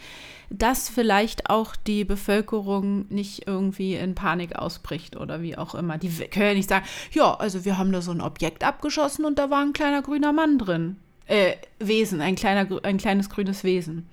dass 0.49 0.89
vielleicht 0.89 1.49
auch 1.49 1.75
die 1.75 2.05
Bevölkerung 2.05 3.05
nicht 3.09 3.47
irgendwie 3.47 3.95
in 3.95 4.15
Panik 4.15 4.55
ausbricht 4.55 5.15
oder 5.15 5.41
wie 5.41 5.57
auch 5.57 5.75
immer. 5.75 5.97
Die 5.97 6.09
können 6.09 6.47
ja 6.47 6.53
nicht 6.53 6.69
sagen, 6.69 6.85
ja, 7.11 7.33
also 7.35 7.65
wir 7.65 7.77
haben 7.77 7.91
da 7.91 8.01
so 8.01 8.11
ein 8.11 8.21
Objekt 8.21 8.63
abgeschossen 8.63 9.25
und 9.25 9.39
da 9.39 9.49
war 9.49 9.61
ein 9.61 9.73
kleiner 9.73 10.01
grüner 10.01 10.33
Mann 10.33 10.57
drin. 10.57 10.97
Äh, 11.27 11.53
Wesen, 11.79 12.21
ein, 12.21 12.35
kleiner, 12.35 12.67
ein 12.83 12.97
kleines 12.97 13.29
grünes 13.29 13.63
Wesen. 13.63 14.07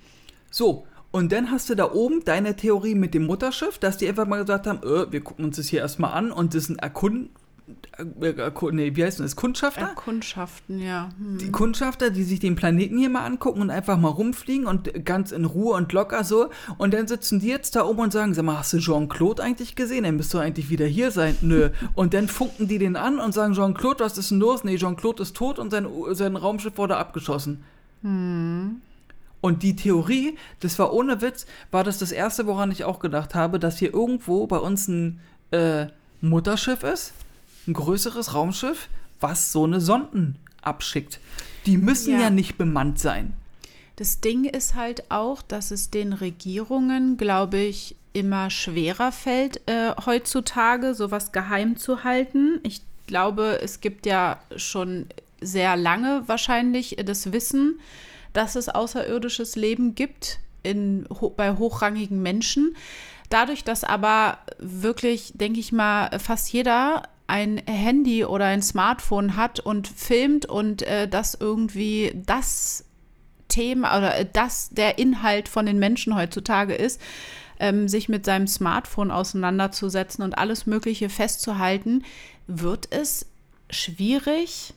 So, 0.50 0.86
und 1.10 1.30
dann 1.30 1.50
hast 1.50 1.68
du 1.68 1.74
da 1.74 1.92
oben 1.92 2.24
deine 2.24 2.56
Theorie 2.56 2.94
mit 2.94 3.12
dem 3.12 3.26
Mutterschiff, 3.26 3.78
dass 3.78 3.98
die 3.98 4.08
einfach 4.08 4.26
mal 4.26 4.40
gesagt 4.40 4.66
haben, 4.66 4.82
äh, 4.82 5.12
wir 5.12 5.20
gucken 5.20 5.44
uns 5.44 5.56
das 5.56 5.68
hier 5.68 5.80
erstmal 5.80 6.14
an 6.14 6.32
und 6.32 6.54
das 6.54 6.64
sind 6.64 6.82
Erkund... 6.82 7.28
Äh, 7.28 7.28
Erkund 7.28 7.41
nee, 8.72 8.96
wie 8.96 9.04
heißt 9.04 9.20
das? 9.20 9.36
Kundschafter? 9.36 9.82
Erkundschaften, 9.82 10.80
ja. 10.80 11.10
Hm. 11.18 11.38
die 11.38 11.50
Kundschafter, 11.50 12.10
die 12.10 12.22
sich 12.22 12.40
den 12.40 12.54
Planeten 12.54 12.98
hier 12.98 13.10
mal 13.10 13.24
angucken 13.24 13.60
und 13.60 13.70
einfach 13.70 13.98
mal 13.98 14.08
rumfliegen 14.08 14.66
und 14.66 15.04
ganz 15.04 15.32
in 15.32 15.44
Ruhe 15.44 15.74
und 15.74 15.92
locker 15.92 16.24
so. 16.24 16.50
Und 16.78 16.94
dann 16.94 17.06
sitzen 17.06 17.40
die 17.40 17.48
jetzt 17.48 17.76
da 17.76 17.84
oben 17.84 18.00
und 18.00 18.12
sagen, 18.12 18.34
sag 18.34 18.44
mal, 18.44 18.58
hast 18.58 18.72
du 18.72 18.78
Jean-Claude 18.78 19.42
eigentlich 19.42 19.76
gesehen? 19.76 20.04
Dann 20.04 20.16
müsst 20.16 20.32
du 20.34 20.38
eigentlich 20.38 20.70
wieder 20.70 20.86
hier 20.86 21.10
sein. 21.10 21.36
Nö. 21.40 21.70
Und 21.94 22.14
dann 22.14 22.28
funken 22.28 22.68
die 22.68 22.78
den 22.78 22.96
an 22.96 23.18
und 23.18 23.32
sagen, 23.32 23.54
Jean-Claude, 23.54 24.04
was 24.04 24.18
ist 24.18 24.30
denn 24.30 24.40
los? 24.40 24.64
Nee, 24.64 24.76
Jean-Claude 24.76 25.22
ist 25.22 25.36
tot 25.36 25.58
und 25.58 25.70
sein, 25.70 25.86
sein 26.12 26.36
Raumschiff 26.36 26.78
wurde 26.78 26.96
abgeschossen. 26.96 27.64
Und 29.40 29.62
die 29.62 29.76
Theorie, 29.76 30.36
das 30.60 30.78
war 30.78 30.92
ohne 30.92 31.20
Witz, 31.20 31.46
war 31.70 31.84
das 31.84 31.98
das 31.98 32.12
erste, 32.12 32.46
woran 32.46 32.70
ich 32.70 32.84
auch 32.84 33.00
gedacht 33.00 33.34
habe, 33.34 33.58
dass 33.58 33.78
hier 33.78 33.92
irgendwo 33.92 34.46
bei 34.46 34.58
uns 34.58 34.88
ein, 34.88 35.20
äh, 35.50 35.86
Mutterschiff 36.22 36.84
ist, 36.84 37.12
ein 37.66 37.72
größeres 37.74 38.34
Raumschiff, 38.34 38.88
was 39.20 39.52
so 39.52 39.64
eine 39.64 39.80
Sonden 39.80 40.36
abschickt. 40.62 41.20
Die 41.66 41.76
müssen 41.76 42.12
ja, 42.14 42.22
Ja. 42.22 42.30
nicht 42.30 42.58
bemannt 42.58 42.98
sein. 42.98 43.34
Das 43.96 44.20
Ding 44.20 44.44
ist 44.44 44.74
halt 44.74 45.10
auch, 45.10 45.42
dass 45.42 45.70
es 45.70 45.90
den 45.90 46.12
Regierungen, 46.12 47.16
glaube 47.16 47.58
ich, 47.58 47.94
immer 48.14 48.50
schwerer 48.50 49.12
fällt, 49.12 49.60
äh, 49.68 49.92
heutzutage 50.06 50.94
sowas 50.94 51.32
geheim 51.32 51.76
zu 51.76 52.04
halten. 52.04 52.58
Ich 52.62 52.82
glaube, 53.06 53.60
es 53.62 53.80
gibt 53.80 54.06
ja 54.06 54.40
schon 54.56 55.06
sehr 55.40 55.76
lange 55.76 56.22
wahrscheinlich 56.26 56.96
das 57.04 57.32
Wissen, 57.32 57.78
dass 58.32 58.54
es 58.56 58.68
außerirdisches 58.68 59.56
Leben 59.56 59.94
gibt 59.94 60.38
in, 60.62 61.06
bei 61.36 61.52
hochrangigen 61.56 62.22
Menschen. 62.22 62.76
Dadurch, 63.28 63.64
dass 63.64 63.82
aber 63.84 64.38
wirklich, 64.58 65.32
denke 65.34 65.60
ich 65.60 65.72
mal, 65.72 66.18
fast 66.18 66.52
jeder 66.52 67.04
ein 67.26 67.58
Handy 67.66 68.24
oder 68.24 68.46
ein 68.46 68.62
Smartphone 68.62 69.36
hat 69.36 69.60
und 69.60 69.88
filmt 69.88 70.46
und 70.46 70.82
äh, 70.82 71.08
das 71.08 71.34
irgendwie 71.34 72.12
das 72.14 72.84
Thema 73.48 73.98
oder 73.98 74.18
äh, 74.18 74.26
das 74.30 74.70
der 74.70 74.98
Inhalt 74.98 75.48
von 75.48 75.66
den 75.66 75.78
Menschen 75.78 76.16
heutzutage 76.16 76.74
ist, 76.74 77.00
ähm, 77.60 77.88
sich 77.88 78.08
mit 78.08 78.24
seinem 78.24 78.46
Smartphone 78.46 79.10
auseinanderzusetzen 79.10 80.24
und 80.24 80.36
alles 80.36 80.66
Mögliche 80.66 81.08
festzuhalten, 81.08 82.04
wird 82.46 82.88
es 82.90 83.26
schwierig 83.70 84.74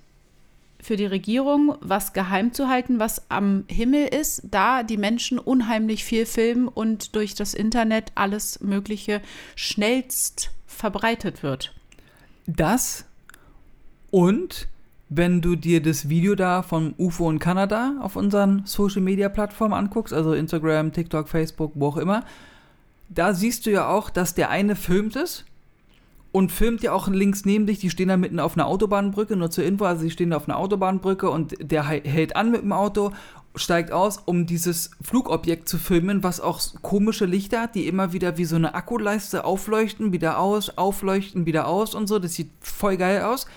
für 0.80 0.98
die 0.98 1.06
Regierung, 1.06 1.76
was 1.82 2.14
geheim 2.14 2.54
zu 2.54 2.70
halten, 2.70 3.00
was 3.00 3.30
am 3.30 3.66
Himmel 3.68 4.08
ist, 4.08 4.44
da 4.52 4.84
die 4.84 4.98
Menschen 4.98 5.40
unheimlich 5.40 6.06
viel 6.06 6.28
filmen 6.28 6.68
und 6.68 7.16
durch 7.16 7.34
das 7.34 7.56
Internet 7.56 8.12
alles 8.14 8.60
Mögliche 8.62 9.22
schnellst 9.56 10.52
verbreitet 10.68 11.42
wird. 11.42 11.75
Das 12.48 13.06
und 14.12 14.68
wenn 15.10 15.42
du 15.42 15.56
dir 15.56 15.82
das 15.82 16.10
Video 16.10 16.36
da 16.36 16.62
vom 16.62 16.94
UFO 16.98 17.30
in 17.30 17.40
Kanada 17.40 17.96
auf 18.02 18.16
unseren 18.16 18.66
Social 18.66 19.02
Media 19.02 19.30
Plattformen 19.30 19.74
anguckst, 19.74 20.14
also 20.14 20.34
Instagram, 20.34 20.94
TikTok, 20.94 21.28
Facebook, 21.28 21.74
wo 21.76 21.88
auch 21.88 21.98
immer, 21.98 22.24
da 23.10 23.34
siehst 23.34 23.66
du 23.66 23.72
ja 23.72 23.88
auch, 23.88 24.10
dass 24.10 24.34
der 24.34 24.50
eine 24.50 24.76
filmt 24.76 25.16
es 25.16 25.46
und 26.32 26.52
filmt 26.52 26.82
ja 26.82 26.92
auch 26.92 27.08
links 27.08 27.46
neben 27.46 27.68
dich, 27.68 27.80
die 27.80 27.90
stehen 27.90 28.08
da 28.08 28.18
mitten 28.18 28.40
auf 28.40 28.58
einer 28.58 28.66
Autobahnbrücke, 28.66 29.36
nur 29.36 29.52
zur 29.52 29.64
Info, 29.64 29.86
also 29.86 30.02
sie 30.02 30.12
stehen 30.12 30.32
da 30.32 30.38
auf 30.38 30.50
einer 30.50 30.58
Autobahnbrücke 30.58 31.30
und 31.30 31.56
der 31.60 31.86
hält 31.86 32.36
an 32.36 32.52
mit 32.52 32.62
dem 32.62 32.74
Auto, 32.74 33.12
steigt 33.56 33.92
aus, 33.92 34.20
um 34.26 34.46
dieses 34.46 34.92
Flugobjekt 35.02 35.70
zu 35.70 35.78
filmen, 35.78 36.24
was 36.24 36.40
auch 36.42 36.62
komische 36.82 37.26
Lichter 37.26 37.62
hat, 37.62 37.76
die 37.76 37.88
immer 37.88 38.14
wieder 38.14 38.38
wie 38.38 38.46
so 38.46 38.56
eine 38.56 38.76
Akkuleiste 38.76 39.46
aufleuchten, 39.46 40.12
wieder 40.12 40.40
aus, 40.40 40.78
aufleuchten, 40.78 41.46
wieder 41.46 41.68
aus 41.68 41.96
und 41.96 42.08
so, 42.08 42.20
das 42.20 42.34
sieht 42.34 42.52
voll 42.62 42.98
geil 42.98 43.22
aus. 43.24 43.48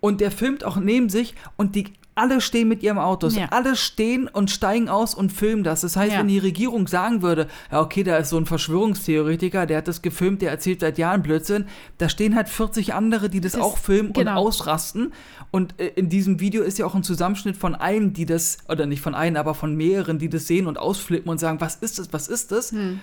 Und 0.00 0.20
der 0.20 0.30
filmt 0.30 0.64
auch 0.64 0.76
neben 0.76 1.10
sich 1.10 1.34
und 1.56 1.76
die 1.76 1.92
alle 2.20 2.40
stehen 2.40 2.68
mit 2.68 2.82
ihrem 2.82 2.98
Autos. 2.98 3.34
Ja. 3.34 3.46
Alle 3.50 3.74
stehen 3.76 4.28
und 4.28 4.50
steigen 4.50 4.88
aus 4.88 5.14
und 5.14 5.32
filmen 5.32 5.64
das. 5.64 5.80
Das 5.80 5.96
heißt, 5.96 6.12
Ja. 6.12 6.20
wenn 6.20 6.28
die 6.28 6.38
Regierung 6.38 6.86
sagen 6.86 7.22
würde, 7.22 7.48
ja, 7.72 7.80
okay, 7.80 8.02
da 8.04 8.16
ist 8.18 8.28
so 8.30 8.36
ein 8.36 8.46
Verschwörungstheoretiker, 8.46 9.66
der 9.66 9.78
hat 9.78 9.88
das 9.88 10.02
gefilmt, 10.02 10.42
der 10.42 10.50
erzählt 10.50 10.80
seit 10.80 10.98
Jahren 10.98 11.22
Blödsinn, 11.22 11.66
da 11.98 12.08
stehen 12.08 12.34
halt 12.36 12.48
40 12.48 12.94
andere, 12.94 13.30
die 13.30 13.40
das, 13.40 13.52
Das- 13.52 13.62
auch 13.62 13.78
filmen 13.78 14.12
genau. 14.12 14.32
und 14.40 14.46
ausrasten. 14.48 15.12
Und 15.50 15.74
äh, 15.80 15.88
in 15.96 16.08
diesem 16.08 16.40
Video 16.40 16.62
ist 16.62 16.78
ja 16.78 16.86
auch 16.86 16.94
ein 16.94 17.02
Zusammenschnitt 17.02 17.56
von 17.56 17.74
allen, 17.74 18.12
die 18.12 18.26
das, 18.26 18.58
oder 18.68 18.86
nicht 18.86 19.00
von 19.02 19.14
allen, 19.14 19.36
aber 19.36 19.54
von 19.54 19.74
mehreren, 19.74 20.18
die 20.18 20.28
das 20.28 20.46
sehen 20.46 20.66
und 20.66 20.78
ausflippen 20.78 21.30
und 21.30 21.38
sagen, 21.38 21.60
was 21.60 21.76
ist 21.76 21.98
das, 21.98 22.12
was 22.12 22.28
ist 22.28 22.52
das? 22.52 22.72
Hm. 22.72 23.00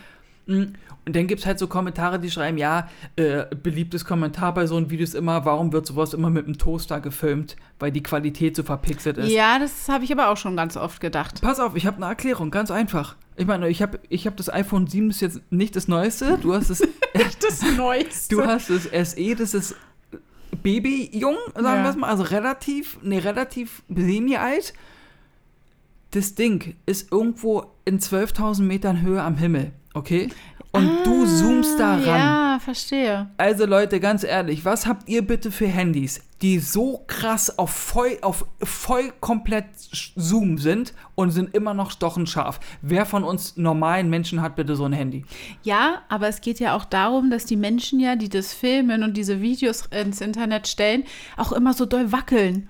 Mm, 0.47 0.73
Und 1.05 1.15
dann 1.15 1.27
gibt 1.27 1.39
es 1.41 1.45
halt 1.45 1.59
so 1.59 1.67
Kommentare, 1.67 2.19
die 2.19 2.29
schreiben, 2.31 2.57
ja, 2.57 2.89
äh, 3.15 3.45
beliebtes 3.55 4.03
Kommentar 4.03 4.53
bei 4.53 4.65
so 4.67 4.75
einem 4.75 4.89
Video 4.89 5.03
ist 5.03 5.15
immer, 5.15 5.45
warum 5.45 5.71
wird 5.71 5.85
sowas 5.85 6.13
immer 6.13 6.29
mit 6.29 6.45
einem 6.45 6.57
Toaster 6.57 6.99
gefilmt, 6.99 7.55
weil 7.79 7.91
die 7.91 8.03
Qualität 8.03 8.55
so 8.55 8.63
verpixelt 8.63 9.17
ist. 9.17 9.29
Ja, 9.29 9.59
das 9.59 9.87
habe 9.89 10.03
ich 10.03 10.11
aber 10.11 10.29
auch 10.29 10.37
schon 10.37 10.55
ganz 10.57 10.75
oft 10.75 10.99
gedacht. 10.99 11.41
Pass 11.41 11.59
auf, 11.59 11.75
ich 11.75 11.85
habe 11.85 11.97
eine 11.97 12.07
Erklärung, 12.07 12.51
ganz 12.51 12.71
einfach. 12.71 13.15
Ich 13.35 13.45
meine, 13.45 13.69
ich 13.69 13.81
habe 13.81 13.99
ich 14.09 14.25
hab 14.27 14.35
das 14.35 14.51
iPhone 14.51 14.87
7, 14.87 15.07
das 15.09 15.17
ist 15.17 15.21
jetzt 15.21 15.41
nicht 15.51 15.75
das 15.75 15.87
Neueste. 15.87 16.39
Du 16.41 16.53
hast 16.53 16.69
das, 16.71 16.81
Das 17.13 17.61
Neueste. 17.77 18.35
du 18.35 18.45
hast 18.45 18.69
das 18.69 19.11
SE, 19.11 19.35
das 19.35 19.53
ist 19.53 19.75
Babyjung, 20.63 21.35
sagen 21.53 21.65
Ja. 21.65 21.83
wir 21.83 21.89
es 21.89 21.95
mal, 21.95 22.09
also 22.09 22.23
relativ, 22.23 22.97
nee, 23.01 23.19
relativ 23.19 23.83
semi-alt. 23.89 24.73
Das 26.11 26.35
Ding 26.35 26.75
ist 26.85 27.11
irgendwo 27.11 27.65
in 27.85 27.99
12.000 27.99 28.61
Metern 28.61 29.01
Höhe 29.01 29.21
am 29.21 29.35
Himmel, 29.37 29.71
okay? 29.93 30.29
Und 30.71 30.89
du 31.05 31.25
zoomst 31.25 31.79
da 31.79 31.95
ran. 31.95 32.03
Ah, 32.05 32.53
Ja, 32.53 32.59
verstehe. 32.59 33.29
Also 33.37 33.65
Leute, 33.65 33.99
ganz 33.99 34.23
ehrlich, 34.23 34.63
was 34.65 34.85
habt 34.85 35.07
ihr 35.09 35.25
bitte 35.25 35.51
für 35.51 35.67
Handys, 35.67 36.21
die 36.41 36.59
so 36.59 37.03
krass 37.07 37.57
auf 37.57 37.71
voll, 37.71 38.17
auf 38.21 38.45
voll 38.61 39.11
komplett 39.21 39.65
Zoom 40.15 40.57
sind 40.57 40.93
und 41.15 41.31
sind 41.31 41.55
immer 41.55 41.73
noch 41.73 41.89
stochenscharf? 41.91 42.59
Wer 42.81 43.05
von 43.05 43.23
uns 43.23 43.57
normalen 43.57 44.09
Menschen 44.09 44.41
hat 44.41 44.55
bitte 44.55 44.75
so 44.75 44.85
ein 44.85 44.93
Handy? 44.93 45.25
Ja, 45.63 46.01
aber 46.09 46.27
es 46.27 46.41
geht 46.41 46.59
ja 46.59 46.75
auch 46.75 46.85
darum, 46.85 47.29
dass 47.31 47.45
die 47.45 47.57
Menschen 47.57 47.99
ja, 47.99 48.15
die 48.15 48.29
das 48.29 48.53
filmen 48.53 49.03
und 49.03 49.15
diese 49.15 49.41
Videos 49.41 49.85
ins 49.87 50.21
Internet 50.21 50.67
stellen, 50.67 51.03
auch 51.37 51.51
immer 51.53 51.73
so 51.73 51.85
doll 51.85 52.11
wackeln. 52.11 52.69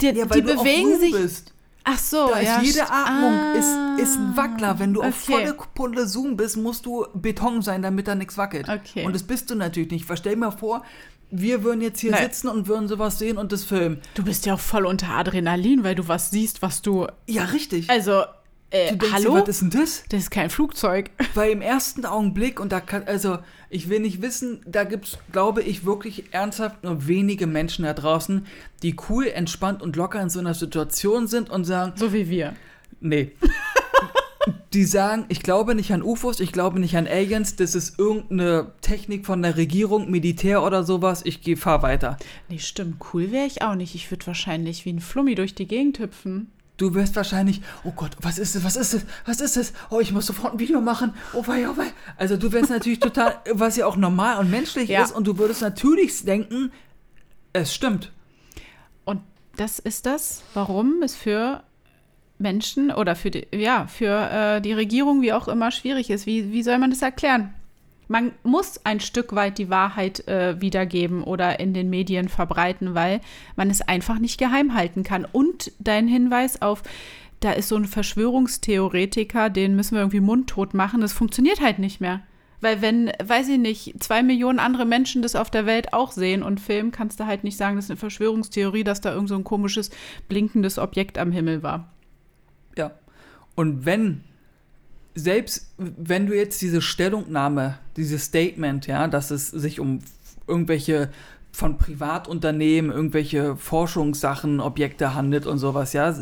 Die, 0.00 0.12
die 0.12 0.22
bewegen 0.24 0.98
sich. 0.98 1.12
bist. 1.12 1.52
Ach 1.90 1.98
so, 1.98 2.28
Da 2.28 2.40
ja. 2.40 2.58
ist 2.58 2.66
jede 2.66 2.90
Atmung 2.90 3.32
ah, 3.32 3.54
ist, 3.54 4.02
ist 4.02 4.16
ein 4.16 4.36
Wackler. 4.36 4.78
Wenn 4.78 4.92
du 4.92 5.02
auf 5.02 5.28
okay. 5.28 5.32
volle 5.32 5.56
Pulle 5.74 6.06
Zoom 6.06 6.36
bist, 6.36 6.56
musst 6.56 6.84
du 6.84 7.06
Beton 7.14 7.62
sein, 7.62 7.82
damit 7.82 8.08
da 8.08 8.14
nichts 8.14 8.36
wackelt. 8.36 8.68
Okay. 8.68 9.06
Und 9.06 9.14
das 9.14 9.22
bist 9.22 9.50
du 9.50 9.54
natürlich 9.54 9.90
nicht. 9.90 10.04
Verstell 10.04 10.34
dir 10.34 10.40
mal 10.40 10.50
vor, 10.50 10.84
wir 11.30 11.62
würden 11.62 11.80
jetzt 11.80 12.00
hier 12.00 12.10
Nein. 12.10 12.24
sitzen 12.24 12.48
und 12.48 12.68
würden 12.68 12.88
sowas 12.88 13.18
sehen 13.18 13.38
und 13.38 13.52
das 13.52 13.64
filmen. 13.64 14.00
Du 14.14 14.24
bist 14.24 14.46
ja 14.46 14.54
auch 14.54 14.60
voll 14.60 14.86
unter 14.86 15.10
Adrenalin, 15.10 15.84
weil 15.84 15.94
du 15.94 16.08
was 16.08 16.30
siehst, 16.30 16.62
was 16.62 16.82
du. 16.82 17.06
Ja, 17.26 17.44
richtig. 17.44 17.88
Also, 17.90 18.24
äh, 18.70 18.90
du 18.90 18.96
denkst 18.98 19.14
hallo? 19.14 19.34
was 19.34 19.48
ist 19.48 19.62
denn 19.62 19.70
das? 19.70 20.04
das 20.08 20.20
ist 20.20 20.30
kein 20.30 20.50
Flugzeug. 20.50 21.10
Weil 21.34 21.50
im 21.52 21.62
ersten 21.62 22.04
Augenblick, 22.04 22.60
und 22.60 22.72
da 22.72 22.80
kann, 22.80 23.04
also 23.06 23.38
ich 23.70 23.88
will 23.88 24.00
nicht 24.00 24.22
wissen, 24.22 24.60
da 24.66 24.84
gibt 24.84 25.06
es, 25.06 25.18
glaube 25.32 25.62
ich, 25.62 25.84
wirklich 25.84 26.32
ernsthaft 26.32 26.84
nur 26.84 27.06
wenige 27.06 27.46
Menschen 27.46 27.84
da 27.84 27.94
draußen, 27.94 28.46
die 28.82 28.96
cool, 29.08 29.26
entspannt 29.26 29.82
und 29.82 29.96
locker 29.96 30.20
in 30.20 30.30
so 30.30 30.38
einer 30.38 30.54
Situation 30.54 31.26
sind 31.26 31.50
und 31.50 31.64
sagen, 31.64 31.92
So 31.96 32.12
wie 32.12 32.28
wir. 32.28 32.54
nee. 33.00 33.32
die 34.72 34.84
sagen, 34.84 35.24
ich 35.28 35.42
glaube 35.42 35.74
nicht 35.74 35.92
an 35.92 36.02
UFOs, 36.02 36.40
ich 36.40 36.52
glaube 36.52 36.78
nicht 36.80 36.96
an 36.96 37.06
Aliens, 37.06 37.56
das 37.56 37.74
ist 37.74 37.98
irgendeine 37.98 38.72
Technik 38.80 39.26
von 39.26 39.42
der 39.42 39.56
Regierung, 39.56 40.10
Militär 40.10 40.62
oder 40.62 40.84
sowas, 40.84 41.22
ich 41.24 41.40
gehe, 41.42 41.56
fahr 41.56 41.82
weiter. 41.82 42.16
Nee, 42.48 42.58
stimmt. 42.58 42.96
Cool 43.12 43.30
wäre 43.32 43.46
ich 43.46 43.62
auch 43.62 43.74
nicht. 43.74 43.94
Ich 43.94 44.10
würde 44.10 44.26
wahrscheinlich 44.26 44.84
wie 44.84 44.92
ein 44.92 45.00
Flummi 45.00 45.34
durch 45.34 45.54
die 45.54 45.66
Gegend 45.66 45.98
hüpfen. 45.98 46.50
Du 46.78 46.94
wirst 46.94 47.16
wahrscheinlich, 47.16 47.60
oh 47.84 47.90
Gott, 47.90 48.12
was 48.22 48.38
ist 48.38 48.54
das, 48.54 48.64
was 48.64 48.76
ist 48.76 48.94
das, 48.94 49.02
was 49.26 49.40
ist 49.40 49.56
das? 49.56 49.72
Oh, 49.90 49.98
ich 50.00 50.12
muss 50.12 50.26
sofort 50.26 50.54
ein 50.54 50.58
Video 50.60 50.80
machen. 50.80 51.12
Oh 51.34 51.42
wei, 51.46 51.68
oh 51.68 51.76
wei. 51.76 51.92
Also 52.16 52.36
du 52.36 52.50
wärst 52.52 52.70
natürlich 52.70 53.00
total, 53.00 53.36
was 53.52 53.76
ja 53.76 53.84
auch 53.86 53.96
normal 53.96 54.38
und 54.38 54.48
menschlich 54.50 54.88
Ja. 54.88 55.02
ist 55.02 55.12
und 55.12 55.26
du 55.26 55.36
würdest 55.38 55.60
natürlich 55.60 56.24
denken, 56.24 56.70
es 57.52 57.74
stimmt. 57.74 58.12
Und 59.04 59.20
das 59.56 59.80
ist 59.80 60.06
das, 60.06 60.42
warum 60.54 61.02
es 61.02 61.16
für 61.16 61.64
Menschen 62.38 62.92
oder 62.92 63.16
für 63.16 63.32
die, 63.32 63.48
ja, 63.52 63.88
für 63.88 64.30
äh, 64.30 64.60
die 64.60 64.72
Regierung 64.72 65.20
wie 65.20 65.32
auch 65.32 65.48
immer 65.48 65.72
schwierig 65.72 66.10
ist. 66.10 66.26
Wie, 66.26 66.52
wie 66.52 66.62
soll 66.62 66.78
man 66.78 66.90
das 66.90 67.02
erklären? 67.02 67.52
Man 68.08 68.32
muss 68.42 68.84
ein 68.84 69.00
Stück 69.00 69.34
weit 69.34 69.58
die 69.58 69.70
Wahrheit 69.70 70.26
äh, 70.26 70.60
wiedergeben 70.60 71.22
oder 71.22 71.60
in 71.60 71.74
den 71.74 71.90
Medien 71.90 72.28
verbreiten, 72.28 72.94
weil 72.94 73.20
man 73.54 73.70
es 73.70 73.82
einfach 73.82 74.18
nicht 74.18 74.38
geheim 74.38 74.74
halten 74.74 75.02
kann. 75.02 75.26
Und 75.30 75.72
dein 75.78 76.08
Hinweis 76.08 76.62
auf, 76.62 76.82
da 77.40 77.52
ist 77.52 77.68
so 77.68 77.76
ein 77.76 77.84
Verschwörungstheoretiker, 77.84 79.50
den 79.50 79.76
müssen 79.76 79.94
wir 79.94 80.00
irgendwie 80.00 80.20
mundtot 80.20 80.74
machen, 80.74 81.00
das 81.00 81.12
funktioniert 81.12 81.60
halt 81.60 81.78
nicht 81.78 82.00
mehr. 82.00 82.22
Weil 82.60 82.82
wenn, 82.82 83.12
weiß 83.22 83.48
ich 83.50 83.58
nicht, 83.58 84.02
zwei 84.02 84.22
Millionen 84.22 84.58
andere 84.58 84.84
Menschen 84.84 85.22
das 85.22 85.36
auf 85.36 85.50
der 85.50 85.66
Welt 85.66 85.92
auch 85.92 86.10
sehen 86.10 86.42
und 86.42 86.60
filmen, 86.60 86.90
kannst 86.90 87.20
du 87.20 87.26
halt 87.26 87.44
nicht 87.44 87.56
sagen, 87.56 87.76
das 87.76 87.84
ist 87.84 87.90
eine 87.90 87.98
Verschwörungstheorie, 87.98 88.82
dass 88.82 89.00
da 89.00 89.12
irgend 89.12 89.28
so 89.28 89.36
ein 89.36 89.44
komisches, 89.44 89.90
blinkendes 90.28 90.78
Objekt 90.78 91.18
am 91.18 91.30
Himmel 91.30 91.62
war. 91.62 91.92
Ja. 92.76 92.92
Und 93.54 93.86
wenn, 93.86 94.24
selbst 95.18 95.72
wenn 95.76 96.26
du 96.26 96.36
jetzt 96.36 96.62
diese 96.62 96.80
Stellungnahme, 96.80 97.78
dieses 97.96 98.24
Statement, 98.24 98.86
ja, 98.86 99.08
dass 99.08 99.30
es 99.30 99.48
sich 99.48 99.80
um 99.80 100.00
irgendwelche 100.46 101.10
von 101.50 101.76
Privatunternehmen, 101.76 102.90
irgendwelche 102.90 103.56
Forschungssachen, 103.56 104.60
Objekte 104.60 105.14
handelt 105.14 105.46
und 105.46 105.58
sowas, 105.58 105.92
ja, 105.92 106.14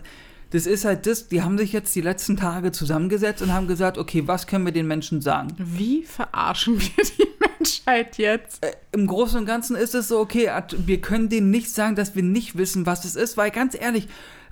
das 0.51 0.67
ist 0.67 0.85
halt 0.85 1.07
das, 1.07 1.29
die 1.29 1.43
haben 1.43 1.59
sich 1.59 1.73
jetzt 1.73 1.95
die 1.95 2.01
letzten 2.01 2.37
Tage 2.37 2.73
zusammengesetzt 2.73 3.43
und 3.43 3.53
haben 3.53 3.67
gesagt, 3.67 3.99
okay, 3.99 4.27
was 4.27 4.47
können 4.47 4.65
wir 4.65 4.73
den 4.73 4.87
Menschen 4.87 5.21
sagen? 5.21 5.55
Wie 5.59 6.05
verarschen 6.05 6.81
wir 6.81 7.05
die 7.05 7.27
Menschheit 7.59 8.17
jetzt? 8.17 8.65
Äh, 8.65 8.73
Im 8.93 9.07
Großen 9.09 9.41
und 9.41 9.47
Ganzen 9.47 9.77
ist 9.77 9.95
es 9.95 10.09
so, 10.09 10.21
okay, 10.21 10.49
wir 10.79 11.01
können 11.01 11.29
denen 11.29 11.51
nicht 11.51 11.71
sagen, 11.71 11.97
dass 11.97 12.15
wir 12.15 12.23
nicht 12.23 12.57
wissen, 12.57 12.87
was 12.87 13.05
es 13.05 13.17
ist, 13.17 13.37
weil 13.37 13.51
ganz 13.51 13.77
ehrlich, 13.79 14.09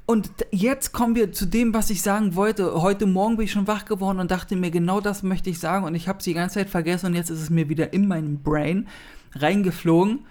und 0.06 0.30
jetzt 0.50 0.92
kommen 0.92 1.14
wir 1.14 1.32
zu 1.32 1.46
dem, 1.46 1.72
was 1.72 1.90
ich 1.90 2.02
sagen 2.02 2.34
wollte. 2.36 2.82
Heute 2.82 3.06
Morgen 3.06 3.36
bin 3.36 3.46
ich 3.46 3.52
schon 3.52 3.66
wach 3.66 3.84
geworden 3.86 4.20
und 4.20 4.30
dachte 4.30 4.54
mir, 4.54 4.70
genau 4.70 5.00
das 5.00 5.22
möchte 5.22 5.50
ich 5.50 5.58
sagen 5.58 5.84
und 5.84 5.94
ich 5.94 6.08
habe 6.08 6.18
es 6.18 6.24
die 6.24 6.34
ganze 6.34 6.54
Zeit 6.54 6.70
vergessen 6.70 7.06
und 7.06 7.14
jetzt 7.14 7.30
ist 7.30 7.40
es 7.40 7.50
mir 7.50 7.68
wieder 7.68 7.92
in 7.92 8.06
meinem 8.06 8.42
Brain. 8.42 8.88
reingeflogen. 9.34 10.26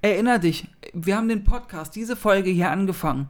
Erinner 0.00 0.38
dich, 0.38 0.66
wir 0.94 1.16
haben 1.16 1.28
den 1.28 1.44
Podcast, 1.44 1.94
diese 1.94 2.16
Folge 2.16 2.48
hier 2.48 2.70
angefangen. 2.70 3.28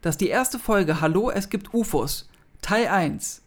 Das 0.00 0.14
ist 0.14 0.20
die 0.20 0.28
erste 0.28 0.58
Folge, 0.58 1.00
Hallo, 1.00 1.30
es 1.30 1.50
gibt 1.50 1.72
UFOs, 1.72 2.28
Teil 2.62 2.88
1 2.88 3.43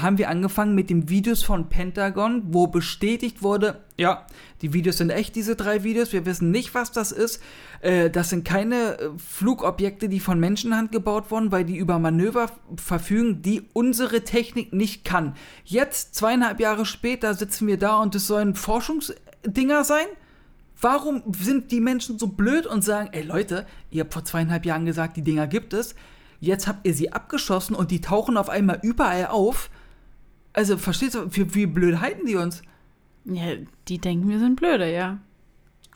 haben 0.00 0.18
wir 0.18 0.28
angefangen 0.28 0.74
mit 0.74 0.90
den 0.90 1.08
Videos 1.08 1.42
von 1.42 1.68
Pentagon, 1.68 2.42
wo 2.48 2.66
bestätigt 2.66 3.42
wurde, 3.42 3.80
ja, 3.96 4.26
die 4.62 4.72
Videos 4.72 4.98
sind 4.98 5.10
echt, 5.10 5.34
diese 5.34 5.56
drei 5.56 5.82
Videos, 5.84 6.12
wir 6.12 6.24
wissen 6.24 6.50
nicht, 6.50 6.74
was 6.74 6.92
das 6.92 7.12
ist. 7.12 7.42
Äh, 7.80 8.10
das 8.10 8.30
sind 8.30 8.44
keine 8.44 8.98
äh, 8.98 9.10
Flugobjekte, 9.18 10.08
die 10.08 10.20
von 10.20 10.38
Menschenhand 10.38 10.92
gebaut 10.92 11.30
wurden, 11.30 11.50
weil 11.50 11.64
die 11.64 11.76
über 11.76 11.98
Manöver 11.98 12.50
verfügen, 12.76 13.42
die 13.42 13.62
unsere 13.72 14.22
Technik 14.22 14.72
nicht 14.72 15.04
kann. 15.04 15.34
Jetzt, 15.64 16.14
zweieinhalb 16.14 16.60
Jahre 16.60 16.86
später, 16.86 17.34
sitzen 17.34 17.66
wir 17.66 17.76
da 17.76 17.98
und 17.98 18.14
es 18.14 18.26
sollen 18.26 18.54
Forschungsdinger 18.54 19.84
sein? 19.84 20.06
Warum 20.80 21.22
sind 21.34 21.72
die 21.72 21.80
Menschen 21.80 22.20
so 22.20 22.28
blöd 22.28 22.66
und 22.66 22.84
sagen, 22.84 23.08
ey 23.12 23.22
Leute, 23.22 23.66
ihr 23.90 24.02
habt 24.02 24.12
vor 24.12 24.24
zweieinhalb 24.24 24.64
Jahren 24.64 24.86
gesagt, 24.86 25.16
die 25.16 25.24
Dinger 25.24 25.48
gibt 25.48 25.72
es, 25.72 25.96
jetzt 26.38 26.68
habt 26.68 26.86
ihr 26.86 26.94
sie 26.94 27.12
abgeschossen 27.12 27.74
und 27.74 27.90
die 27.90 28.00
tauchen 28.00 28.36
auf 28.36 28.48
einmal 28.48 28.78
überall 28.82 29.26
auf 29.26 29.70
also, 30.52 30.76
verstehst 30.76 31.14
du, 31.14 31.34
wie, 31.34 31.54
wie 31.54 31.66
blöd 31.66 32.00
halten 32.00 32.26
die 32.26 32.36
uns? 32.36 32.62
Ja, 33.24 33.44
die 33.88 33.98
denken, 33.98 34.28
wir 34.28 34.38
sind 34.38 34.56
blöde, 34.56 34.92
ja. 34.92 35.18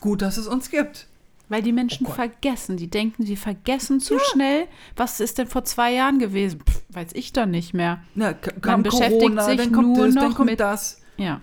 Gut, 0.01 0.23
dass 0.23 0.37
es 0.37 0.47
uns 0.47 0.71
gibt. 0.71 1.09
Weil 1.49 1.63
die 1.63 1.73
Menschen 1.73 2.07
oh 2.07 2.11
vergessen. 2.11 2.77
Die 2.77 2.89
denken, 2.89 3.25
sie 3.25 3.37
vergessen 3.37 4.01
zu 4.01 4.15
ja. 4.15 4.21
schnell. 4.33 4.67
Was 4.97 5.21
ist 5.21 5.39
denn 5.39 5.47
vor 5.47 5.65
zwei 5.65 5.93
Jahren 5.93 6.19
gewesen? 6.19 6.61
Pff, 6.61 6.83
weiß 6.91 7.11
ich 7.13 7.33
doch 7.33 7.47
nicht 7.47 7.75
mehr. 7.75 8.03
Ja, 8.15 8.35
Man 8.65 8.83
beschäftigt 8.83 9.21
Corona, 9.21 9.45
sich 9.45 9.57
dann 9.59 9.73
kommt 9.73 9.97
nur 9.97 10.07
das, 10.07 10.15
noch 10.15 10.39
mit 10.39 10.61
das. 10.61 11.01
Ja. 11.19 11.41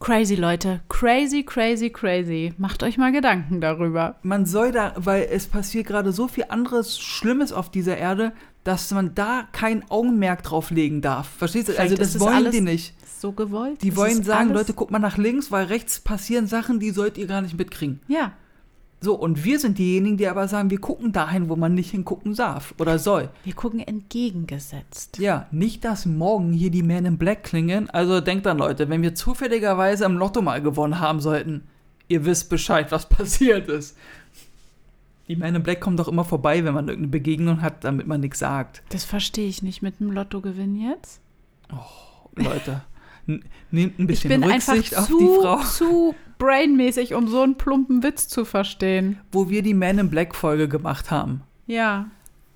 Crazy, 0.00 0.36
Leute. 0.36 0.80
Crazy, 0.88 1.42
crazy, 1.42 1.90
crazy. 1.90 2.54
Macht 2.56 2.84
euch 2.84 2.98
mal 2.98 3.10
Gedanken 3.10 3.60
darüber. 3.60 4.14
Man 4.22 4.46
soll 4.46 4.70
da, 4.70 4.92
weil 4.96 5.26
es 5.30 5.48
passiert 5.48 5.88
gerade 5.88 6.12
so 6.12 6.28
viel 6.28 6.44
anderes 6.48 7.00
Schlimmes 7.00 7.52
auf 7.52 7.70
dieser 7.70 7.96
Erde, 7.96 8.32
dass 8.68 8.90
man 8.90 9.14
da 9.14 9.48
kein 9.52 9.90
Augenmerk 9.90 10.42
drauf 10.42 10.70
legen 10.70 11.00
darf. 11.00 11.26
Verstehst 11.26 11.70
du? 11.70 11.80
Also 11.80 11.96
das 11.96 12.20
wollen 12.20 12.50
die 12.50 12.60
nicht. 12.60 12.92
So 13.18 13.32
gewollt. 13.32 13.80
Die 13.82 13.96
wollen 13.96 14.22
sagen, 14.22 14.52
Leute, 14.52 14.74
guckt 14.74 14.90
mal 14.90 14.98
nach 14.98 15.16
links, 15.16 15.50
weil 15.50 15.64
rechts 15.64 16.00
passieren 16.00 16.46
Sachen, 16.46 16.78
die 16.78 16.90
sollt 16.90 17.16
ihr 17.16 17.26
gar 17.26 17.40
nicht 17.40 17.56
mitkriegen. 17.56 18.00
Ja. 18.08 18.32
So, 19.00 19.14
und 19.14 19.42
wir 19.42 19.58
sind 19.58 19.78
diejenigen, 19.78 20.18
die 20.18 20.28
aber 20.28 20.48
sagen, 20.48 20.68
wir 20.68 20.80
gucken 20.80 21.12
dahin, 21.12 21.48
wo 21.48 21.56
man 21.56 21.72
nicht 21.72 21.92
hingucken 21.92 22.34
darf 22.34 22.74
oder 22.78 22.98
soll. 22.98 23.30
Wir 23.42 23.54
gucken 23.54 23.80
entgegengesetzt. 23.80 25.16
Ja, 25.18 25.46
nicht, 25.50 25.86
dass 25.86 26.04
morgen 26.04 26.52
hier 26.52 26.70
die 26.70 26.82
Men 26.82 27.06
in 27.06 27.16
Black 27.16 27.44
klingen. 27.44 27.88
Also 27.88 28.20
denkt 28.20 28.44
dann, 28.44 28.58
Leute, 28.58 28.90
wenn 28.90 29.00
wir 29.00 29.14
zufälligerweise 29.14 30.04
im 30.04 30.18
Lotto 30.18 30.42
mal 30.42 30.60
gewonnen 30.60 31.00
haben 31.00 31.20
sollten, 31.20 31.62
ihr 32.08 32.26
wisst 32.26 32.50
Bescheid, 32.50 32.92
was 32.92 33.08
passiert 33.08 33.70
ist. 33.70 33.96
Die 35.28 35.36
Men 35.36 35.54
in 35.54 35.62
Black 35.62 35.80
kommen 35.80 35.96
doch 35.96 36.08
immer 36.08 36.24
vorbei, 36.24 36.64
wenn 36.64 36.74
man 36.74 36.88
irgendeine 36.88 37.08
Begegnung 37.08 37.60
hat, 37.60 37.84
damit 37.84 38.06
man 38.06 38.20
nichts 38.20 38.38
sagt. 38.38 38.82
Das 38.88 39.04
verstehe 39.04 39.46
ich 39.46 39.62
nicht 39.62 39.82
mit 39.82 40.00
dem 40.00 40.10
Lottogewinn 40.10 40.74
jetzt. 40.76 41.20
Oh, 41.70 42.30
Leute. 42.34 42.82
Nehmt 43.70 43.98
ein 43.98 44.06
bisschen 44.06 44.30
ich 44.30 44.40
bin 44.40 44.50
Rücksicht 44.50 44.96
einfach 44.96 45.08
zu, 45.08 45.14
auf 45.14 45.18
die 45.18 45.40
Frau. 45.42 45.58
zu 45.58 46.14
brainmäßig, 46.38 47.14
um 47.14 47.28
so 47.28 47.42
einen 47.42 47.56
plumpen 47.56 48.02
Witz 48.02 48.28
zu 48.28 48.46
verstehen. 48.46 49.18
Wo 49.30 49.50
wir 49.50 49.62
die 49.62 49.74
Man 49.74 49.98
in 49.98 50.08
Black 50.08 50.34
Folge 50.34 50.66
gemacht 50.66 51.10
haben. 51.10 51.42
Ja, 51.66 52.06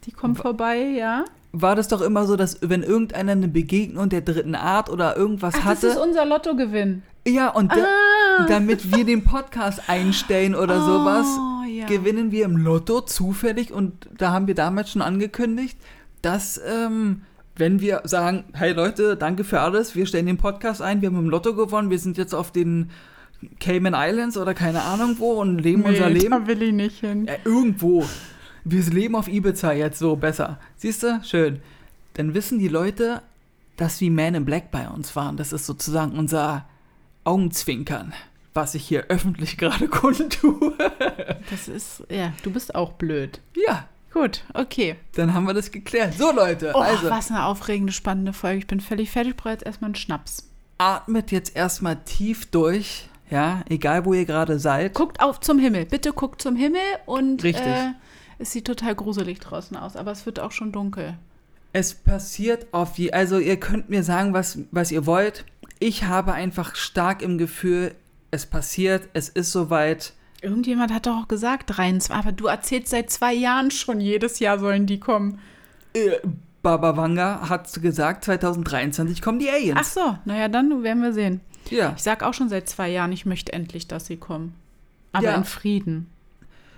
die 0.05 0.13
kommt 0.13 0.39
War, 0.39 0.45
vorbei, 0.45 0.79
ja. 0.79 1.27
War 1.53 1.77
das 1.77 1.89
doch 1.89 2.01
immer 2.01 2.25
so, 2.25 2.37
dass 2.37 2.59
wenn 2.63 2.83
irgendeiner 2.83 3.33
eine 3.33 3.49
Begegnung 3.49 4.09
der 4.09 4.23
dritten 4.23 4.55
Art 4.55 4.89
oder 4.89 5.15
irgendwas 5.15 5.55
Ach, 5.59 5.65
hatte. 5.65 5.89
Das 5.89 5.97
ist 5.97 6.03
unser 6.03 6.25
Lottogewinn. 6.25 7.03
Ja, 7.29 7.51
und 7.51 7.71
ah. 7.71 8.47
damit 8.49 8.97
wir 8.97 9.05
den 9.05 9.23
Podcast 9.23 9.83
einstellen 9.89 10.55
oder 10.55 10.79
oh. 10.79 10.87
sowas, 10.87 11.27
ja. 11.83 11.87
gewinnen 11.89 12.33
wir 12.33 12.45
im 12.45 12.57
Lotto 12.57 13.01
zufällig 13.01 13.73
und 13.73 14.09
da 14.17 14.33
haben 14.33 14.47
wir 14.47 14.55
damals 14.55 14.91
schon 14.91 15.03
angekündigt, 15.03 15.79
dass 16.23 16.61
ähm, 16.67 17.23
wenn 17.57 17.81
wir 17.81 18.03
sagen, 18.05 18.45
hey 18.55 18.73
Leute, 18.73 19.17
danke 19.17 19.45
für 19.45 19.61
alles, 19.61 19.95
wir 19.95 20.07
stellen 20.07 20.27
den 20.27 20.39
Podcast 20.39 20.81
ein, 20.81 21.03
wir 21.03 21.09
haben 21.09 21.19
im 21.19 21.29
Lotto 21.29 21.55
gewonnen, 21.55 21.91
wir 21.91 21.99
sind 21.99 22.17
jetzt 22.17 22.35
auf 22.35 22.51
den 22.51 22.91
Cayman 23.61 23.95
Islands 23.97 24.37
oder 24.37 24.55
keine 24.55 24.83
Ahnung 24.83 25.17
wo 25.19 25.33
und 25.33 25.59
leben 25.59 25.83
nee, 25.83 25.89
unser 25.89 26.09
Leben. 26.09 26.31
Da 26.31 26.47
will 26.47 26.63
ich 26.63 26.73
nicht 26.73 27.01
hin. 27.01 27.27
Ja, 27.27 27.35
irgendwo. 27.45 28.05
Wir 28.65 28.83
leben 28.85 29.17
auf 29.17 29.29
Ibiza 29.29 29.73
jetzt 29.73 29.99
so 29.99 30.17
besser. 30.17 30.61
Siehst 30.77 31.03
du? 31.03 31.21
Schön. 31.25 31.61
Dann 32.15 32.35
wissen 32.35 32.59
die 32.59 32.69
Leute, 32.69 33.23
dass 33.77 34.01
wir 34.01 34.11
Man 34.11 34.35
in 34.35 34.45
Black 34.45 34.71
bei 34.71 34.89
uns 34.89 35.17
waren. 35.17 35.37
Das 35.37 35.53
ist 35.53 35.67
sozusagen 35.67 36.17
unser 36.17 36.67
Augenzwinkern 37.25 38.13
was 38.55 38.75
ich 38.75 38.87
hier 38.87 39.07
öffentlich 39.09 39.57
gerade 39.59 39.89
kundtue. 39.89 40.75
Das 41.51 41.69
ist, 41.69 42.05
ja, 42.11 42.33
du 42.43 42.51
bist 42.51 42.75
auch 42.75 42.93
blöd. 42.93 43.41
Ja. 43.67 43.89
Gut, 44.13 44.45
okay. 44.53 44.97
Dann 45.15 45.33
haben 45.33 45.47
wir 45.47 45.55
das 45.55 45.71
geklärt. 45.71 46.15
So, 46.15 46.33
Leute. 46.33 46.73
Oh, 46.75 46.81
also. 46.81 47.09
was 47.09 47.31
eine 47.31 47.47
aufregende, 47.47 47.95
spannende 47.95 48.35
Folge. 48.35 48.59
Ich 48.59 48.67
bin 48.67 48.81
völlig 48.81 49.11
fertig, 49.11 49.37
brauche 49.37 49.55
jetzt 49.55 49.65
erstmal 49.65 49.89
einen 49.89 49.95
Schnaps. 49.95 50.51
Atmet 50.77 51.31
jetzt 51.31 51.57
erstmal 51.57 51.97
tief 52.05 52.51
durch, 52.51 53.09
ja, 53.31 53.63
egal 53.71 54.05
wo 54.05 54.13
ihr 54.13 54.27
gerade 54.27 54.59
seid. 54.59 54.93
Guckt 54.93 55.23
auf 55.23 55.41
zum 55.41 55.59
Himmel. 55.59 55.87
Bitte 55.87 56.13
guckt 56.13 56.43
zum 56.43 56.57
Himmel 56.57 56.81
und 57.07 57.43
Richtig. 57.43 57.65
Äh, 57.65 57.93
es 58.39 58.53
sieht 58.53 58.67
total 58.67 58.95
gruselig 58.95 59.41
draußen 59.41 59.77
aus, 59.77 59.97
aber 59.97 60.11
es 60.11 60.27
wird 60.27 60.41
auch 60.41 60.53
schon 60.53 60.73
dunkel. 60.73 61.17
Es 61.73 61.95
passiert 61.95 62.67
auf 62.73 62.99
je, 62.99 63.13
also 63.13 63.39
ihr 63.39 63.59
könnt 63.59 63.89
mir 63.89 64.03
sagen, 64.03 64.35
was, 64.35 64.59
was 64.73 64.93
ihr 64.93 65.07
wollt. 65.07 65.47
Ich 65.79 66.05
habe 66.05 66.35
einfach 66.35 66.77
stark 66.77 67.23
im 67.23 67.39
Gefühl, 67.39 67.95
es 68.33 68.47
passiert, 68.47 69.09
es 69.13 69.29
ist 69.29 69.53
soweit. 69.53 70.15
Irgendjemand 70.41 70.93
hat 70.93 71.07
doch 71.07 71.23
auch 71.23 71.29
gesagt, 71.29 71.77
23, 71.77 72.13
aber 72.13 72.33
du 72.33 72.47
erzählst 72.47 72.89
seit 72.89 73.11
zwei 73.11 73.33
Jahren 73.33 73.71
schon, 73.71 74.01
jedes 74.01 74.41
Jahr 74.41 74.59
sollen 74.59 74.87
die 74.87 74.99
kommen. 74.99 75.39
Äh, 75.95 76.17
Baba 76.63 76.97
Wanga 76.97 77.49
hat 77.49 77.81
gesagt, 77.81 78.25
2023 78.25 79.23
kommen 79.23 79.39
die 79.39 79.51
Aliens. 79.51 79.79
Ach 79.81 79.85
so, 79.85 80.19
naja, 80.25 80.49
dann 80.49 80.83
werden 80.83 81.03
wir 81.03 81.13
sehen. 81.13 81.41
Ja. 81.71 81.93
Ich 81.97 82.03
sag 82.03 82.25
auch 82.25 82.35
schon 82.35 82.49
seit 82.49 82.69
zwei 82.69 82.89
Jahren, 82.89 83.13
ich 83.13 83.27
möchte 83.27 83.53
endlich, 83.53 83.87
dass 83.87 84.07
sie 84.07 84.17
kommen. 84.17 84.55
Aber 85.13 85.27
ja. 85.27 85.35
in 85.37 85.45
Frieden. 85.45 86.09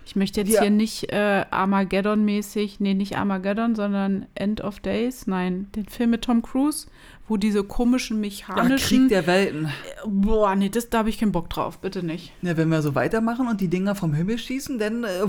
Ich 0.07 0.16
möchte 0.16 0.40
jetzt 0.40 0.52
ja. 0.52 0.62
hier 0.62 0.70
nicht 0.70 1.12
äh, 1.12 1.44
Armageddon-mäßig, 1.50 2.76
nee, 2.78 2.94
nicht 2.94 3.16
Armageddon, 3.16 3.74
sondern 3.74 4.26
End 4.34 4.61
of 4.61 4.80
Days, 4.80 5.26
nein, 5.26 5.68
den 5.74 5.86
Film 5.86 6.11
mit 6.11 6.22
Tom 6.22 6.42
Cruise, 6.42 6.86
wo 7.26 7.36
diese 7.36 7.64
komischen 7.64 8.20
mechanischen. 8.20 8.68
Ja, 8.70 8.76
Krieg 8.76 9.09
der 9.09 9.26
Welten. 9.26 9.64
Äh, 9.66 9.70
boah, 10.07 10.55
nee, 10.55 10.68
das, 10.68 10.90
da 10.90 10.98
habe 10.98 11.09
ich 11.09 11.18
keinen 11.18 11.32
Bock 11.32 11.48
drauf, 11.48 11.78
bitte 11.78 12.02
nicht. 12.02 12.32
Ja, 12.42 12.57
wenn 12.57 12.68
wir 12.68 12.82
so 12.82 12.94
weitermachen 12.94 13.48
und 13.48 13.61
die 13.61 13.68
Dinger 13.68 13.94
vom 13.94 14.12
Himmel 14.12 14.38
schießen, 14.38 14.78
dann. 14.78 15.05
Äh, 15.05 15.24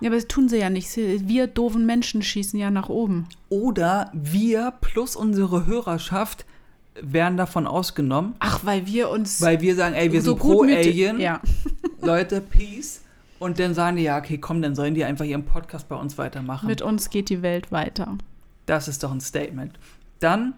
ja, 0.00 0.08
aber 0.08 0.16
das 0.16 0.28
tun 0.28 0.48
sie 0.48 0.58
ja 0.58 0.70
nicht. 0.70 0.88
Wir 0.96 1.46
doofen 1.46 1.86
Menschen 1.86 2.22
schießen 2.22 2.58
ja 2.58 2.70
nach 2.70 2.88
oben. 2.88 3.26
Oder 3.48 4.10
wir 4.12 4.72
plus 4.80 5.16
unsere 5.16 5.66
Hörerschaft 5.66 6.46
werden 7.00 7.36
davon 7.36 7.66
ausgenommen. 7.66 8.34
Ach, 8.38 8.60
weil 8.64 8.86
wir 8.86 9.10
uns. 9.10 9.40
Weil 9.40 9.60
wir 9.60 9.74
sagen, 9.74 9.94
ey, 9.94 10.12
wir 10.12 10.22
so 10.22 10.32
sind 10.32 10.40
pro 10.40 10.62
Alien. 10.62 11.18
Ja. 11.18 11.40
Leute, 12.00 12.40
Peace. 12.40 13.03
Und 13.38 13.58
dann 13.58 13.74
sagen 13.74 13.96
die, 13.96 14.04
ja, 14.04 14.18
okay, 14.18 14.38
komm, 14.38 14.62
dann 14.62 14.74
sollen 14.74 14.94
die 14.94 15.04
einfach 15.04 15.24
ihren 15.24 15.44
Podcast 15.44 15.88
bei 15.88 15.96
uns 15.96 16.18
weitermachen. 16.18 16.66
Mit 16.66 16.82
uns 16.82 17.10
geht 17.10 17.28
die 17.28 17.42
Welt 17.42 17.72
weiter. 17.72 18.16
Das 18.66 18.88
ist 18.88 19.02
doch 19.02 19.12
ein 19.12 19.20
Statement. 19.20 19.78
Dann 20.20 20.54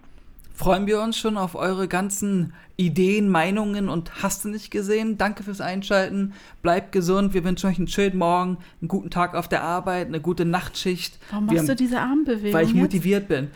freuen 0.54 0.86
wir 0.86 1.00
uns 1.00 1.18
schon 1.18 1.36
auf 1.36 1.54
eure 1.54 1.88
ganzen 1.88 2.52
Ideen, 2.76 3.28
Meinungen 3.28 3.88
und 3.88 4.22
hast 4.22 4.44
du 4.44 4.48
nicht 4.48 4.70
gesehen. 4.70 5.18
Danke 5.18 5.42
fürs 5.42 5.60
Einschalten. 5.60 6.34
Bleibt 6.62 6.92
gesund. 6.92 7.34
Wir 7.34 7.44
wünschen 7.44 7.68
euch 7.68 7.78
einen 7.78 7.88
schönen 7.88 8.18
Morgen, 8.18 8.58
einen 8.80 8.88
guten 8.88 9.10
Tag 9.10 9.34
auf 9.34 9.48
der 9.48 9.62
Arbeit, 9.62 10.08
eine 10.08 10.20
gute 10.20 10.44
Nachtschicht. 10.44 11.18
Warum 11.30 11.46
machst 11.46 11.60
haben, 11.60 11.66
du 11.68 11.76
diese 11.76 12.00
Armbewegung? 12.00 12.52
Weil 12.52 12.64
ich 12.64 12.72
jetzt? 12.72 12.80
motiviert 12.80 13.28
bin. 13.28 13.50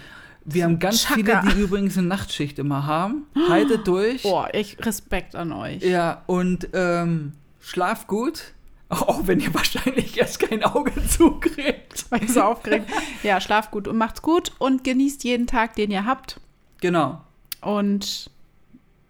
Wir 0.45 0.65
haben 0.65 0.79
ganz 0.79 1.05
Chaka. 1.05 1.43
viele, 1.43 1.55
die 1.55 1.61
übrigens 1.61 1.99
eine 1.99 2.07
Nachtschicht 2.07 2.59
immer 2.59 2.87
haben. 2.87 3.27
Haltet 3.49 3.87
durch. 3.87 4.23
Boah, 4.23 4.49
echt 4.53 4.85
Respekt 4.87 5.37
an 5.37 5.53
euch. 5.53 5.83
Ja, 5.83 6.23
und 6.27 6.69
ähm, 6.73 7.33
schlaf 7.61 8.07
gut. 8.07 8.55
Auch 8.91 9.27
wenn 9.27 9.41
ihr 9.41 9.55
wahrscheinlich 9.55 10.19
erst 10.19 10.41
kein 10.41 10.65
Auge 10.65 10.93
zukriegt. 11.09 12.07
Weil 12.11 12.23
ihr 12.23 12.29
so 12.29 12.43
aufgeregt. 12.43 12.91
Ja, 13.23 13.41
schlaft 13.41 13.71
gut 13.71 13.89
und 13.89 13.97
macht's 13.97 14.21
gut 14.21 14.53
und 14.59 14.85
genießt 14.85 15.25
jeden 15.25 15.47
Tag, 15.47 15.77
den 15.77 15.91
ihr 15.91 16.05
habt. 16.05 16.41
Genau. 16.81 17.21
Und 17.61 18.31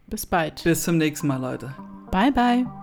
bis 0.06 0.26
bald. 0.26 0.62
Bis 0.64 0.82
zum 0.82 0.98
nächsten 0.98 1.26
Mal, 1.26 1.40
Leute. 1.40 1.74
Bye, 2.10 2.32
bye. 2.32 2.79